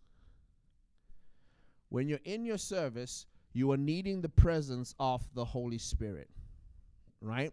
when 1.88 2.08
you're 2.08 2.18
in 2.24 2.44
your 2.44 2.58
service, 2.58 3.26
you 3.52 3.70
are 3.70 3.76
needing 3.76 4.20
the 4.20 4.28
presence 4.28 4.94
of 4.98 5.22
the 5.34 5.44
Holy 5.44 5.78
Spirit. 5.78 6.28
Right? 7.20 7.52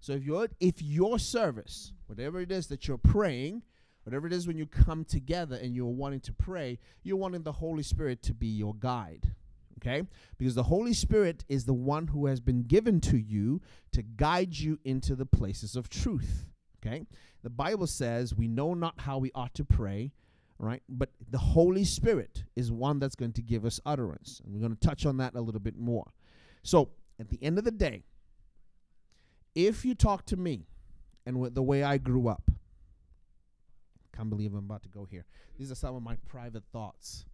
So 0.00 0.12
if 0.12 0.24
your 0.24 0.48
if 0.60 0.80
your 0.80 1.18
service, 1.18 1.92
whatever 2.06 2.40
it 2.40 2.52
is 2.52 2.68
that 2.68 2.86
you're 2.86 2.98
praying, 2.98 3.62
whatever 4.04 4.26
it 4.26 4.32
is 4.32 4.46
when 4.46 4.56
you 4.56 4.66
come 4.66 5.04
together 5.04 5.56
and 5.56 5.74
you're 5.74 5.86
wanting 5.86 6.20
to 6.20 6.32
pray, 6.32 6.78
you're 7.02 7.16
wanting 7.16 7.42
the 7.42 7.52
Holy 7.52 7.82
Spirit 7.82 8.22
to 8.22 8.34
be 8.34 8.46
your 8.46 8.74
guide. 8.74 9.34
Okay? 9.78 10.02
Because 10.38 10.54
the 10.54 10.64
Holy 10.64 10.92
Spirit 10.92 11.44
is 11.48 11.64
the 11.64 11.74
one 11.74 12.08
who 12.08 12.26
has 12.26 12.40
been 12.40 12.62
given 12.62 13.00
to 13.02 13.16
you 13.16 13.60
to 13.92 14.02
guide 14.02 14.56
you 14.56 14.78
into 14.84 15.14
the 15.14 15.26
places 15.26 15.76
of 15.76 15.88
truth. 15.88 16.46
Okay? 16.84 17.04
The 17.42 17.50
Bible 17.50 17.86
says 17.86 18.34
we 18.34 18.48
know 18.48 18.74
not 18.74 19.00
how 19.00 19.18
we 19.18 19.30
ought 19.34 19.54
to 19.54 19.64
pray, 19.64 20.12
right? 20.58 20.82
But 20.88 21.10
the 21.30 21.38
Holy 21.38 21.84
Spirit 21.84 22.44
is 22.56 22.72
one 22.72 22.98
that's 22.98 23.14
going 23.14 23.32
to 23.34 23.42
give 23.42 23.64
us 23.64 23.80
utterance. 23.86 24.40
And 24.44 24.52
we're 24.52 24.60
going 24.60 24.76
to 24.76 24.86
touch 24.86 25.06
on 25.06 25.16
that 25.18 25.34
a 25.34 25.40
little 25.40 25.60
bit 25.60 25.78
more. 25.78 26.12
So, 26.62 26.90
at 27.20 27.28
the 27.30 27.38
end 27.42 27.58
of 27.58 27.64
the 27.64 27.70
day, 27.70 28.04
if 29.58 29.84
you 29.84 29.92
talk 29.92 30.24
to 30.26 30.36
me 30.36 30.68
and 31.26 31.40
with 31.40 31.52
the 31.56 31.62
way 31.64 31.82
I 31.82 31.98
grew 31.98 32.28
up, 32.28 32.48
can't 34.16 34.30
believe 34.30 34.52
I'm 34.52 34.60
about 34.60 34.84
to 34.84 34.88
go 34.88 35.04
here. 35.04 35.24
These 35.58 35.72
are 35.72 35.74
some 35.74 35.96
of 35.96 36.02
my 36.02 36.16
private 36.28 36.62
thoughts. 36.72 37.24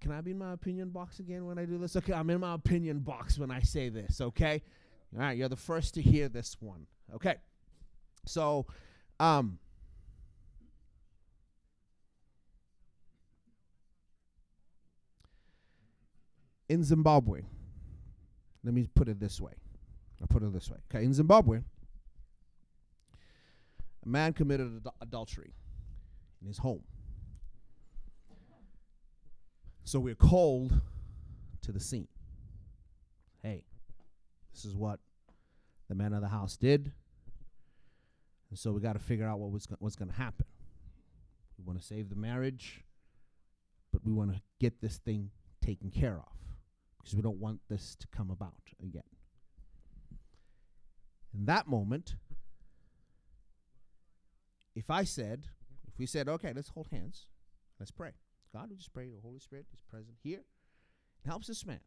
Can 0.00 0.12
I 0.12 0.20
be 0.20 0.30
in 0.30 0.38
my 0.38 0.52
opinion 0.52 0.90
box 0.90 1.18
again 1.18 1.46
when 1.46 1.58
I 1.58 1.64
do 1.64 1.76
this? 1.76 1.96
Okay, 1.96 2.12
I'm 2.12 2.30
in 2.30 2.38
my 2.38 2.54
opinion 2.54 3.00
box 3.00 3.36
when 3.36 3.50
I 3.50 3.62
say 3.62 3.88
this, 3.88 4.20
okay? 4.20 4.62
All 5.12 5.22
right, 5.22 5.36
you're 5.36 5.48
the 5.48 5.56
first 5.56 5.94
to 5.94 6.02
hear 6.02 6.28
this 6.28 6.56
one. 6.60 6.86
Okay. 7.16 7.34
So, 8.26 8.66
um, 9.18 9.58
in 16.68 16.84
Zimbabwe, 16.84 17.42
let 18.62 18.72
me 18.72 18.86
put 18.94 19.08
it 19.08 19.18
this 19.18 19.40
way. 19.40 19.54
I'll 20.20 20.26
put 20.26 20.42
it 20.42 20.52
this 20.52 20.70
way. 20.70 20.78
Okay, 20.92 21.04
in 21.04 21.14
Zimbabwe, 21.14 21.60
a 24.04 24.08
man 24.08 24.32
committed 24.32 24.82
ad- 24.86 24.92
adultery 25.00 25.54
in 26.40 26.48
his 26.48 26.58
home. 26.58 26.82
So 29.84 29.98
we're 29.98 30.14
called 30.14 30.80
to 31.62 31.72
the 31.72 31.80
scene. 31.80 32.08
Hey, 33.42 33.64
this 34.52 34.64
is 34.64 34.76
what 34.76 35.00
the 35.88 35.94
man 35.94 36.12
of 36.12 36.20
the 36.20 36.28
house 36.28 36.56
did. 36.56 36.92
And 38.50 38.58
so 38.58 38.72
we 38.72 38.80
got 38.80 38.92
to 38.92 38.98
figure 38.98 39.26
out 39.26 39.38
what 39.38 39.50
was 39.50 39.66
go- 39.66 39.76
what's 39.78 39.96
going 39.96 40.10
to 40.10 40.16
happen. 40.16 40.46
We 41.58 41.64
want 41.64 41.80
to 41.80 41.84
save 41.84 42.08
the 42.08 42.16
marriage, 42.16 42.84
but 43.92 44.04
we 44.04 44.12
want 44.12 44.32
to 44.32 44.40
get 44.60 44.80
this 44.80 44.98
thing 44.98 45.30
taken 45.60 45.90
care 45.90 46.16
of 46.16 46.32
because 46.98 47.14
we 47.14 47.22
don't 47.22 47.38
want 47.38 47.60
this 47.68 47.96
to 48.00 48.06
come 48.08 48.30
about 48.30 48.54
again. 48.82 49.02
In 51.32 51.44
that 51.46 51.68
moment, 51.68 52.16
if 54.74 54.90
I 54.90 55.04
said, 55.04 55.46
if 55.86 55.98
we 55.98 56.06
said, 56.06 56.28
okay, 56.28 56.52
let's 56.54 56.70
hold 56.70 56.88
hands, 56.88 57.26
let's 57.78 57.90
pray. 57.90 58.12
God, 58.52 58.70
we 58.70 58.76
just 58.76 58.92
pray 58.92 59.06
the 59.06 59.20
Holy 59.22 59.38
Spirit 59.38 59.66
is 59.72 59.80
present 59.88 60.16
here 60.22 60.40
and 61.22 61.30
helps 61.30 61.46
this 61.46 61.64
man 61.64 61.80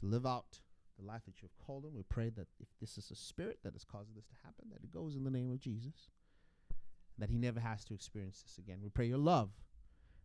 to 0.00 0.06
live 0.06 0.26
out 0.26 0.60
the 0.98 1.04
life 1.04 1.22
that 1.26 1.40
you've 1.40 1.56
called 1.64 1.84
him. 1.84 1.94
We 1.94 2.02
pray 2.02 2.30
that 2.30 2.48
if 2.58 2.68
this 2.80 2.98
is 2.98 3.10
a 3.10 3.16
spirit 3.16 3.58
that 3.62 3.76
is 3.76 3.84
causing 3.84 4.14
this 4.14 4.26
to 4.26 4.34
happen, 4.44 4.70
that 4.72 4.82
it 4.82 4.90
goes 4.90 5.14
in 5.14 5.24
the 5.24 5.30
name 5.30 5.52
of 5.52 5.60
Jesus, 5.60 6.10
that 7.18 7.30
he 7.30 7.38
never 7.38 7.60
has 7.60 7.84
to 7.84 7.94
experience 7.94 8.42
this 8.42 8.58
again. 8.58 8.78
We 8.82 8.88
pray 8.88 9.06
your 9.06 9.18
love 9.18 9.50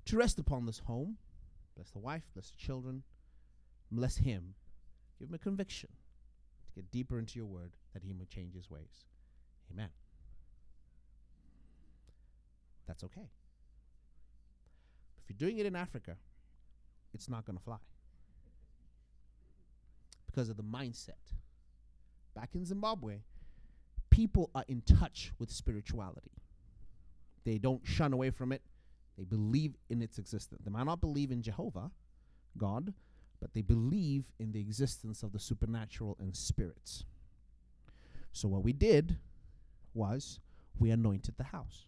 to 0.05 0.17
rest 0.17 0.39
upon 0.39 0.65
this 0.65 0.79
home. 0.79 1.17
Bless 1.75 1.91
the 1.91 1.99
wife, 1.99 2.23
bless 2.34 2.49
the 2.49 2.57
children, 2.57 3.03
bless 3.91 4.17
him. 4.17 4.55
Give 5.19 5.29
him 5.29 5.36
a 5.36 5.39
conviction 5.39 5.89
to 6.74 6.82
get 6.82 6.91
deeper 6.91 7.19
into 7.19 7.38
your 7.38 7.45
word 7.45 7.71
that 7.93 8.03
he 8.03 8.13
may 8.13 8.26
change 8.26 8.55
his 8.55 8.69
ways. 8.69 9.05
Amen. 9.71 9.89
That's 12.88 13.03
okay. 13.03 13.30
If 15.24 15.30
you're 15.30 15.49
doing 15.49 15.59
it 15.59 15.65
in 15.65 15.76
Africa, 15.76 16.15
it's 17.13 17.30
not 17.30 17.45
going 17.45 17.57
to 17.57 17.63
fly 17.63 17.78
because 20.26 20.49
of 20.49 20.57
the 20.57 20.63
mindset. 20.63 21.11
Back 22.36 22.49
in 22.55 22.65
Zimbabwe, 22.65 23.19
people 24.09 24.49
are 24.55 24.65
in 24.67 24.82
touch 24.82 25.32
with 25.39 25.51
spirituality. 25.51 26.32
They 27.45 27.57
don't 27.57 27.82
shun 27.84 28.13
away 28.13 28.32
from 28.32 28.51
it. 28.51 28.61
They 29.17 29.26
believe 29.26 29.76
in 29.89 30.01
its 30.01 30.17
existence. 30.17 30.61
They 30.65 30.71
might 30.71 30.86
not 30.86 31.01
believe 31.01 31.32
in 31.32 31.43
Jehovah, 31.43 31.91
God, 32.57 32.93
but 33.43 33.53
they 33.53 33.61
believe 33.61 34.23
in 34.39 34.53
the 34.53 34.61
existence 34.61 35.21
of 35.21 35.33
the 35.33 35.39
supernatural 35.39 36.15
and 36.17 36.33
spirits. 36.33 37.03
So 38.31 38.47
what 38.47 38.63
we 38.63 38.71
did 38.71 39.17
was 39.93 40.39
we 40.79 40.91
anointed 40.91 41.35
the 41.37 41.43
house. 41.43 41.87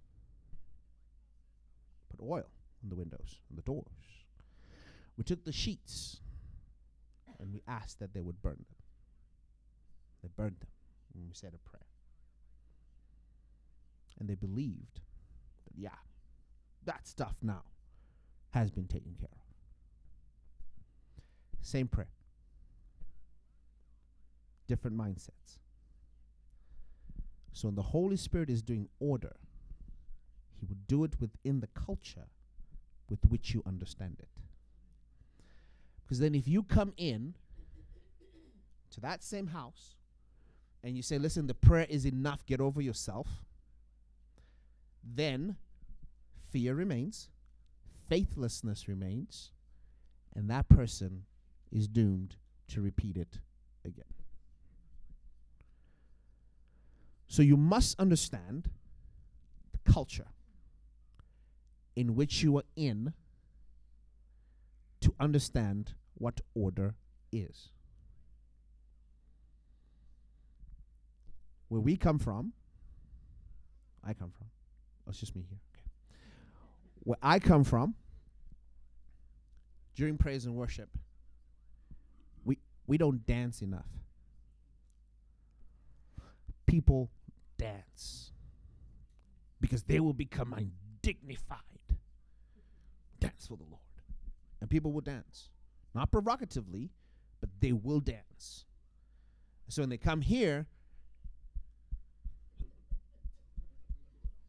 Put 2.12 2.20
oil 2.22 2.50
on 2.84 2.90
the 2.90 2.96
windows 2.96 3.40
and 3.48 3.58
the 3.58 3.62
doors. 3.62 3.86
We 5.18 5.24
took 5.24 5.46
the 5.46 5.54
sheets 5.54 6.18
and 7.40 7.54
we 7.54 7.62
asked 7.70 8.02
that 8.02 8.14
they 8.14 8.20
would 8.20 8.42
burn 8.42 8.58
them. 8.58 8.76
They 10.22 10.30
burned 10.36 10.60
them, 10.60 10.68
and 11.14 11.24
we 11.26 11.34
said 11.34 11.54
a 11.56 11.70
prayer. 11.70 11.88
And 14.20 14.28
they 14.28 14.36
believed 14.36 15.00
that, 15.64 15.78
yeah, 15.78 16.00
that 16.84 17.08
stuff 17.08 17.36
now 17.42 17.64
has 18.50 18.72
been 18.72 18.88
taken 18.88 19.16
care 19.18 19.30
of. 19.32 19.45
Same 21.66 21.88
prayer, 21.88 22.10
different 24.68 24.96
mindsets. 24.96 25.58
So 27.54 27.70
when 27.70 27.76
the 27.76 27.82
Holy 27.82 28.18
Spirit 28.18 28.52
is 28.52 28.62
doing 28.62 28.88
order, 29.00 29.36
He 30.60 30.68
would 30.68 30.86
do 30.86 31.04
it 31.04 31.16
within 31.20 31.62
the 31.62 31.68
culture 31.68 32.28
with 33.10 33.18
which 33.30 33.56
you 33.56 33.64
understand 33.66 34.18
it. 34.20 34.30
Because 36.04 36.20
then, 36.20 36.36
if 36.36 36.48
you 36.48 36.62
come 36.62 36.94
in 36.98 37.34
to 38.92 39.02
that 39.02 39.24
same 39.24 39.48
house 39.48 39.96
and 40.84 40.96
you 40.96 41.02
say, 41.02 41.18
listen, 41.18 41.48
the 41.48 41.56
prayer 41.56 41.88
is 41.90 42.06
enough, 42.06 42.46
get 42.46 42.62
over 42.62 42.80
yourself, 42.80 43.28
then 45.04 45.56
fear 46.52 46.76
remains, 46.76 47.30
faithlessness 48.08 48.88
remains, 48.88 49.50
and 50.36 50.48
that 50.52 50.70
person 50.70 51.24
is 51.76 51.88
doomed 51.90 52.38
to 52.70 52.82
repeat 52.82 53.18
it 53.18 53.40
again. 53.84 54.06
So 57.28 57.42
you 57.42 57.58
must 57.58 58.00
understand 58.00 58.70
the 59.74 59.92
culture 59.92 60.28
in 61.96 62.16
which 62.16 62.42
you 62.42 62.58
are 62.58 62.64
in 62.78 63.14
to 65.02 65.14
understand 65.20 65.94
what 66.14 66.40
order 66.54 66.96
is. 67.32 67.70
Where 71.68 71.82
we 71.82 71.98
come 71.98 72.20
from, 72.20 72.54
I 74.02 74.14
come 74.14 74.32
from. 74.32 74.48
Oh, 75.06 75.10
it's 75.10 75.20
just 75.20 75.36
me 75.36 75.44
here. 75.50 75.60
Okay. 75.74 75.90
Where 77.04 77.18
I 77.22 77.40
come 77.40 77.66
from, 77.66 77.96
during 79.96 80.18
praise 80.18 80.46
and 80.46 80.56
worship, 80.56 80.90
we 82.88 82.98
don't 82.98 83.26
dance 83.26 83.62
enough. 83.62 83.90
People 86.66 87.10
dance 87.58 88.32
because 89.62 89.84
they 89.84 90.00
will 90.00 90.14
become 90.14 90.54
undignified. 90.54 91.60
Dance 93.20 93.48
for 93.48 93.58
the 93.58 93.64
Lord. 93.64 93.82
And 94.62 94.70
people 94.70 94.92
will 94.92 95.02
dance. 95.02 95.50
Not 95.94 96.12
provocatively, 96.12 96.90
but 97.40 97.50
they 97.60 97.72
will 97.72 98.00
dance. 98.00 98.66
So 99.70 99.82
when 99.82 99.90
they 99.90 99.98
come 99.98 100.22
here, 100.22 100.68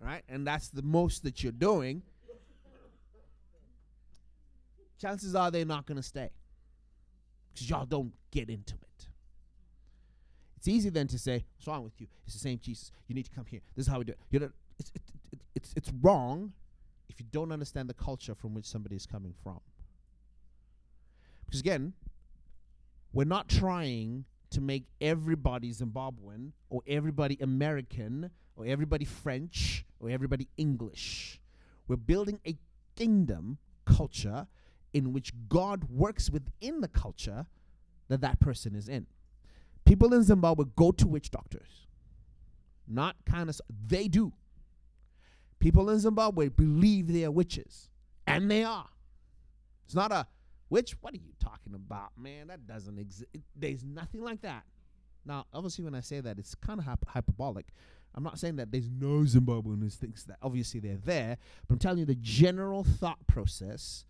right, 0.00 0.22
and 0.28 0.46
that's 0.46 0.68
the 0.68 0.82
most 0.82 1.22
that 1.22 1.42
you're 1.42 1.52
doing, 1.52 2.02
chances 5.00 5.34
are 5.34 5.50
they're 5.50 5.64
not 5.64 5.86
going 5.86 5.96
to 5.96 6.02
stay 6.02 6.30
because 7.56 7.70
y'all 7.70 7.86
don't 7.86 8.12
get 8.30 8.50
into 8.50 8.74
it. 8.74 9.08
It's 10.58 10.68
easy 10.68 10.90
then 10.90 11.06
to 11.08 11.18
say, 11.18 11.44
"What's 11.56 11.66
wrong 11.66 11.84
with 11.84 11.98
you? 12.00 12.06
It's 12.24 12.34
the 12.34 12.40
same 12.40 12.58
Jesus. 12.58 12.92
You 13.08 13.14
need 13.14 13.24
to 13.24 13.30
come 13.30 13.46
here. 13.46 13.60
This 13.74 13.86
is 13.86 13.92
how 13.92 13.98
we 13.98 14.04
do 14.04 14.12
it." 14.12 14.18
You 14.30 14.40
know, 14.40 14.50
it's 14.78 14.92
it, 14.94 15.02
it, 15.32 15.40
it's 15.54 15.72
it's 15.74 15.90
wrong 16.02 16.52
if 17.08 17.18
you 17.18 17.26
don't 17.30 17.50
understand 17.52 17.88
the 17.88 17.94
culture 17.94 18.34
from 18.34 18.52
which 18.52 18.66
somebody 18.66 18.94
is 18.94 19.06
coming 19.06 19.34
from. 19.42 19.60
Because 21.46 21.60
again, 21.60 21.94
we're 23.12 23.24
not 23.24 23.48
trying 23.48 24.24
to 24.50 24.60
make 24.60 24.84
everybody 25.00 25.72
Zimbabwean 25.72 26.52
or 26.68 26.82
everybody 26.86 27.38
American 27.40 28.30
or 28.54 28.66
everybody 28.66 29.04
French 29.04 29.84
or 29.98 30.10
everybody 30.10 30.48
English. 30.56 31.40
We're 31.88 31.96
building 31.96 32.40
a 32.46 32.58
kingdom 32.96 33.58
culture 33.84 34.46
in 34.96 35.12
which 35.12 35.30
God 35.50 35.84
works 35.90 36.30
within 36.30 36.80
the 36.80 36.88
culture 36.88 37.44
that 38.08 38.22
that 38.22 38.40
person 38.40 38.74
is 38.74 38.88
in. 38.88 39.06
People 39.84 40.14
in 40.14 40.22
Zimbabwe 40.22 40.64
go 40.74 40.90
to 40.90 41.06
witch 41.06 41.30
doctors. 41.30 41.86
Not 42.88 43.14
kind 43.26 43.50
of, 43.50 43.60
they 43.86 44.08
do. 44.08 44.32
People 45.58 45.90
in 45.90 45.98
Zimbabwe 45.98 46.48
believe 46.48 47.12
they 47.12 47.24
are 47.24 47.30
witches, 47.30 47.90
and 48.26 48.50
they 48.50 48.64
are. 48.64 48.88
It's 49.84 49.94
not 49.94 50.12
a 50.12 50.26
witch. 50.70 50.96
What 51.02 51.12
are 51.12 51.18
you 51.18 51.34
talking 51.40 51.74
about, 51.74 52.12
man? 52.16 52.46
That 52.46 52.66
doesn't 52.66 52.98
exist. 52.98 53.26
There's 53.54 53.84
nothing 53.84 54.22
like 54.22 54.40
that. 54.42 54.62
Now, 55.26 55.44
obviously, 55.52 55.84
when 55.84 55.94
I 55.94 56.00
say 56.00 56.20
that, 56.20 56.38
it's 56.38 56.54
kind 56.54 56.80
of 56.80 56.86
hyp- 56.86 57.06
hyperbolic. 57.06 57.66
I'm 58.14 58.22
not 58.22 58.38
saying 58.38 58.56
that 58.56 58.72
there's 58.72 58.88
no 58.88 59.24
Zimbabwean 59.24 59.82
who 59.82 59.90
thinks 59.90 60.24
that. 60.24 60.38
Obviously, 60.40 60.80
they're 60.80 60.96
there, 60.96 61.36
but 61.68 61.74
I'm 61.74 61.78
telling 61.78 61.98
you 61.98 62.06
the 62.06 62.14
general 62.14 62.82
thought 62.82 63.26
process 63.26 64.06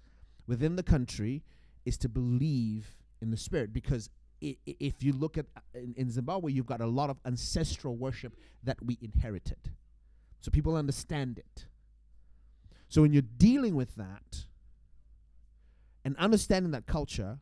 within 0.46 0.76
the 0.76 0.82
country 0.82 1.42
is 1.84 1.96
to 1.98 2.08
believe 2.08 2.96
in 3.20 3.30
the 3.30 3.36
spirit 3.36 3.72
because 3.72 4.10
i- 4.42 4.56
if 4.66 5.02
you 5.02 5.12
look 5.12 5.38
at 5.38 5.46
uh, 5.56 5.60
in, 5.74 5.94
in 5.96 6.10
Zimbabwe, 6.10 6.52
you've 6.52 6.66
got 6.66 6.80
a 6.80 6.86
lot 6.86 7.10
of 7.10 7.18
ancestral 7.24 7.96
worship 7.96 8.36
that 8.62 8.76
we 8.84 8.98
inherited, 9.00 9.70
so 10.40 10.50
people 10.50 10.76
understand 10.76 11.38
it. 11.38 11.66
So 12.88 13.02
when 13.02 13.12
you're 13.12 13.22
dealing 13.38 13.74
with 13.74 13.94
that 13.96 14.44
and 16.04 16.16
understanding 16.18 16.70
that 16.72 16.86
culture, 16.86 17.38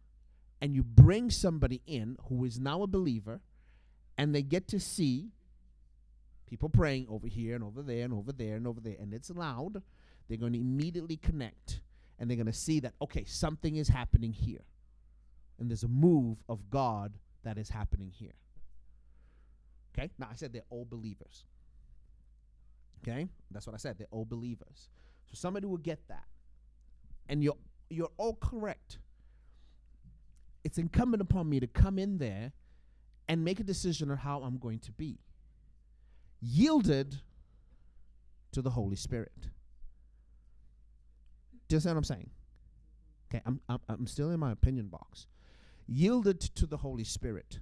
and 0.61 0.75
you 0.75 0.83
bring 0.83 1.31
somebody 1.31 1.83
in 1.87 2.17
who 2.29 2.45
is 2.45 2.59
now 2.59 2.83
a 2.83 2.87
believer, 2.87 3.41
and 4.17 4.35
they 4.35 4.43
get 4.43 4.67
to 4.69 4.81
see 4.81 5.29
people 6.47 6.69
praying 6.71 7.07
over 7.11 7.27
here 7.27 7.55
and 7.55 7.65
over 7.65 7.83
there 7.83 8.05
and 8.05 8.15
over 8.15 8.33
there 8.33 8.57
and 8.57 8.67
over 8.67 8.81
there, 8.81 8.97
and 8.99 9.13
it's 9.13 9.29
loud, 9.29 9.83
they're 10.29 10.39
going 10.39 10.53
to 10.55 10.59
immediately 10.61 11.17
connect 11.19 11.81
and 12.19 12.29
they're 12.29 12.37
going 12.37 12.47
to 12.47 12.53
see 12.53 12.81
that, 12.81 12.95
okay, 13.03 13.25
something 13.25 13.77
is 13.77 13.89
happening 13.89 14.33
here. 14.33 14.65
And 15.59 15.69
there's 15.69 15.85
a 15.85 15.89
move 15.89 16.39
of 16.49 16.71
God 16.71 17.15
that 17.45 17.59
is 17.59 17.69
happening 17.69 18.11
here. 18.11 18.35
Okay? 19.97 20.11
Now, 20.19 20.29
I 20.31 20.35
said 20.35 20.53
they're 20.53 20.63
all 20.71 20.87
believers. 20.89 21.45
Okay? 23.03 23.29
That's 23.51 23.67
what 23.67 23.75
I 23.75 23.79
said. 23.79 23.99
They're 23.99 24.07
all 24.11 24.25
believers. 24.25 24.89
So 25.27 25.35
somebody 25.35 25.67
will 25.67 25.77
get 25.77 26.01
that. 26.09 26.25
And 27.29 27.43
you're, 27.43 27.57
you're 27.91 28.11
all 28.17 28.35
correct. 28.35 28.99
It's 30.65 30.79
incumbent 30.79 31.21
upon 31.21 31.49
me 31.49 31.61
to 31.61 31.67
come 31.67 31.99
in 31.99 32.19
there 32.19 32.53
and 33.29 33.45
make 33.45 33.61
a 33.61 33.65
decision 33.65 34.11
on 34.11 34.17
how 34.17 34.43
I'm 34.43 34.59
going 34.59 34.79
to 34.81 34.93
be. 34.93 35.19
Yielded 36.41 37.17
to 38.53 38.63
the 38.63 38.71
Holy 38.71 38.97
Spirit. 38.97 39.49
Understand 41.75 41.97
what 41.97 41.99
I'm 41.99 42.05
saying? 42.05 42.31
Okay, 43.31 43.43
I'm, 43.47 43.61
I'm, 43.69 43.81
I'm 43.89 44.07
still 44.07 44.31
in 44.31 44.41
my 44.41 44.53
opinion 44.53 44.87
box. 44.87 45.27
Yielded 45.87 46.41
to 46.41 46.67
the 46.67 46.79
Holy 46.79 47.05
Spirit. 47.05 47.59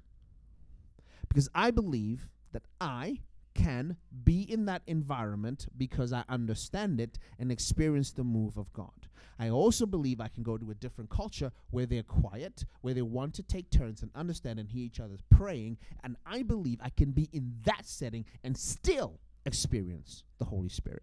Because 1.28 1.48
I 1.54 1.70
believe 1.70 2.28
that 2.52 2.62
I 2.80 3.20
can 3.54 3.96
be 4.24 4.42
in 4.42 4.66
that 4.66 4.82
environment 4.86 5.66
because 5.76 6.12
I 6.12 6.24
understand 6.28 7.00
it 7.00 7.18
and 7.38 7.50
experience 7.50 8.12
the 8.12 8.24
move 8.24 8.56
of 8.56 8.72
God. 8.72 9.08
I 9.38 9.48
also 9.48 9.86
believe 9.86 10.20
I 10.20 10.28
can 10.28 10.42
go 10.42 10.56
to 10.56 10.70
a 10.70 10.74
different 10.74 11.10
culture 11.10 11.50
where 11.70 11.86
they're 11.86 12.02
quiet, 12.02 12.64
where 12.82 12.94
they 12.94 13.02
want 13.02 13.34
to 13.34 13.42
take 13.42 13.70
turns 13.70 14.02
and 14.02 14.10
understand 14.14 14.58
and 14.58 14.68
hear 14.68 14.84
each 14.84 15.00
other's 15.00 15.22
praying. 15.30 15.78
And 16.04 16.16
I 16.26 16.42
believe 16.42 16.78
I 16.82 16.90
can 16.90 17.12
be 17.12 17.28
in 17.32 17.54
that 17.64 17.86
setting 17.86 18.24
and 18.44 18.56
still 18.56 19.18
experience 19.44 20.24
the 20.38 20.44
Holy 20.44 20.68
Spirit. 20.68 21.02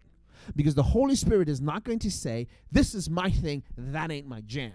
Because 0.56 0.74
the 0.74 0.82
Holy 0.82 1.16
Spirit 1.16 1.48
is 1.48 1.60
not 1.60 1.84
going 1.84 1.98
to 2.00 2.10
say, 2.10 2.48
This 2.70 2.94
is 2.94 3.08
my 3.08 3.30
thing, 3.30 3.62
that 3.76 4.10
ain't 4.10 4.26
my 4.26 4.40
jam. 4.42 4.72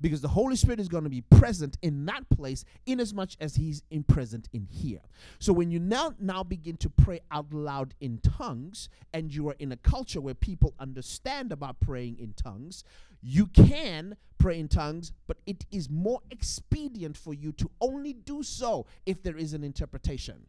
Because 0.00 0.22
the 0.22 0.28
Holy 0.28 0.56
Spirit 0.56 0.80
is 0.80 0.88
going 0.88 1.04
to 1.04 1.10
be 1.10 1.20
present 1.20 1.76
in 1.82 2.06
that 2.06 2.28
place 2.30 2.64
in 2.86 3.00
as 3.00 3.12
much 3.12 3.36
as 3.38 3.56
He's 3.56 3.82
in 3.90 4.02
present 4.02 4.48
in 4.52 4.64
here. 4.64 5.02
So 5.38 5.52
when 5.52 5.70
you 5.70 5.78
now 5.78 6.14
now 6.18 6.42
begin 6.42 6.76
to 6.78 6.88
pray 6.88 7.20
out 7.30 7.52
loud 7.52 7.94
in 8.00 8.18
tongues, 8.18 8.88
and 9.12 9.34
you 9.34 9.48
are 9.50 9.56
in 9.58 9.72
a 9.72 9.76
culture 9.76 10.20
where 10.20 10.34
people 10.34 10.74
understand 10.78 11.52
about 11.52 11.80
praying 11.80 12.18
in 12.18 12.32
tongues, 12.32 12.82
you 13.22 13.46
can 13.46 14.16
pray 14.38 14.58
in 14.58 14.68
tongues, 14.68 15.12
but 15.26 15.36
it 15.46 15.66
is 15.70 15.90
more 15.90 16.20
expedient 16.30 17.16
for 17.16 17.34
you 17.34 17.52
to 17.52 17.70
only 17.80 18.14
do 18.14 18.42
so 18.42 18.86
if 19.04 19.22
there 19.22 19.36
is 19.36 19.52
an 19.52 19.62
interpretation. 19.62 20.46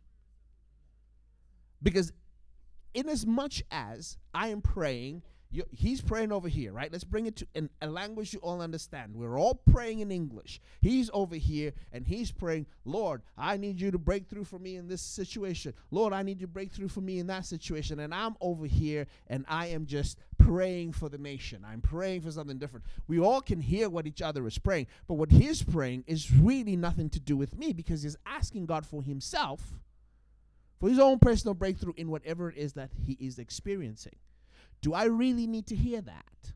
Because 1.83 2.13
in 2.93 3.09
as 3.09 3.25
much 3.25 3.63
as 3.71 4.17
I 4.33 4.49
am 4.49 4.61
praying, 4.61 5.23
he's 5.71 6.01
praying 6.01 6.31
over 6.31 6.47
here, 6.47 6.71
right? 6.71 6.91
Let's 6.91 7.03
bring 7.03 7.25
it 7.25 7.35
to 7.37 7.69
a 7.81 7.87
language 7.87 8.33
you 8.33 8.39
all 8.39 8.61
understand. 8.61 9.15
We're 9.15 9.37
all 9.37 9.55
praying 9.55 9.99
in 9.99 10.11
English. 10.11 10.61
He's 10.79 11.09
over 11.13 11.35
here 11.35 11.73
and 11.91 12.07
he's 12.07 12.31
praying, 12.31 12.67
Lord, 12.85 13.21
I 13.37 13.57
need 13.57 13.81
you 13.81 13.91
to 13.91 13.97
break 13.97 14.29
through 14.29 14.45
for 14.45 14.59
me 14.59 14.77
in 14.77 14.87
this 14.87 15.01
situation. 15.01 15.73
Lord, 15.89 16.13
I 16.13 16.23
need 16.23 16.39
you 16.39 16.47
to 16.47 16.53
break 16.53 16.71
through 16.71 16.87
for 16.87 17.01
me 17.01 17.19
in 17.19 17.27
that 17.27 17.45
situation. 17.45 17.99
And 17.99 18.13
I'm 18.13 18.35
over 18.39 18.65
here 18.65 19.07
and 19.27 19.45
I 19.47 19.67
am 19.67 19.85
just 19.85 20.17
praying 20.37 20.93
for 20.93 21.09
the 21.09 21.17
nation. 21.17 21.65
I'm 21.67 21.81
praying 21.81 22.21
for 22.21 22.31
something 22.31 22.57
different. 22.57 22.85
We 23.07 23.19
all 23.19 23.41
can 23.41 23.59
hear 23.59 23.89
what 23.89 24.07
each 24.07 24.21
other 24.21 24.47
is 24.47 24.57
praying, 24.57 24.87
but 25.07 25.15
what 25.15 25.31
he's 25.31 25.61
praying 25.61 26.05
is 26.07 26.31
really 26.31 26.75
nothing 26.75 27.09
to 27.09 27.19
do 27.19 27.35
with 27.35 27.57
me 27.57 27.73
because 27.73 28.03
he's 28.03 28.17
asking 28.25 28.67
God 28.67 28.85
for 28.85 29.03
himself 29.03 29.73
for 30.81 30.89
his 30.89 30.99
own 30.99 31.19
personal 31.19 31.53
breakthrough 31.53 31.93
in 31.95 32.09
whatever 32.09 32.49
it 32.49 32.57
is 32.57 32.73
that 32.73 32.89
he 33.05 33.13
is 33.13 33.37
experiencing. 33.37 34.15
Do 34.81 34.95
I 34.95 35.05
really 35.05 35.45
need 35.45 35.67
to 35.67 35.75
hear 35.75 36.01
that? 36.01 36.53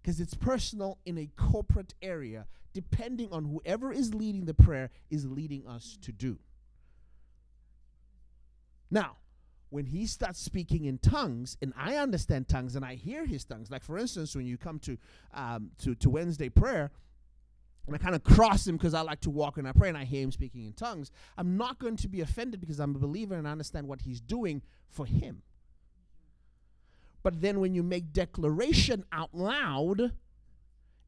Because 0.00 0.20
it's 0.20 0.32
personal 0.32 0.96
in 1.04 1.18
a 1.18 1.28
corporate 1.36 1.94
area, 2.00 2.46
depending 2.72 3.30
on 3.30 3.44
whoever 3.44 3.92
is 3.92 4.14
leading 4.14 4.46
the 4.46 4.54
prayer 4.54 4.88
is 5.10 5.26
leading 5.26 5.66
us 5.66 5.98
to 6.00 6.12
do. 6.12 6.38
Now, 8.90 9.16
when 9.68 9.84
he 9.84 10.06
starts 10.06 10.40
speaking 10.40 10.86
in 10.86 10.96
tongues, 10.96 11.58
and 11.60 11.74
I 11.76 11.96
understand 11.96 12.48
tongues 12.48 12.74
and 12.74 12.84
I 12.84 12.94
hear 12.94 13.26
his 13.26 13.44
tongues, 13.44 13.70
like 13.70 13.84
for 13.84 13.98
instance, 13.98 14.34
when 14.34 14.46
you 14.46 14.56
come 14.56 14.78
to 14.80 14.96
um, 15.34 15.72
to, 15.82 15.94
to 15.96 16.08
Wednesday 16.08 16.48
prayer, 16.48 16.90
and 17.86 17.94
I 17.94 17.98
kind 17.98 18.14
of 18.14 18.22
cross 18.22 18.66
him 18.66 18.76
because 18.76 18.94
I 18.94 19.00
like 19.00 19.20
to 19.22 19.30
walk 19.30 19.56
and 19.56 19.66
I 19.66 19.72
pray 19.72 19.88
and 19.88 19.98
I 19.98 20.04
hear 20.04 20.22
him 20.22 20.32
speaking 20.32 20.64
in 20.64 20.72
tongues, 20.72 21.10
I'm 21.36 21.56
not 21.56 21.78
going 21.78 21.96
to 21.96 22.08
be 22.08 22.20
offended 22.20 22.60
because 22.60 22.78
I'm 22.78 22.94
a 22.94 22.98
believer 22.98 23.34
and 23.34 23.48
I 23.48 23.52
understand 23.52 23.88
what 23.88 24.02
he's 24.02 24.20
doing 24.20 24.62
for 24.88 25.06
him. 25.06 25.42
But 27.22 27.40
then 27.40 27.60
when 27.60 27.74
you 27.74 27.82
make 27.82 28.12
declaration 28.12 29.04
out 29.12 29.34
loud, 29.34 30.12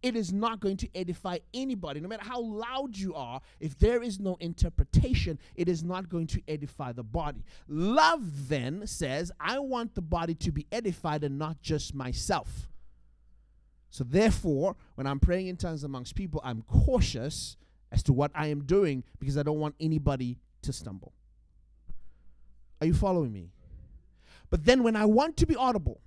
it 0.03 0.17
is 0.17 0.33
not 0.33 0.61
going 0.61 0.77
to 0.79 0.89
edify 0.95 1.39
anybody. 1.55 2.01
No 2.01 2.09
matter 2.09 2.25
how 2.25 2.41
loud 2.41 2.97
you 2.97 3.15
are, 3.15 3.41
if 3.61 3.79
there 3.79 4.03
is 4.03 4.19
no 4.19 4.37
interpretation, 4.41 5.39
it 5.55 5.69
is 5.69 5.85
not 5.85 6.09
going 6.09 6.27
to 6.29 6.43
edify 6.49 6.93
the 6.93 7.05
body. 7.05 7.45
Love 7.69 8.49
then 8.49 8.87
says, 8.87 9.31
I 9.39 9.61
want 9.61 9.95
the 9.95 10.03
body 10.03 10.35
to 10.35 10.51
be 10.51 10.67
edified 10.73 11.23
and 11.23 11.39
not 11.39 11.63
just 11.63 11.95
myself. 11.95 12.69
So 13.93 14.05
therefore, 14.05 14.75
when 14.95 15.07
I'm 15.07 15.21
praying 15.21 15.49
in 15.49 15.57
tongues 15.59 15.85
amongst 15.85 16.15
people, 16.15 16.41
I'm 16.43 16.63
cautious 16.63 17.59
as 17.93 18.03
to 18.05 18.13
what 18.15 18.31
I 18.35 18.47
am 18.47 18.65
doing 18.65 19.05
because 19.21 19.37
I 19.37 19.43
don't 19.43 19.61
want 19.61 19.75
anybody 19.79 20.39
to 20.63 20.73
stumble. 20.73 21.13
Are 22.81 22.87
you 22.87 22.95
following 22.95 23.33
me? 23.33 23.51
But 24.49 24.65
then 24.65 24.83
when 24.83 24.97
I 24.97 25.05
want 25.05 25.37
to 25.37 25.47
be 25.47 25.55
audible, 25.55 26.01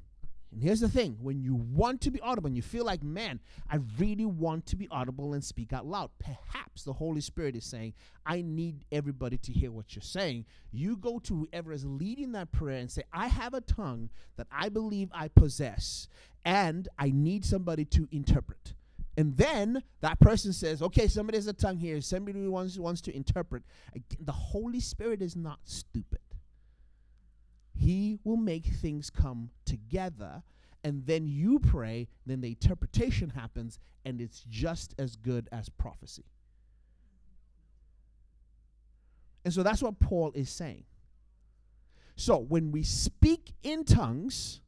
and 0.51 0.63
here's 0.63 0.79
the 0.79 0.89
thing 0.89 1.17
when 1.21 1.43
you 1.43 1.53
want 1.53 2.01
to 2.01 2.11
be 2.11 2.19
audible 2.21 2.47
and 2.47 2.55
you 2.55 2.63
feel 2.63 2.85
like, 2.85 3.03
man, 3.03 3.39
I 3.69 3.79
really 3.99 4.25
want 4.25 4.65
to 4.67 4.75
be 4.75 4.87
audible 4.89 5.33
and 5.33 5.43
speak 5.43 5.71
out 5.71 5.85
loud, 5.85 6.09
perhaps 6.17 6.83
the 6.83 6.93
Holy 6.93 7.21
Spirit 7.21 7.55
is 7.55 7.65
saying, 7.65 7.93
I 8.25 8.41
need 8.41 8.85
everybody 8.91 9.37
to 9.37 9.51
hear 9.51 9.71
what 9.71 9.95
you're 9.95 10.01
saying. 10.01 10.45
You 10.71 10.97
go 10.97 11.19
to 11.19 11.35
whoever 11.35 11.71
is 11.71 11.85
leading 11.85 12.31
that 12.31 12.51
prayer 12.51 12.79
and 12.79 12.89
say, 12.89 13.03
I 13.13 13.27
have 13.27 13.53
a 13.53 13.61
tongue 13.61 14.09
that 14.37 14.47
I 14.51 14.69
believe 14.69 15.09
I 15.13 15.27
possess, 15.27 16.07
and 16.45 16.87
I 16.97 17.11
need 17.11 17.43
somebody 17.43 17.83
to 17.85 18.07
interpret. 18.11 18.75
And 19.17 19.35
then 19.35 19.81
that 20.01 20.19
person 20.19 20.53
says, 20.53 20.81
okay, 20.81 21.07
somebody 21.07 21.37
has 21.37 21.47
a 21.47 21.53
tongue 21.53 21.77
here. 21.77 21.99
Somebody 22.01 22.47
wants, 22.47 22.77
wants 22.77 23.01
to 23.01 23.15
interpret. 23.15 23.63
Again, 23.95 24.19
the 24.21 24.31
Holy 24.31 24.79
Spirit 24.79 25.21
is 25.21 25.35
not 25.35 25.59
stupid. 25.63 26.19
He 27.73 28.19
will 28.23 28.37
make 28.37 28.65
things 28.65 29.09
come 29.09 29.49
together, 29.65 30.43
and 30.83 31.05
then 31.05 31.27
you 31.27 31.59
pray, 31.59 32.07
then 32.25 32.41
the 32.41 32.49
interpretation 32.49 33.31
happens, 33.31 33.79
and 34.05 34.21
it's 34.21 34.45
just 34.49 34.93
as 34.97 35.15
good 35.15 35.49
as 35.51 35.67
prophecy. 35.67 36.25
And 39.43 39.53
so 39.53 39.61
that's 39.61 39.81
what 39.81 39.99
Paul 39.99 40.31
is 40.35 40.49
saying. 40.49 40.85
So 42.15 42.37
when 42.37 42.71
we 42.71 42.83
speak 42.83 43.53
in 43.61 43.83
tongues, 43.83 44.61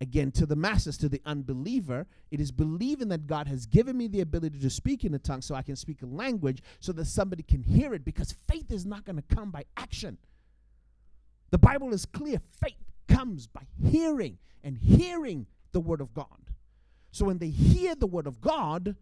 again 0.00 0.30
to 0.32 0.46
the 0.46 0.56
masses, 0.56 0.96
to 0.98 1.08
the 1.08 1.20
unbeliever, 1.26 2.06
it 2.30 2.40
is 2.40 2.52
believing 2.52 3.08
that 3.08 3.26
God 3.26 3.48
has 3.48 3.66
given 3.66 3.96
me 3.96 4.06
the 4.06 4.20
ability 4.20 4.58
to 4.60 4.70
speak 4.70 5.04
in 5.04 5.14
a 5.14 5.18
tongue 5.18 5.42
so 5.42 5.54
I 5.54 5.62
can 5.62 5.76
speak 5.76 6.02
a 6.02 6.06
language 6.06 6.62
so 6.80 6.92
that 6.92 7.06
somebody 7.06 7.42
can 7.42 7.62
hear 7.62 7.94
it 7.94 8.04
because 8.04 8.32
faith 8.48 8.70
is 8.70 8.86
not 8.86 9.04
going 9.04 9.16
to 9.16 9.34
come 9.34 9.50
by 9.50 9.64
action. 9.76 10.18
The 11.50 11.58
Bible 11.58 11.92
is 11.92 12.04
clear 12.06 12.40
faith 12.62 12.74
comes 13.08 13.46
by 13.46 13.62
hearing 13.82 14.38
and 14.62 14.78
hearing 14.78 15.46
the 15.72 15.80
Word 15.80 16.00
of 16.00 16.14
God. 16.14 16.26
So 17.10 17.24
when 17.24 17.38
they 17.38 17.48
hear 17.48 17.94
the 17.94 18.06
Word 18.06 18.26
of 18.26 18.40
God 18.40 18.94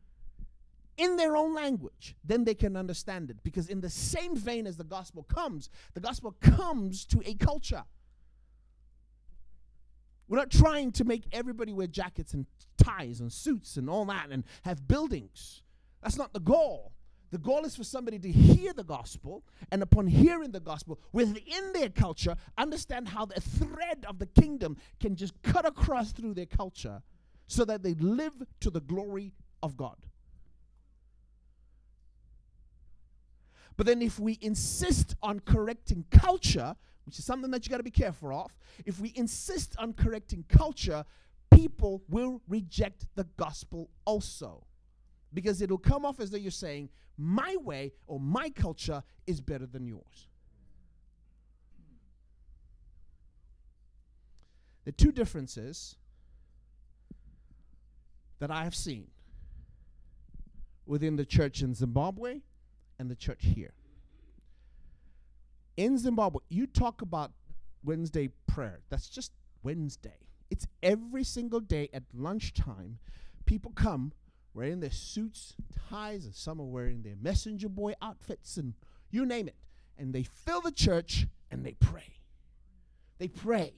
in 0.97 1.16
their 1.16 1.36
own 1.36 1.55
language, 1.55 2.14
then 2.24 2.44
they 2.44 2.55
can 2.55 2.76
understand 2.76 3.30
it. 3.30 3.36
Because 3.42 3.68
in 3.68 3.80
the 3.80 3.90
same 3.90 4.36
vein 4.36 4.66
as 4.66 4.76
the 4.76 4.84
gospel 4.84 5.24
comes, 5.24 5.68
the 5.94 6.01
gospel 6.01 6.34
comes 6.40 7.05
to 7.07 7.20
a 7.26 7.34
culture. 7.34 7.84
We're 10.29 10.39
not 10.39 10.51
trying 10.51 10.93
to 10.93 11.05
make 11.05 11.24
everybody 11.33 11.72
wear 11.72 11.87
jackets 11.87 12.35
and 12.35 12.47
ties 12.77 13.20
and 13.20 13.33
suits 13.33 13.77
and 13.77 13.89
all 13.89 14.05
that 14.07 14.31
and 14.31 14.45
have 14.62 14.87
buildings. 14.89 15.62
That's 16.03 16.16
not 16.16 16.33
the 16.33 16.41
goal. 16.41 16.93
The 17.31 17.39
goal 17.39 17.64
is 17.64 17.77
for 17.77 17.85
somebody 17.85 18.18
to 18.20 18.31
hear 18.31 18.72
the 18.72 18.85
gospel 18.85 19.45
and 19.70 19.83
upon 19.83 20.07
hearing 20.07 20.53
the 20.53 20.61
gospel 20.61 21.01
within 21.12 21.72
their 21.74 21.89
culture, 21.89 22.37
understand 22.57 23.09
how 23.09 23.27
the 23.27 23.41
thread 23.41 24.05
of 24.09 24.18
the 24.18 24.27
kingdom 24.27 24.77
can 25.01 25.16
just 25.16 25.35
cut 25.43 25.66
across 25.66 26.12
through 26.12 26.35
their 26.35 26.47
culture 26.47 27.03
so 27.49 27.64
that 27.64 27.83
they 27.83 27.95
live 27.95 28.35
to 28.61 28.70
the 28.70 28.81
glory 28.81 29.33
of 29.62 29.77
God. 29.77 29.97
But 33.77 33.87
then 33.87 34.03
if 34.03 34.18
we 34.18 34.39
insist 34.41 35.14
on 35.22 35.41
correcting 35.41 36.07
culture, 36.11 36.77
which 37.07 37.18
is 37.18 37.24
something 37.24 37.50
that 37.52 37.64
you 37.64 37.70
got 37.70 37.76
to 37.78 37.84
be 37.84 37.90
careful 37.90 38.32
of, 38.32 38.52
if 38.84 39.00
we 39.00 39.12
insist 39.14 39.76
on 39.78 39.92
correcting 39.92 40.44
culture, 40.48 41.04
people 41.52 42.02
will 42.09 42.42
reject 42.48 43.07
the 43.14 43.24
gospel 43.36 43.88
also. 44.04 44.66
Because 45.32 45.62
it'll 45.62 45.78
come 45.78 46.04
off 46.04 46.18
as 46.18 46.30
though 46.30 46.36
you're 46.36 46.50
saying, 46.50 46.88
my 47.16 47.57
way 47.62 47.92
or 48.07 48.18
my 48.18 48.50
culture 48.50 49.02
is 49.26 49.40
better 49.40 49.66
than 49.66 49.86
yours. 49.86 50.28
The 54.84 54.92
two 54.92 55.12
differences 55.12 55.96
that 58.40 58.50
I 58.50 58.64
have 58.64 58.74
seen 58.74 59.07
within 60.86 61.16
the 61.16 61.24
church 61.24 61.62
in 61.62 61.74
Zimbabwe 61.74 62.40
and 62.98 63.11
the 63.11 63.16
church 63.16 63.40
here. 63.42 63.72
In 65.77 65.99
Zimbabwe, 65.99 66.41
you 66.49 66.66
talk 66.66 67.03
about 67.03 67.33
Wednesday 67.85 68.31
prayer. 68.47 68.81
That's 68.89 69.09
just 69.09 69.33
Wednesday. 69.62 70.18
It's 70.51 70.66
every 70.83 71.24
single 71.24 71.61
day 71.61 71.91
at 71.93 72.05
lunchtime. 72.14 72.99
People 73.45 73.72
come 73.74 74.12
wearing 74.55 74.81
their 74.81 74.91
suits, 74.91 75.55
ties, 75.91 76.24
and 76.24 76.35
some 76.35 76.61
are 76.61 76.64
wearing 76.64 77.03
their 77.03 77.16
messenger 77.20 77.68
boy 77.68 77.93
outfits, 78.01 78.57
and 78.57 78.72
you 79.11 79.27
name 79.27 79.49
it. 79.49 79.57
And 79.99 80.14
they 80.14 80.22
fill 80.22 80.62
the 80.62 80.72
church 80.72 81.27
and 81.51 81.64
they 81.64 81.74
pray. 81.74 82.20
They 83.18 83.29
pray. 83.29 83.74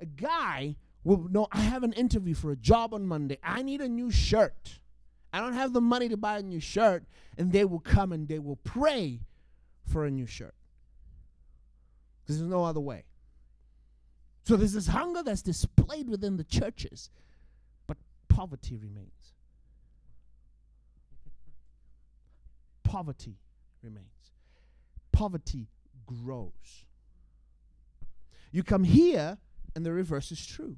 A 0.00 0.06
guy 0.06 0.76
will 1.02 1.28
know 1.28 1.48
I 1.50 1.60
have 1.60 1.82
an 1.82 1.92
interview 1.92 2.34
for 2.34 2.52
a 2.52 2.56
job 2.56 2.94
on 2.94 3.06
Monday. 3.06 3.38
I 3.42 3.62
need 3.62 3.80
a 3.80 3.88
new 3.88 4.10
shirt. 4.10 4.80
I 5.32 5.40
don't 5.40 5.54
have 5.54 5.72
the 5.72 5.80
money 5.80 6.08
to 6.08 6.16
buy 6.16 6.38
a 6.38 6.42
new 6.42 6.60
shirt. 6.60 7.04
And 7.36 7.52
they 7.52 7.64
will 7.64 7.80
come 7.80 8.12
and 8.12 8.28
they 8.28 8.38
will 8.38 8.56
pray 8.56 9.20
for 9.88 10.04
a 10.04 10.10
new 10.10 10.26
shirt. 10.26 10.54
Because 12.22 12.38
there's 12.38 12.50
no 12.50 12.64
other 12.64 12.80
way. 12.80 13.04
So 14.44 14.56
there's 14.56 14.72
this 14.72 14.86
hunger 14.86 15.22
that's 15.22 15.42
displayed 15.42 16.08
within 16.08 16.36
the 16.36 16.44
churches, 16.44 17.10
but 17.86 17.96
poverty 18.28 18.76
remains. 18.76 19.34
Poverty 22.82 23.36
remains. 23.82 24.06
Poverty 25.12 25.66
grows. 26.06 26.84
You 28.50 28.62
come 28.62 28.84
here, 28.84 29.36
and 29.76 29.84
the 29.84 29.92
reverse 29.92 30.32
is 30.32 30.46
true. 30.46 30.76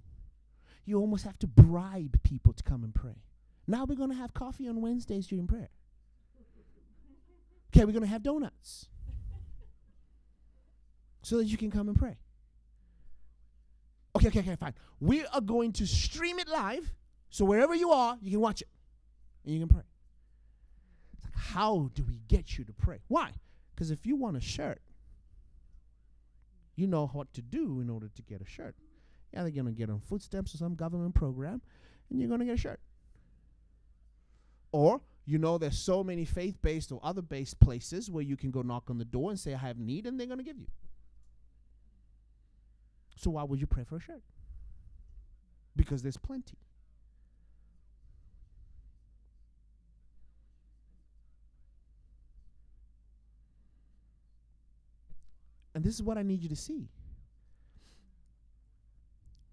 You 0.85 0.99
almost 0.99 1.25
have 1.25 1.39
to 1.39 1.47
bribe 1.47 2.21
people 2.25 2.53
to 2.53 2.63
come 2.65 2.83
and 2.83 2.93
pray. 2.93 3.23
Now 3.69 3.85
we're 3.85 3.95
going 3.95 4.11
to 4.11 4.17
have 4.17 4.35
coffee 4.35 4.67
on 4.67 4.81
Wednesdays 4.81 5.29
during 5.29 5.47
prayer. 5.47 5.71
Okay, 7.73 7.85
we're 7.85 7.93
going 7.93 8.03
to 8.03 8.09
have 8.09 8.25
donuts 8.25 8.89
so 11.23 11.39
that 11.39 11.47
you 11.47 11.57
can 11.57 11.71
come 11.71 11.89
and 11.89 11.97
pray. 11.97 12.17
Okay, 14.17 14.29
okay, 14.29 14.41
okay, 14.41 14.57
fine. 14.57 14.75
We 15.01 15.25
are 15.27 15.41
going 15.41 15.73
to 15.75 15.87
stream 15.87 16.39
it 16.39 16.49
live, 16.49 16.93
so 17.31 17.45
wherever 17.45 17.75
you 17.75 17.91
are, 17.91 18.19
you 18.21 18.33
can 18.33 18.41
watch 18.41 18.61
it 18.61 18.69
and 19.45 19.55
you 19.55 19.61
can 19.61 19.69
pray. 19.69 19.85
It's 21.15 21.25
like, 21.25 21.35
how 21.37 21.91
do 21.95 22.03
we 22.03 22.21
get 22.29 22.59
you 22.59 22.65
to 22.65 22.73
pray? 22.73 22.99
Why? 23.09 23.31
Because 23.75 23.91
if 23.91 24.05
you 24.05 24.17
want 24.17 24.37
a 24.37 24.41
shirt, 24.41 24.81
you 26.77 26.87
know 26.87 27.07
what 27.09 27.33
to 27.35 27.43
do 27.43 27.81
in 27.81 27.89
order 27.91 28.09
to 28.09 28.23
get 28.23 28.41
a 28.41 28.47
shirt. 28.47 28.75
Yeah, 29.33 29.43
they're 29.43 29.53
gonna 29.53 29.71
get 29.71 29.91
on 29.91 30.01
food 30.01 30.23
stamps 30.23 30.55
or 30.55 30.59
some 30.59 30.75
government 30.75 31.15
program, 31.15 31.63
and 32.11 32.21
you're 32.21 32.29
gonna 32.29 32.45
get 32.45 32.55
a 32.55 32.57
shirt. 32.57 32.81
Or 34.73 35.01
you 35.25 35.39
know 35.39 35.59
there's 35.59 35.79
so 35.79 36.03
many 36.03 36.25
faith-based 36.25 36.91
or 36.91 37.01
other-based 37.03 37.61
places 37.61 38.11
where 38.11 38.25
you 38.25 38.37
can 38.37 38.51
go 38.51 38.63
knock 38.63 38.91
on 38.91 38.99
the 38.99 39.05
door 39.05 39.31
and 39.31 39.39
say 39.39 39.55
I 39.55 39.59
have 39.59 39.79
need, 39.79 40.07
and 40.07 40.19
they're 40.19 40.27
gonna 40.27 40.43
give 40.43 40.59
you. 40.59 40.67
So 43.21 43.33
why 43.33 43.43
would 43.43 43.61
you 43.61 43.67
pray 43.67 43.85
for 43.85 43.97
a 43.97 44.01
shirt? 44.01 44.23
Because 45.77 46.03
there's 46.03 46.17
plenty. 46.17 46.57
And 55.75 55.85
this 55.85 55.95
is 55.95 56.03
what 56.03 56.17
I 56.17 56.23
need 56.23 56.43
you 56.43 56.49
to 56.49 56.57
see. 56.57 56.89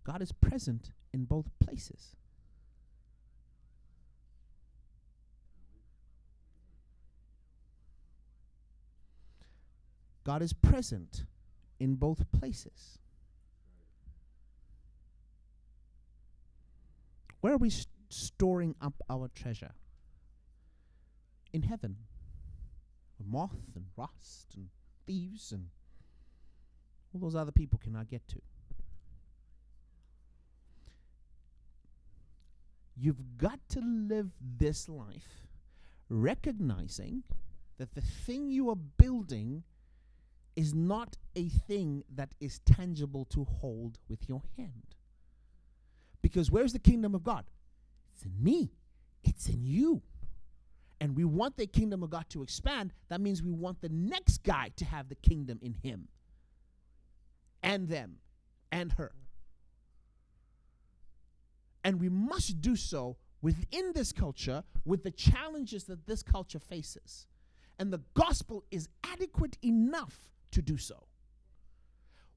God 0.05 0.21
is 0.21 0.31
present 0.31 0.91
in 1.13 1.25
both 1.25 1.49
places. 1.59 2.15
God 10.23 10.41
is 10.41 10.53
present 10.53 11.25
in 11.81 11.95
both 11.95 12.31
places. 12.31 12.99
Where 17.47 17.53
are 17.53 17.59
we 17.59 17.69
st- 17.69 17.87
storing 18.09 18.75
up 18.81 19.01
our 19.09 19.29
treasure? 19.29 19.71
In 21.53 21.61
heaven. 21.61 21.95
Moth 23.25 23.55
and 23.73 23.85
rust 23.95 24.53
and 24.57 24.67
thieves 25.05 25.53
and 25.53 25.69
all 27.13 27.21
those 27.21 27.35
other 27.35 27.53
people 27.53 27.79
cannot 27.81 28.09
get 28.09 28.27
to. 28.27 28.41
You've 32.97 33.37
got 33.37 33.61
to 33.69 33.79
live 33.79 34.31
this 34.41 34.89
life 34.89 35.47
recognizing 36.09 37.23
that 37.77 37.95
the 37.95 38.01
thing 38.01 38.49
you 38.49 38.69
are 38.69 38.75
building 38.75 39.63
is 40.57 40.73
not 40.73 41.15
a 41.37 41.47
thing 41.47 42.03
that 42.13 42.33
is 42.41 42.59
tangible 42.65 43.23
to 43.29 43.45
hold 43.45 43.99
with 44.09 44.27
your 44.27 44.41
hand. 44.57 44.96
Because 46.29 46.51
where's 46.51 46.73
the 46.73 46.79
kingdom 46.79 47.15
of 47.15 47.23
God? 47.23 47.45
It's 48.13 48.25
in 48.25 48.43
me, 48.43 48.71
it's 49.23 49.47
in 49.47 49.65
you. 49.65 50.01
and 50.99 51.15
we 51.15 51.23
want 51.25 51.57
the 51.57 51.67
kingdom 51.67 52.03
of 52.03 52.09
God 52.09 52.25
to 52.29 52.43
expand, 52.43 52.93
that 53.09 53.21
means 53.21 53.43
we 53.43 53.51
want 53.51 53.81
the 53.81 53.89
next 53.89 54.43
guy 54.43 54.71
to 54.77 54.85
have 54.85 55.09
the 55.09 55.15
kingdom 55.15 55.59
in 55.61 55.73
him 55.73 56.07
and 57.61 57.87
them 57.87 58.17
and 58.71 58.93
her. 58.93 59.11
And 61.83 61.99
we 61.99 62.09
must 62.09 62.61
do 62.61 62.75
so 62.75 63.17
within 63.41 63.93
this 63.93 64.11
culture 64.11 64.63
with 64.83 65.03
the 65.03 65.11
challenges 65.11 65.85
that 65.85 66.05
this 66.07 66.23
culture 66.23 66.59
faces. 66.59 67.27
And 67.79 67.93
the 67.93 68.01
gospel 68.13 68.63
is 68.71 68.89
adequate 69.03 69.57
enough 69.63 70.29
to 70.51 70.61
do 70.61 70.77
so. 70.77 71.06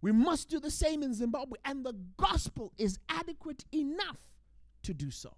We 0.03 0.13
must 0.13 0.49
do 0.49 0.61
the 0.61 0.71
same 0.71 1.03
in 1.03 1.13
Zimbabwe, 1.13 1.59
and 1.65 1.85
the 1.85 1.95
gospel 2.17 2.73
is 2.79 2.99
adequate 3.09 3.65
enough 3.73 4.19
to 4.83 4.95
do 4.95 5.11
so. 5.11 5.35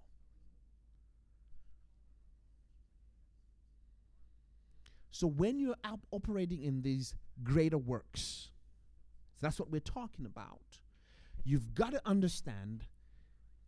So 5.11 5.27
when 5.27 5.59
you're 5.59 5.75
operating 6.11 6.63
in 6.63 6.81
these 6.81 7.15
greater 7.43 7.77
works, 7.77 8.49
that's 9.41 9.59
what 9.59 9.69
we're 9.69 9.79
talking 9.79 10.25
about. 10.25 10.79
You've 11.43 11.75
got 11.75 11.91
to 11.91 12.01
understand 12.05 12.85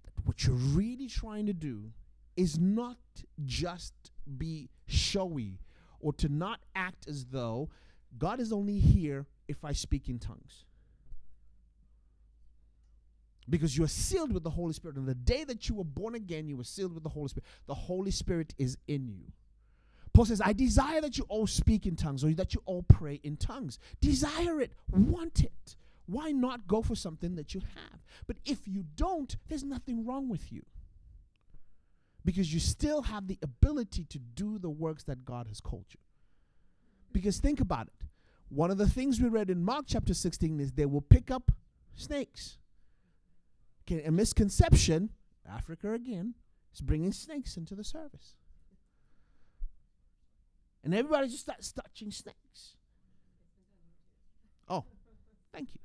that 0.05 0.25
what 0.25 0.45
you're 0.45 0.55
really 0.55 1.07
trying 1.07 1.45
to 1.45 1.53
do 1.53 1.91
is 2.35 2.57
not 2.57 2.97
just 3.43 3.93
be 4.37 4.69
showy 4.87 5.59
or 5.99 6.13
to 6.13 6.29
not 6.29 6.61
act 6.75 7.07
as 7.07 7.25
though 7.25 7.69
God 8.17 8.39
is 8.39 8.51
only 8.53 8.79
here 8.79 9.25
if 9.47 9.63
I 9.63 9.73
speak 9.73 10.09
in 10.09 10.19
tongues. 10.19 10.65
Because 13.49 13.77
you 13.77 13.83
are 13.83 13.89
sealed 13.89 14.33
with 14.33 14.43
the 14.43 14.49
Holy 14.49 14.73
Spirit. 14.73 14.97
And 14.97 15.07
the 15.07 15.13
day 15.13 15.43
that 15.43 15.69
you 15.69 15.75
were 15.75 15.83
born 15.83 16.15
again, 16.15 16.47
you 16.47 16.57
were 16.57 16.63
sealed 16.63 16.93
with 16.93 17.03
the 17.03 17.09
Holy 17.09 17.27
Spirit. 17.27 17.45
The 17.67 17.75
Holy 17.75 18.11
Spirit 18.11 18.53
is 18.57 18.77
in 18.87 19.07
you. 19.07 19.31
Paul 20.13 20.25
says, 20.25 20.41
I 20.41 20.53
desire 20.53 21.01
that 21.01 21.17
you 21.17 21.25
all 21.27 21.45
speak 21.45 21.85
in 21.85 21.95
tongues 21.95 22.23
or 22.23 22.33
that 22.33 22.53
you 22.53 22.61
all 22.65 22.83
pray 22.83 23.19
in 23.23 23.35
tongues. 23.35 23.79
Desire 23.99 24.61
it, 24.61 24.71
want 24.89 25.41
it. 25.43 25.75
Why 26.07 26.31
not 26.31 26.67
go 26.67 26.81
for 26.81 26.95
something 26.95 27.35
that 27.35 27.53
you 27.53 27.61
have? 27.61 27.99
But 28.25 28.37
if 28.45 28.59
you 28.65 28.85
don't, 28.95 29.35
there's 29.49 29.63
nothing 29.63 30.05
wrong 30.05 30.29
with 30.29 30.51
you. 30.51 30.61
Because 32.23 32.53
you 32.53 32.59
still 32.59 33.03
have 33.03 33.27
the 33.27 33.37
ability 33.43 34.05
to 34.05 34.17
do 34.17 34.57
the 34.57 34.69
works 34.69 35.03
that 35.03 35.25
God 35.25 35.47
has 35.47 35.59
called 35.59 35.85
you. 35.89 35.99
Because 37.11 37.37
think 37.39 37.59
about 37.59 37.87
it. 37.87 38.07
One 38.49 38.71
of 38.71 38.77
the 38.77 38.89
things 38.89 39.19
we 39.19 39.27
read 39.27 39.49
in 39.49 39.63
Mark 39.63 39.85
chapter 39.87 40.13
16 40.13 40.59
is 40.59 40.71
they 40.71 40.85
will 40.85 41.01
pick 41.01 41.29
up 41.29 41.51
snakes. 41.95 42.57
A 43.91 44.09
misconception, 44.09 45.11
Africa 45.47 45.93
again, 45.93 46.33
is 46.73 46.81
bringing 46.81 47.11
snakes 47.11 47.55
into 47.55 47.75
the 47.75 47.83
service. 47.83 48.35
And 50.83 50.93
everybody 50.93 51.27
just 51.27 51.43
starts 51.43 51.71
touching 51.71 52.11
snakes. 52.11 52.75
Oh, 54.67 54.85
thank 55.53 55.69
you. 55.73 55.79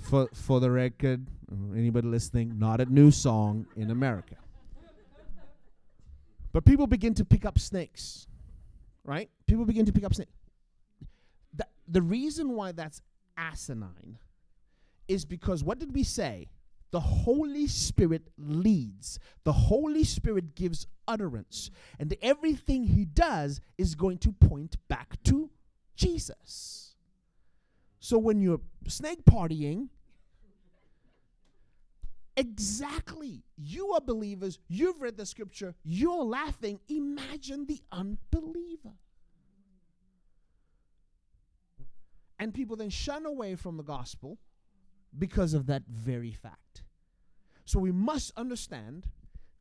For 0.00 0.28
for 0.32 0.58
the 0.58 0.70
record, 0.70 1.26
anybody 1.76 2.08
listening, 2.08 2.58
not 2.58 2.80
a 2.80 2.86
new 2.86 3.10
song 3.10 3.66
in 3.76 3.90
America. 3.90 4.37
But 6.52 6.64
people 6.64 6.86
begin 6.86 7.14
to 7.14 7.24
pick 7.24 7.44
up 7.44 7.58
snakes, 7.58 8.26
right? 9.04 9.30
People 9.46 9.64
begin 9.64 9.86
to 9.86 9.92
pick 9.92 10.04
up 10.04 10.14
snakes. 10.14 10.32
The, 11.54 11.66
the 11.86 12.02
reason 12.02 12.54
why 12.54 12.72
that's 12.72 13.02
asinine 13.36 14.18
is 15.06 15.24
because 15.24 15.62
what 15.62 15.78
did 15.78 15.94
we 15.94 16.02
say? 16.02 16.48
The 16.90 17.00
Holy 17.00 17.66
Spirit 17.66 18.22
leads. 18.38 19.18
The 19.44 19.52
Holy 19.52 20.04
Spirit 20.04 20.54
gives 20.54 20.86
utterance. 21.06 21.70
And 21.98 22.14
everything 22.22 22.84
he 22.84 23.04
does 23.04 23.60
is 23.76 23.94
going 23.94 24.18
to 24.18 24.32
point 24.32 24.76
back 24.88 25.22
to 25.24 25.50
Jesus. 25.96 26.94
So 28.00 28.16
when 28.16 28.40
you're 28.40 28.60
snake 28.86 29.24
partying, 29.24 29.88
exactly, 32.38 33.42
you 33.56 33.90
are 33.92 34.00
believers, 34.00 34.58
you've 34.68 35.02
read 35.02 35.16
the 35.16 35.26
scripture, 35.26 35.74
you're 35.84 36.24
laughing. 36.24 36.78
Imagine 36.88 37.66
the 37.66 37.82
unbeliever. 37.90 38.94
And 42.38 42.54
people 42.54 42.76
then 42.76 42.90
shun 42.90 43.26
away 43.26 43.56
from 43.56 43.76
the 43.76 43.82
gospel 43.82 44.38
because 45.18 45.52
of 45.52 45.66
that 45.66 45.82
very 45.88 46.32
fact. 46.32 46.84
So 47.64 47.80
we 47.80 47.90
must 47.90 48.32
understand 48.36 49.08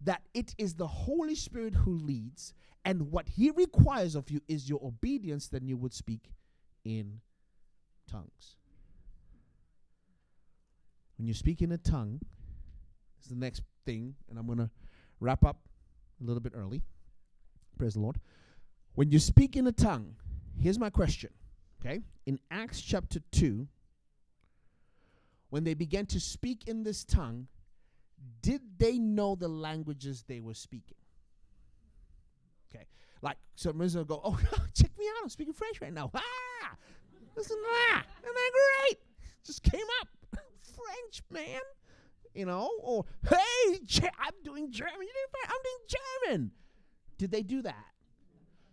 that 0.01 0.21
it 0.35 0.53
is 0.59 0.75
the 0.75 0.87
Holy 0.87 1.33
Spirit 1.33 1.73
who 1.73 1.97
leads, 1.97 2.53
and 2.85 3.11
what 3.11 3.27
He 3.29 3.49
requires 3.49 4.13
of 4.13 4.29
you 4.29 4.41
is 4.47 4.69
your 4.69 4.79
obedience, 4.83 5.47
then 5.47 5.65
you 5.65 5.75
would 5.75 5.93
speak 5.93 6.31
in 6.85 7.21
tongues. 8.09 8.55
When 11.17 11.27
you 11.27 11.33
speak 11.33 11.63
in 11.63 11.71
a 11.71 11.79
tongue, 11.79 12.21
is 13.27 13.29
the 13.29 13.39
next 13.39 13.61
thing, 13.85 14.15
and 14.29 14.39
I'm 14.39 14.45
going 14.45 14.59
to 14.59 14.69
wrap 15.19 15.45
up 15.45 15.57
a 16.21 16.23
little 16.23 16.39
bit 16.39 16.53
early. 16.55 16.81
Praise 17.77 17.93
the 17.93 17.99
Lord. 17.99 18.19
When 18.95 19.11
you 19.11 19.19
speak 19.19 19.55
in 19.55 19.67
a 19.67 19.71
tongue, 19.71 20.15
here's 20.59 20.79
my 20.79 20.89
question. 20.89 21.29
Okay? 21.79 22.01
In 22.25 22.39
Acts 22.49 22.81
chapter 22.81 23.19
2, 23.31 23.67
when 25.49 25.63
they 25.63 25.73
began 25.73 26.05
to 26.07 26.19
speak 26.19 26.67
in 26.67 26.83
this 26.83 27.03
tongue, 27.03 27.47
did 28.41 28.61
they 28.77 28.97
know 28.97 29.35
the 29.35 29.47
languages 29.47 30.23
they 30.27 30.39
were 30.39 30.55
speaking? 30.55 30.97
Okay. 32.69 32.85
Like 33.21 33.37
some 33.55 33.77
reason 33.77 34.03
go, 34.05 34.21
oh, 34.23 34.39
check 34.73 34.91
me 34.97 35.05
out, 35.07 35.23
I'm 35.23 35.29
speaking 35.29 35.53
French 35.53 35.79
right 35.81 35.93
now. 35.93 36.09
Ah! 36.15 36.75
Listen 37.35 37.57
to 37.57 37.63
that. 37.63 38.05
Isn't 38.23 38.33
that 38.33 38.51
great? 38.53 38.99
Just 39.45 39.63
came 39.63 39.85
up. 40.01 40.07
French, 40.61 41.21
man. 41.31 41.61
You 42.37 42.45
know, 42.45 42.69
or 42.81 43.03
hey, 43.27 43.79
I'm 44.19 44.33
doing 44.43 44.71
German. 44.71 44.93
I'm 44.93 45.57
doing 45.63 45.97
German. 46.29 46.51
Did 47.17 47.31
they 47.31 47.41
do 47.41 47.63
that? 47.63 47.85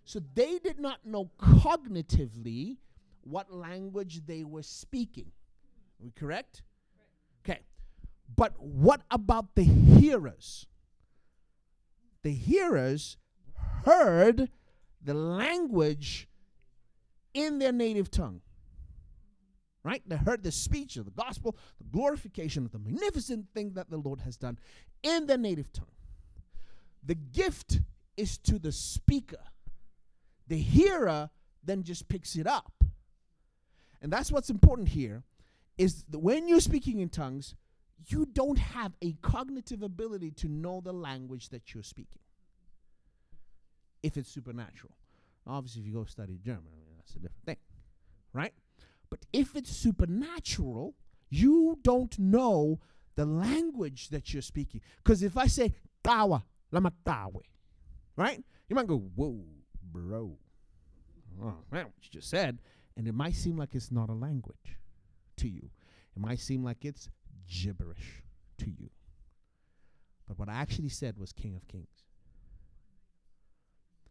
So 0.04 0.20
they 0.34 0.58
did 0.58 0.78
not 0.78 1.06
know 1.06 1.30
cognitively 1.40 2.76
what 3.22 3.50
language 3.50 4.26
they 4.26 4.44
were 4.44 4.62
speaking. 4.62 5.32
Are 5.98 6.04
we 6.04 6.10
correct? 6.10 6.62
Okay. 7.42 7.60
But 8.36 8.52
what 8.58 9.00
about 9.10 9.54
the 9.54 9.64
hearers? 9.64 10.66
The 12.22 12.32
hearers 12.32 13.16
heard 13.86 14.50
the 15.02 15.14
language 15.14 16.28
in 17.32 17.60
their 17.60 17.72
native 17.72 18.10
tongue. 18.10 18.42
Right? 19.84 20.02
They 20.06 20.16
heard 20.16 20.42
the 20.42 20.50
speech 20.50 20.96
of 20.96 21.04
the 21.04 21.10
gospel, 21.10 21.56
the 21.78 21.84
glorification 21.84 22.64
of 22.64 22.72
the 22.72 22.78
magnificent 22.78 23.46
thing 23.52 23.74
that 23.74 23.90
the 23.90 23.98
Lord 23.98 24.20
has 24.22 24.36
done 24.36 24.58
in 25.02 25.26
their 25.26 25.36
native 25.36 25.72
tongue. 25.72 25.86
The 27.04 27.14
gift 27.14 27.80
is 28.16 28.38
to 28.38 28.58
the 28.58 28.72
speaker. 28.72 29.44
The 30.48 30.56
hearer 30.56 31.28
then 31.62 31.82
just 31.82 32.08
picks 32.08 32.34
it 32.34 32.46
up. 32.46 32.72
And 34.00 34.10
that's 34.10 34.32
what's 34.32 34.50
important 34.50 34.88
here 34.88 35.22
is 35.76 36.04
that 36.10 36.18
when 36.18 36.48
you're 36.48 36.60
speaking 36.60 37.00
in 37.00 37.10
tongues, 37.10 37.54
you 38.06 38.26
don't 38.26 38.58
have 38.58 38.92
a 39.02 39.12
cognitive 39.22 39.82
ability 39.82 40.30
to 40.30 40.48
know 40.48 40.80
the 40.82 40.92
language 40.92 41.50
that 41.50 41.74
you're 41.74 41.82
speaking. 41.82 42.20
If 44.02 44.16
it's 44.16 44.30
supernatural. 44.30 44.94
Obviously, 45.46 45.82
if 45.82 45.88
you 45.88 45.94
go 45.94 46.04
study 46.04 46.38
German, 46.42 46.68
I 46.72 46.76
mean, 46.76 46.96
that's 46.96 47.14
a 47.16 47.18
different 47.18 47.44
thing. 47.44 47.56
Right? 48.32 48.52
But 49.14 49.26
if 49.32 49.54
it's 49.54 49.70
supernatural, 49.70 50.96
you 51.30 51.78
don't 51.82 52.18
know 52.18 52.80
the 53.14 53.24
language 53.24 54.08
that 54.08 54.32
you're 54.32 54.42
speaking. 54.42 54.80
Because 54.96 55.22
if 55.22 55.36
I 55.36 55.46
say, 55.46 55.72
tawa, 56.02 56.42
lama 56.72 56.92
tawe, 57.06 57.40
right? 58.16 58.42
You 58.68 58.74
might 58.74 58.88
go, 58.88 58.98
whoa, 59.14 59.44
bro. 59.92 60.36
Oh, 61.40 61.54
man, 61.70 61.84
what 61.84 62.02
you 62.02 62.10
just 62.10 62.28
said. 62.28 62.58
And 62.96 63.06
it 63.06 63.14
might 63.14 63.36
seem 63.36 63.56
like 63.56 63.76
it's 63.76 63.92
not 63.92 64.08
a 64.08 64.14
language 64.14 64.80
to 65.36 65.48
you. 65.48 65.70
It 66.16 66.20
might 66.20 66.40
seem 66.40 66.64
like 66.64 66.84
it's 66.84 67.08
gibberish 67.46 68.24
to 68.58 68.66
you. 68.68 68.90
But 70.26 70.40
what 70.40 70.48
I 70.48 70.54
actually 70.54 70.88
said 70.88 71.18
was 71.18 71.30
King 71.32 71.54
of 71.54 71.68
Kings. 71.68 72.02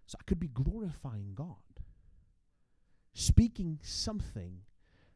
So 0.06 0.16
I 0.18 0.24
could 0.24 0.40
be 0.40 0.48
glorifying 0.48 1.34
God, 1.36 1.58
speaking 3.14 3.80
something 3.84 4.60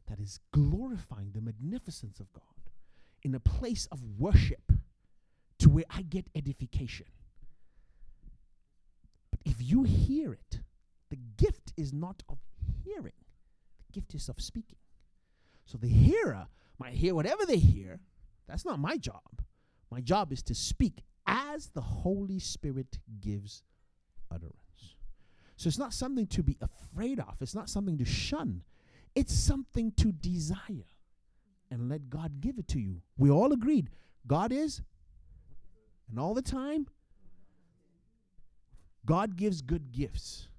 that 0.07 0.19
is 0.19 0.39
glorifying 0.51 1.31
the 1.33 1.41
magnificence 1.41 2.19
of 2.19 2.31
God 2.33 2.43
in 3.23 3.35
a 3.35 3.39
place 3.39 3.87
of 3.91 3.99
worship 4.17 4.71
to 5.59 5.69
where 5.69 5.85
I 5.89 6.01
get 6.01 6.29
edification. 6.35 7.07
But 9.31 9.39
if 9.45 9.55
you 9.59 9.83
hear 9.83 10.33
it, 10.33 10.59
the 11.09 11.17
gift 11.37 11.73
is 11.77 11.93
not 11.93 12.23
of 12.29 12.37
hearing, 12.83 13.13
the 13.87 13.99
gift 13.99 14.13
is 14.13 14.29
of 14.29 14.39
speaking. 14.39 14.79
So 15.65 15.77
the 15.77 15.87
hearer 15.87 16.47
might 16.79 16.93
hear 16.93 17.13
whatever 17.15 17.45
they 17.45 17.57
hear. 17.57 17.99
That's 18.47 18.65
not 18.65 18.79
my 18.79 18.97
job. 18.97 19.41
My 19.91 20.01
job 20.01 20.31
is 20.31 20.41
to 20.43 20.55
speak 20.55 21.03
as 21.25 21.69
the 21.69 21.81
Holy 21.81 22.39
Spirit 22.39 22.99
gives 23.19 23.63
utterance. 24.31 24.53
So 25.57 25.67
it's 25.67 25.79
not 25.79 25.93
something 25.93 26.27
to 26.27 26.43
be 26.43 26.57
afraid 26.61 27.19
of, 27.19 27.35
it's 27.41 27.55
not 27.55 27.69
something 27.69 27.97
to 27.97 28.05
shun, 28.05 28.61
it's 29.17 29.33
something 29.33 29.91
to 29.93 30.11
desire 30.11 30.85
and 31.71 31.89
let 31.89 32.07
God 32.07 32.39
give 32.39 32.59
it 32.59 32.67
to 32.67 32.79
you. 32.79 33.01
We 33.17 33.31
all 33.31 33.51
agreed 33.51 33.89
God 34.27 34.51
is, 34.51 34.83
and 36.07 36.19
all 36.19 36.35
the 36.35 36.41
time, 36.43 36.87
God 39.05 39.35
gives 39.35 39.63
good 39.63 39.91
gifts. 39.91 40.49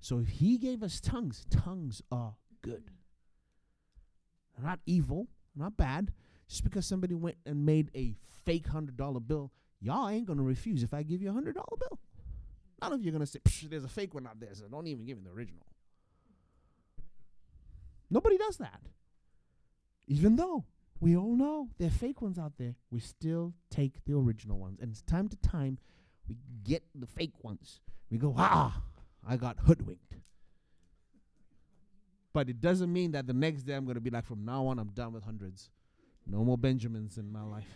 So 0.00 0.18
if 0.18 0.28
He 0.28 0.58
gave 0.58 0.82
us 0.82 1.00
tongues, 1.00 1.46
tongues 1.48 2.02
are 2.12 2.34
good. 2.60 2.90
They're 4.54 4.66
not 4.66 4.80
evil, 4.84 5.28
not 5.56 5.78
bad. 5.78 6.12
Just 6.46 6.62
because 6.62 6.84
somebody 6.84 7.14
went 7.14 7.36
and 7.46 7.64
made 7.64 7.90
a 7.94 8.16
fake 8.44 8.66
hundred 8.66 8.98
dollar 8.98 9.20
bill, 9.20 9.50
y'all 9.80 10.10
ain't 10.10 10.26
gonna 10.26 10.42
refuse 10.42 10.82
if 10.82 10.92
I 10.92 11.04
give 11.04 11.22
you 11.22 11.30
a 11.30 11.32
hundred 11.32 11.54
dollar 11.54 11.78
bill. 11.78 11.98
None 12.82 12.92
of 12.92 13.02
you 13.02 13.08
are 13.08 13.12
gonna 13.12 13.24
say, 13.24 13.38
"Psh, 13.38 13.70
"There's 13.70 13.84
a 13.84 13.88
fake 13.88 14.12
one 14.12 14.26
out 14.26 14.38
there," 14.38 14.54
so 14.54 14.68
don't 14.68 14.86
even 14.88 15.06
give 15.06 15.16
me 15.16 15.24
the 15.24 15.30
original. 15.30 15.64
Nobody 18.10 18.38
does 18.38 18.58
that. 18.58 18.80
Even 20.06 20.36
though 20.36 20.64
we 21.00 21.16
all 21.16 21.34
know 21.34 21.68
there 21.78 21.88
are 21.88 21.90
fake 21.90 22.22
ones 22.22 22.38
out 22.38 22.52
there, 22.58 22.74
we 22.90 23.00
still 23.00 23.54
take 23.70 24.04
the 24.04 24.14
original 24.14 24.58
ones. 24.58 24.78
And 24.80 24.90
it's 24.90 25.02
time 25.02 25.28
to 25.28 25.36
time 25.36 25.78
we 26.28 26.36
get 26.62 26.82
the 26.94 27.06
fake 27.06 27.42
ones. 27.42 27.80
We 28.10 28.18
go, 28.18 28.34
ah, 28.36 28.82
I 29.26 29.36
got 29.36 29.58
hoodwinked. 29.58 30.14
But 32.32 32.48
it 32.48 32.60
doesn't 32.60 32.92
mean 32.92 33.12
that 33.12 33.26
the 33.26 33.32
next 33.32 33.62
day 33.62 33.74
I'm 33.74 33.84
going 33.84 33.94
to 33.94 34.00
be 34.00 34.10
like, 34.10 34.26
from 34.26 34.44
now 34.44 34.66
on, 34.66 34.78
I'm 34.78 34.88
done 34.88 35.12
with 35.12 35.24
hundreds. 35.24 35.70
No 36.26 36.44
more 36.44 36.58
Benjamins 36.58 37.16
in 37.16 37.30
my 37.30 37.42
life. 37.42 37.68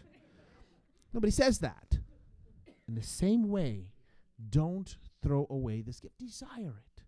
Nobody 1.12 1.30
says 1.30 1.58
that. 1.60 1.98
In 2.88 2.94
the 2.94 3.02
same 3.02 3.48
way, 3.48 3.92
don't 4.50 4.96
throw 5.22 5.46
away 5.50 5.82
this 5.82 6.00
gift. 6.00 6.18
Desire 6.18 6.74
it. 6.78 7.02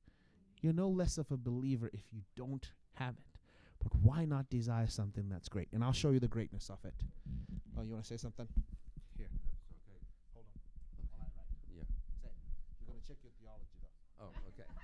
You're 0.60 0.72
no 0.72 0.88
less 0.88 1.18
of 1.18 1.30
a 1.30 1.36
believer 1.36 1.90
if 1.92 2.02
you 2.12 2.20
don't 2.36 2.70
have 3.01 3.14
it. 3.14 3.24
But 3.82 3.93
why 4.02 4.24
not 4.24 4.48
desire 4.51 4.86
something 4.86 5.28
that's 5.28 5.48
great? 5.48 5.68
And 5.72 5.82
I'll 5.82 5.93
show 5.93 6.10
you 6.10 6.20
the 6.20 6.28
greatness 6.28 6.68
of 6.70 6.78
it. 6.85 6.94
Oh, 7.77 7.82
you 7.82 7.93
want 7.93 8.05
to 8.05 8.09
say 8.09 8.18
something? 8.18 8.47
Here. 9.16 9.32
Okay. 9.89 9.98
Hold 10.35 10.44
on. 10.44 10.60
While 11.09 11.24
I 11.24 11.28
write. 11.32 11.48
Yeah. 11.74 11.89
Say 12.20 12.28
it. 12.28 12.36
We're 12.85 12.93
going 12.93 13.01
to 13.01 13.09
check 13.09 13.16
your 13.24 13.32
theology, 13.40 13.81
though. 13.81 14.28
Oh, 14.28 14.48
okay. 14.52 14.68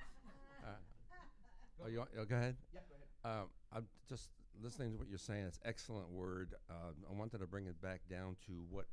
Uh, 0.66 1.84
oh, 1.84 1.88
you 1.88 1.98
want, 1.98 2.10
oh, 2.18 2.24
go 2.24 2.34
ahead. 2.34 2.56
Yeah, 2.74 2.80
go 2.90 2.96
ahead. 2.98 3.40
Um, 3.42 3.46
I'm 3.72 3.86
just 4.08 4.30
listening 4.60 4.90
to 4.90 4.98
what 4.98 5.08
you're 5.08 5.16
saying. 5.16 5.44
It's 5.46 5.60
excellent 5.64 6.10
word. 6.10 6.54
Um, 6.68 6.94
I 7.08 7.16
wanted 7.16 7.38
to 7.38 7.46
bring 7.46 7.66
it 7.66 7.80
back 7.80 8.00
down 8.10 8.34
to 8.48 8.64
what 8.68 8.86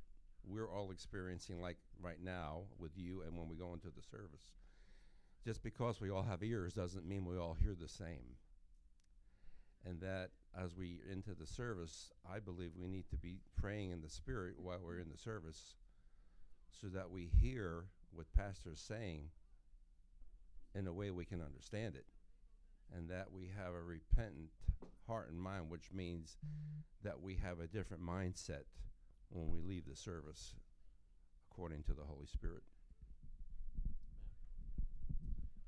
we're 0.46 0.70
all 0.70 0.92
experiencing, 0.92 1.60
like 1.60 1.78
right 2.00 2.22
now 2.24 2.62
with 2.78 2.92
you, 2.96 3.24
and 3.24 3.36
when 3.36 3.50
we 3.50 3.56
go 3.56 3.74
into 3.74 3.88
the 3.88 4.04
service. 4.04 4.54
Just 5.44 5.64
because 5.64 6.00
we 6.00 6.12
all 6.12 6.22
have 6.22 6.44
ears 6.44 6.74
doesn't 6.74 7.08
mean 7.08 7.26
we 7.26 7.38
all 7.38 7.58
hear 7.60 7.74
the 7.74 7.90
same. 7.90 8.38
And 9.86 10.00
that 10.02 10.30
as 10.58 10.76
we 10.76 11.00
into 11.12 11.34
the 11.34 11.46
service, 11.46 12.12
I 12.32 12.40
believe 12.40 12.72
we 12.76 12.88
need 12.88 13.10
to 13.10 13.18
be 13.18 13.40
praying 13.60 13.92
in 13.92 14.02
the 14.02 14.10
spirit 14.10 14.56
while 14.58 14.80
we're 14.84 15.00
in 15.00 15.10
the 15.12 15.18
service, 15.18 15.76
so 16.72 16.88
that 16.88 17.12
we 17.12 17.30
hear 17.42 17.86
what 18.12 18.32
pastor's 18.34 18.80
saying 18.80 19.30
in 20.76 20.88
a 20.88 20.94
way 20.94 21.12
we 21.12 21.26
can 21.26 21.42
understand 21.42 21.96
it 21.96 22.06
and 22.96 23.10
that 23.10 23.32
we 23.32 23.52
have 23.58 23.74
a 23.74 23.82
repentant 23.82 24.50
heart 25.08 25.30
and 25.30 25.40
mind, 25.40 25.70
which 25.70 25.92
means 25.94 26.38
that 27.04 27.22
we 27.22 27.36
have 27.44 27.60
a 27.60 27.68
different 27.68 28.04
mindset 28.04 28.64
when 29.30 29.52
we 29.52 29.62
leave 29.62 29.86
the 29.88 29.96
service 29.96 30.56
according 31.52 31.84
to 31.84 31.94
the 31.94 32.04
Holy 32.04 32.26
Spirit. 32.26 32.64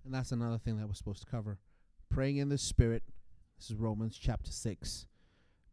And 0.03 0.13
that's 0.13 0.31
another 0.31 0.57
thing 0.57 0.77
that 0.77 0.87
we're 0.87 0.93
supposed 0.93 1.21
to 1.21 1.29
cover. 1.29 1.57
Praying 2.09 2.37
in 2.37 2.49
the 2.49 2.57
Spirit, 2.57 3.03
this 3.57 3.69
is 3.69 3.75
Romans 3.75 4.17
chapter 4.17 4.51
6, 4.51 5.07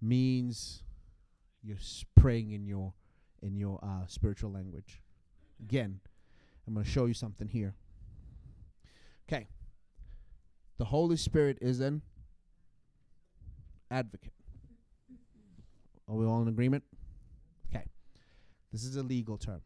means 0.00 0.82
you're 1.62 1.76
praying 2.16 2.50
in 2.50 2.66
your 2.66 2.92
in 3.42 3.56
your 3.56 3.78
uh, 3.82 4.06
spiritual 4.06 4.52
language. 4.52 5.02
Again, 5.60 6.00
I'm 6.66 6.74
going 6.74 6.84
to 6.84 6.90
show 6.90 7.06
you 7.06 7.14
something 7.14 7.48
here. 7.48 7.74
Okay. 9.28 9.48
The 10.78 10.84
Holy 10.84 11.16
Spirit 11.16 11.58
is 11.60 11.80
an 11.80 12.02
advocate. 13.90 14.32
Are 16.08 16.14
we 16.14 16.24
all 16.24 16.42
in 16.42 16.48
agreement? 16.48 16.84
Okay. 17.68 17.84
This 18.72 18.84
is 18.84 18.96
a 18.96 19.02
legal 19.02 19.38
term. 19.38 19.62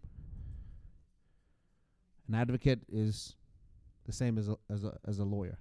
An 2.28 2.34
advocate 2.34 2.80
is 2.90 3.36
the 4.06 4.12
same 4.12 4.38
as 4.38 4.48
a, 4.48 4.56
as 4.70 4.84
a, 4.84 4.98
as 5.06 5.18
a 5.18 5.24
lawyer, 5.24 5.58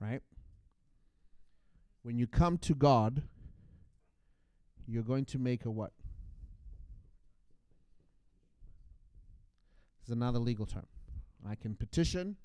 right? 0.00 0.22
When 2.06 2.18
you 2.20 2.28
come 2.28 2.56
to 2.58 2.72
God, 2.72 3.20
you're 4.86 5.02
going 5.02 5.24
to 5.24 5.40
make 5.40 5.64
a 5.64 5.70
what? 5.72 5.90
Is 10.04 10.12
another 10.12 10.38
legal 10.38 10.66
term. 10.66 10.86
I 11.44 11.56
can 11.56 11.74
petition, 11.74 12.36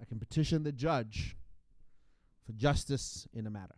I 0.00 0.06
can 0.06 0.18
petition 0.18 0.62
the 0.62 0.72
judge 0.72 1.36
for 2.46 2.52
justice 2.52 3.28
in 3.34 3.46
a 3.46 3.50
matter. 3.50 3.74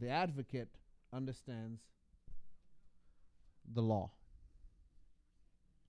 The 0.00 0.10
advocate 0.10 0.68
understands 1.14 1.80
the 3.72 3.80
law. 3.80 4.10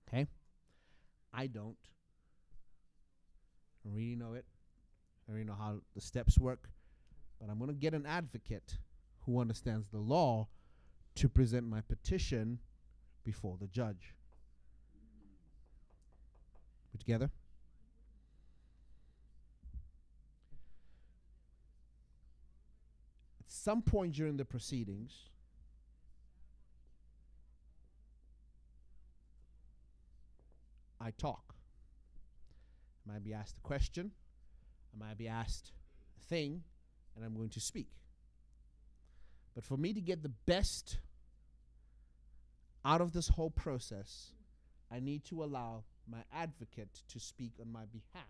Okay? 0.08 0.26
I 1.34 1.48
don't. 1.48 1.76
I 3.86 3.90
really 3.94 4.16
know 4.16 4.36
it. 4.36 4.46
I 5.32 5.34
really 5.34 5.46
know 5.46 5.56
how 5.58 5.78
the 5.96 6.02
steps 6.02 6.38
work. 6.38 6.70
But 7.40 7.50
I'm 7.50 7.58
going 7.58 7.70
to 7.70 7.76
get 7.76 7.94
an 7.94 8.06
advocate 8.06 8.78
who 9.26 9.40
understands 9.40 9.88
the 9.88 10.00
law 10.00 10.48
to 11.16 11.30
present 11.30 11.68
my 11.68 11.82
petition 11.82 12.60
before 13.24 13.58
the 13.60 13.68
judge. 13.68 14.14
We 16.94 17.00
together? 17.00 17.30
At 23.40 23.50
some 23.50 23.82
point 23.82 24.14
during 24.14 24.36
the 24.38 24.46
proceedings, 24.46 25.14
I 31.00 31.12
talk. 31.12 31.56
Might 33.08 33.24
be 33.24 33.34
asked 33.34 33.58
a 33.58 33.62
question, 33.62 34.12
I 34.94 35.06
might 35.08 35.18
be 35.18 35.28
asked 35.28 35.72
a 36.18 36.26
thing, 36.26 36.64
and 37.16 37.26
I'm 37.26 37.36
going 37.36 37.50
to 37.50 37.60
speak. 37.60 37.90
But 39.56 39.64
for 39.64 39.78
me 39.78 39.94
to 39.94 40.02
get 40.02 40.24
the 40.24 40.30
best 40.30 41.00
out 42.86 43.02
of 43.02 43.14
this 43.14 43.28
whole 43.30 43.50
process, 43.50 44.32
I 44.92 45.00
need 45.00 45.26
to 45.26 45.44
allow 45.44 45.84
my 46.10 46.24
advocate 46.34 47.04
to 47.10 47.20
speak 47.20 47.54
on 47.60 47.72
my 47.72 47.86
behalf 47.86 48.26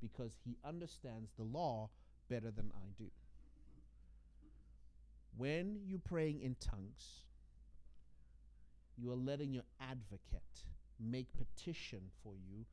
because 0.00 0.36
he 0.44 0.56
understands 0.64 1.30
the 1.36 1.44
law 1.44 1.88
better 2.28 2.50
than 2.50 2.70
I 2.74 2.86
do. 2.98 3.10
When 5.36 5.80
you're 5.86 5.98
praying 5.98 6.42
in 6.42 6.56
tongues, 6.60 7.24
you 8.96 9.10
are 9.10 9.16
letting 9.16 9.52
your 9.52 9.64
advocate 9.80 10.64
make 11.00 11.26
petition 11.36 12.02
for 12.22 12.34
you 12.34 12.64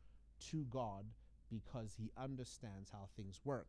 to 0.51 0.65
God 0.69 1.05
because 1.51 1.93
he 1.97 2.11
understands 2.17 2.89
how 2.91 3.09
things 3.15 3.39
work 3.43 3.67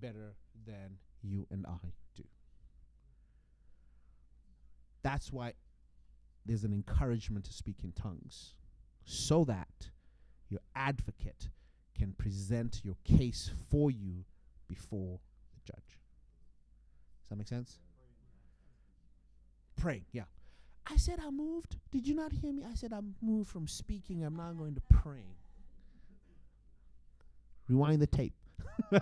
better 0.00 0.34
than 0.66 0.98
you 1.22 1.46
and 1.50 1.64
I 1.66 1.86
do. 2.16 2.24
That's 5.02 5.32
why 5.32 5.54
there's 6.44 6.64
an 6.64 6.72
encouragement 6.72 7.44
to 7.46 7.52
speak 7.52 7.76
in 7.84 7.92
tongues 7.92 8.54
so 9.04 9.44
that 9.44 9.90
your 10.48 10.60
advocate 10.74 11.48
can 11.96 12.12
present 12.12 12.80
your 12.84 12.96
case 13.04 13.50
for 13.70 13.90
you 13.90 14.24
before 14.68 15.18
the 15.54 15.72
judge. 15.72 15.98
Does 17.22 17.28
that 17.30 17.36
make 17.36 17.48
sense? 17.48 17.78
Praying, 19.76 20.04
yeah. 20.12 20.24
I 20.86 20.96
said 20.96 21.20
I 21.24 21.30
moved. 21.30 21.76
Did 21.90 22.06
you 22.06 22.14
not 22.14 22.32
hear 22.32 22.52
me? 22.52 22.64
I 22.68 22.74
said 22.74 22.92
I 22.92 23.00
moved 23.20 23.50
from 23.50 23.66
speaking. 23.66 24.24
I'm 24.24 24.36
now 24.36 24.52
going 24.52 24.74
to 24.74 24.82
praying. 24.90 25.36
Rewind 27.72 28.02
the 28.02 28.06
tape. 28.06 28.34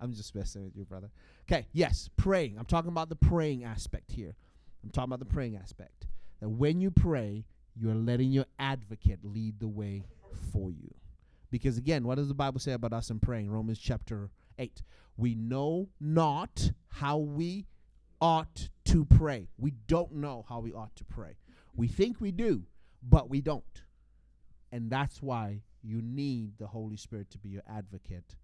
I'm 0.00 0.12
just 0.12 0.34
messing 0.34 0.64
with 0.64 0.76
you, 0.76 0.84
brother. 0.84 1.08
Okay, 1.48 1.68
yes, 1.72 2.10
praying. 2.16 2.56
I'm 2.58 2.64
talking 2.64 2.90
about 2.90 3.08
the 3.08 3.16
praying 3.16 3.62
aspect 3.62 4.10
here. 4.10 4.34
I'm 4.82 4.90
talking 4.90 5.10
about 5.10 5.20
the 5.20 5.32
praying 5.32 5.56
aspect. 5.56 6.06
That 6.40 6.48
when 6.48 6.80
you 6.80 6.90
pray, 6.90 7.44
you're 7.76 7.94
letting 7.94 8.32
your 8.32 8.46
advocate 8.58 9.20
lead 9.22 9.60
the 9.60 9.68
way 9.68 10.04
for 10.52 10.72
you. 10.72 10.92
Because 11.52 11.78
again, 11.78 12.04
what 12.04 12.16
does 12.16 12.26
the 12.26 12.34
Bible 12.34 12.58
say 12.58 12.72
about 12.72 12.92
us 12.92 13.10
in 13.10 13.20
praying? 13.20 13.48
Romans 13.48 13.78
chapter 13.78 14.30
8. 14.58 14.82
We 15.16 15.36
know 15.36 15.88
not 16.00 16.72
how 16.88 17.18
we 17.18 17.66
ought 18.20 18.68
to 18.86 19.04
pray. 19.04 19.48
We 19.58 19.74
don't 19.86 20.14
know 20.14 20.44
how 20.48 20.58
we 20.58 20.72
ought 20.72 20.96
to 20.96 21.04
pray. 21.04 21.36
We 21.76 21.86
think 21.86 22.20
we 22.20 22.32
do, 22.32 22.64
but 23.00 23.30
we 23.30 23.40
don't. 23.40 23.82
And 24.72 24.90
that's 24.90 25.22
why 25.22 25.60
you 25.84 26.00
need 26.02 26.58
the 26.58 26.66
Holy 26.66 26.96
Spirit 26.96 27.30
to 27.30 27.38
be 27.38 27.50
your 27.50 27.62
advocate 27.68 28.36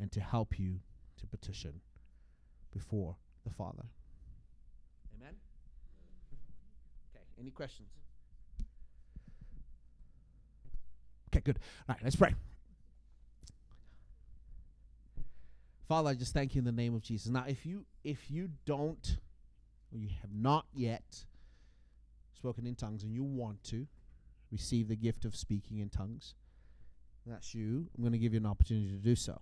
and 0.00 0.10
to 0.12 0.20
help 0.20 0.58
you 0.58 0.80
to 1.18 1.26
petition 1.26 1.80
before 2.72 3.16
the 3.44 3.50
Father. 3.50 3.84
Amen? 5.16 5.34
Okay, 7.14 7.24
any 7.40 7.50
questions? 7.50 7.88
Okay, 11.28 11.40
good. 11.44 11.60
All 11.88 11.94
right, 11.94 12.02
let's 12.02 12.16
pray. 12.16 12.34
Father, 15.86 16.10
I 16.10 16.14
just 16.14 16.32
thank 16.32 16.54
you 16.54 16.60
in 16.60 16.64
the 16.64 16.72
name 16.72 16.94
of 16.94 17.02
Jesus. 17.02 17.28
Now, 17.30 17.44
if 17.46 17.64
you 17.66 17.84
if 18.04 18.30
you 18.30 18.50
don't 18.64 19.16
or 19.92 19.98
you 19.98 20.08
have 20.20 20.32
not 20.32 20.66
yet 20.72 21.24
spoken 22.34 22.66
in 22.66 22.74
tongues 22.74 23.02
and 23.02 23.12
you 23.12 23.22
want 23.22 23.62
to 23.64 23.86
receive 24.50 24.88
the 24.88 24.96
gift 24.96 25.24
of 25.24 25.36
speaking 25.36 25.78
in 25.78 25.88
tongues, 25.88 26.34
that's 27.26 27.54
you. 27.54 27.86
I'm 27.96 28.02
going 28.02 28.12
to 28.12 28.18
give 28.18 28.32
you 28.32 28.40
an 28.40 28.46
opportunity 28.46 28.88
to 28.88 28.96
do 28.96 29.14
so. 29.14 29.40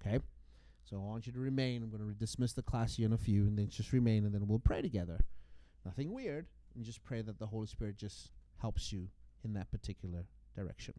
Okay? 0.00 0.18
So 0.84 0.96
I 0.96 1.00
want 1.00 1.26
you 1.26 1.32
to 1.32 1.38
remain. 1.38 1.82
I'm 1.82 1.90
going 1.90 2.00
to 2.00 2.06
re- 2.06 2.14
dismiss 2.18 2.52
the 2.52 2.62
class 2.62 2.96
here 2.96 3.06
in 3.06 3.12
a 3.12 3.18
few, 3.18 3.42
and 3.42 3.58
then 3.58 3.68
just 3.68 3.92
remain, 3.92 4.24
and 4.24 4.34
then 4.34 4.46
we'll 4.46 4.58
pray 4.58 4.82
together. 4.82 5.18
Nothing 5.84 6.12
weird, 6.12 6.46
and 6.74 6.84
just 6.84 7.02
pray 7.04 7.22
that 7.22 7.38
the 7.38 7.46
Holy 7.46 7.66
Spirit 7.66 7.96
just 7.96 8.30
helps 8.60 8.92
you 8.92 9.08
in 9.44 9.54
that 9.54 9.70
particular 9.70 10.24
direction. 10.54 10.94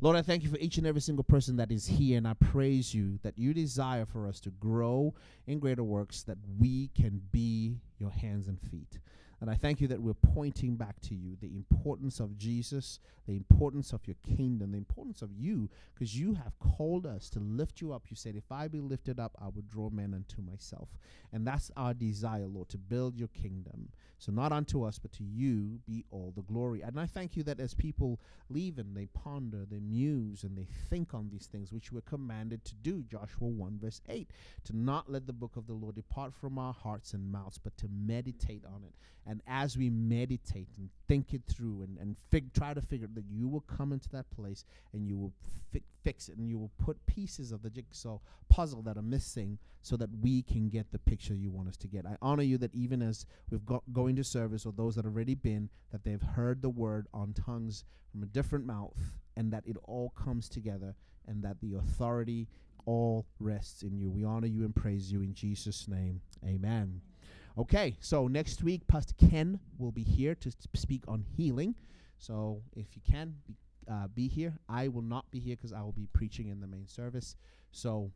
Lord, 0.00 0.16
I 0.16 0.22
thank 0.22 0.42
you 0.42 0.50
for 0.50 0.58
each 0.58 0.78
and 0.78 0.86
every 0.86 1.00
single 1.00 1.24
person 1.24 1.56
that 1.56 1.70
is 1.70 1.86
here, 1.86 2.18
and 2.18 2.26
I 2.26 2.34
praise 2.34 2.94
you 2.94 3.18
that 3.22 3.38
you 3.38 3.54
desire 3.54 4.06
for 4.06 4.26
us 4.26 4.40
to 4.40 4.50
grow 4.50 5.14
in 5.46 5.58
greater 5.58 5.84
works, 5.84 6.22
that 6.24 6.38
we 6.58 6.90
can 6.94 7.20
be 7.30 7.76
your 7.98 8.10
hands 8.10 8.48
and 8.48 8.60
feet. 8.60 8.98
And 9.40 9.50
I 9.50 9.54
thank 9.54 9.80
you 9.80 9.88
that 9.88 10.00
we're 10.00 10.14
pointing 10.14 10.76
back 10.76 11.00
to 11.02 11.14
you 11.14 11.36
the 11.40 11.54
importance 11.54 12.20
of 12.20 12.38
Jesus, 12.38 13.00
the 13.26 13.36
importance 13.36 13.92
of 13.92 14.06
your 14.06 14.16
kingdom, 14.36 14.72
the 14.72 14.78
importance 14.78 15.20
of 15.20 15.30
you, 15.32 15.68
because 15.94 16.18
you 16.18 16.34
have 16.34 16.58
called 16.58 17.04
us 17.04 17.28
to 17.30 17.40
lift 17.40 17.80
you 17.80 17.92
up. 17.92 18.04
You 18.08 18.16
said, 18.16 18.34
If 18.34 18.50
I 18.50 18.68
be 18.68 18.80
lifted 18.80 19.20
up, 19.20 19.36
I 19.40 19.46
will 19.46 19.64
draw 19.68 19.90
men 19.90 20.14
unto 20.14 20.40
myself. 20.40 20.88
And 21.32 21.46
that's 21.46 21.70
our 21.76 21.92
desire, 21.92 22.46
Lord, 22.46 22.70
to 22.70 22.78
build 22.78 23.16
your 23.16 23.28
kingdom. 23.28 23.90
So 24.18 24.32
not 24.32 24.52
unto 24.52 24.82
us, 24.82 24.98
but 24.98 25.12
to 25.12 25.24
you 25.24 25.78
be 25.86 26.04
all 26.10 26.32
the 26.34 26.42
glory. 26.42 26.80
And 26.80 26.98
I 26.98 27.06
thank 27.06 27.36
you 27.36 27.42
that 27.44 27.60
as 27.60 27.74
people 27.74 28.20
leave 28.48 28.78
and 28.78 28.96
they 28.96 29.06
ponder, 29.06 29.66
they 29.70 29.80
muse, 29.80 30.42
and 30.42 30.56
they 30.56 30.66
think 30.88 31.12
on 31.12 31.28
these 31.28 31.46
things, 31.46 31.72
which 31.72 31.92
we're 31.92 32.00
commanded 32.00 32.64
to 32.64 32.74
do, 32.76 33.04
Joshua 33.10 33.48
1, 33.48 33.78
verse 33.80 34.00
8, 34.08 34.30
to 34.64 34.76
not 34.76 35.10
let 35.10 35.26
the 35.26 35.32
book 35.32 35.56
of 35.56 35.66
the 35.66 35.74
Lord 35.74 35.96
depart 35.96 36.32
from 36.34 36.58
our 36.58 36.72
hearts 36.72 37.12
and 37.12 37.30
mouths, 37.30 37.58
but 37.62 37.76
to 37.78 37.88
meditate 37.90 38.64
on 38.64 38.82
it. 38.84 38.94
And 39.26 39.42
as 39.46 39.76
we 39.76 39.90
meditate 39.90 40.68
and 40.78 40.88
think 41.08 41.34
it 41.34 41.42
through 41.46 41.82
and, 41.82 41.98
and 41.98 42.16
fig- 42.30 42.52
try 42.52 42.72
to 42.74 42.80
figure 42.80 43.08
that 43.14 43.24
you 43.28 43.48
will 43.48 43.62
come 43.62 43.92
into 43.92 44.08
that 44.10 44.30
place 44.30 44.64
and 44.92 45.06
you 45.06 45.16
will 45.16 45.32
fi- 45.72 45.82
fix 46.06 46.28
it 46.28 46.36
and 46.36 46.48
you 46.48 46.56
will 46.56 46.70
put 46.78 47.04
pieces 47.06 47.50
of 47.50 47.62
the 47.62 47.70
jigsaw 47.70 48.20
puzzle 48.48 48.80
that 48.80 48.96
are 48.96 49.02
missing 49.02 49.58
so 49.82 49.96
that 49.96 50.08
we 50.22 50.40
can 50.40 50.68
get 50.68 50.92
the 50.92 51.00
picture 51.00 51.34
you 51.34 51.50
want 51.50 51.66
us 51.66 51.76
to 51.76 51.88
get. 51.88 52.06
I 52.06 52.16
honor 52.22 52.44
you 52.44 52.58
that 52.58 52.72
even 52.72 53.02
as 53.02 53.26
we've 53.50 53.66
got 53.66 53.82
going 53.92 54.14
to 54.14 54.22
service 54.22 54.64
or 54.64 54.72
those 54.72 54.94
that 54.94 55.04
have 55.04 55.14
already 55.14 55.34
been, 55.34 55.68
that 55.90 56.04
they've 56.04 56.22
heard 56.22 56.62
the 56.62 56.70
word 56.70 57.08
on 57.12 57.32
tongues 57.32 57.82
from 58.12 58.22
a 58.22 58.26
different 58.26 58.64
mouth 58.64 58.96
and 59.36 59.52
that 59.52 59.64
it 59.66 59.76
all 59.82 60.10
comes 60.10 60.48
together 60.48 60.94
and 61.26 61.42
that 61.42 61.60
the 61.60 61.74
authority 61.74 62.46
all 62.84 63.26
rests 63.40 63.82
in 63.82 63.98
you. 63.98 64.08
We 64.08 64.22
honor 64.22 64.46
you 64.46 64.64
and 64.64 64.76
praise 64.76 65.10
you 65.10 65.22
in 65.22 65.34
Jesus' 65.34 65.88
name. 65.88 66.20
Amen. 66.46 67.00
Okay, 67.58 67.96
so 68.00 68.28
next 68.28 68.62
week, 68.62 68.86
Pastor 68.86 69.14
Ken 69.18 69.58
will 69.76 69.90
be 69.90 70.04
here 70.04 70.36
to 70.36 70.52
speak 70.74 71.02
on 71.08 71.24
healing. 71.36 71.74
So 72.18 72.62
if 72.76 72.94
you 72.94 73.02
can 73.10 73.34
be, 73.44 73.56
uh, 73.90 74.08
be 74.08 74.28
here, 74.28 74.58
I 74.68 74.88
will 74.88 75.02
not 75.02 75.30
be 75.30 75.38
here 75.38 75.56
because 75.56 75.72
I 75.72 75.80
will 75.82 75.92
be 75.92 76.08
preaching 76.12 76.48
in 76.48 76.60
the 76.60 76.66
main 76.66 76.86
service. 76.86 77.36
So 77.72 78.10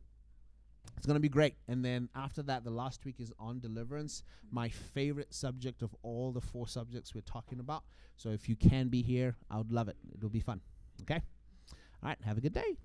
it's 0.97 1.05
going 1.05 1.15
to 1.15 1.21
be 1.21 1.29
great. 1.29 1.55
And 1.67 1.83
then 1.83 2.09
after 2.15 2.41
that, 2.43 2.63
the 2.63 2.71
last 2.71 3.05
week 3.05 3.15
is 3.19 3.31
on 3.39 3.59
deliverance, 3.59 4.23
my 4.51 4.69
favorite 4.69 5.33
subject 5.33 5.81
of 5.81 5.95
all 6.03 6.31
the 6.31 6.41
four 6.41 6.67
subjects 6.67 7.13
we're 7.15 7.21
talking 7.21 7.59
about. 7.59 7.83
So 8.17 8.29
if 8.29 8.47
you 8.49 8.55
can 8.55 8.89
be 8.89 9.01
here, 9.01 9.35
I 9.49 9.57
would 9.57 9.71
love 9.71 9.87
it. 9.87 9.97
It'll 10.15 10.29
be 10.29 10.39
fun. 10.39 10.61
Okay? 11.01 11.21
All 12.03 12.09
right, 12.09 12.17
have 12.23 12.37
a 12.37 12.41
good 12.41 12.53
day. 12.53 12.77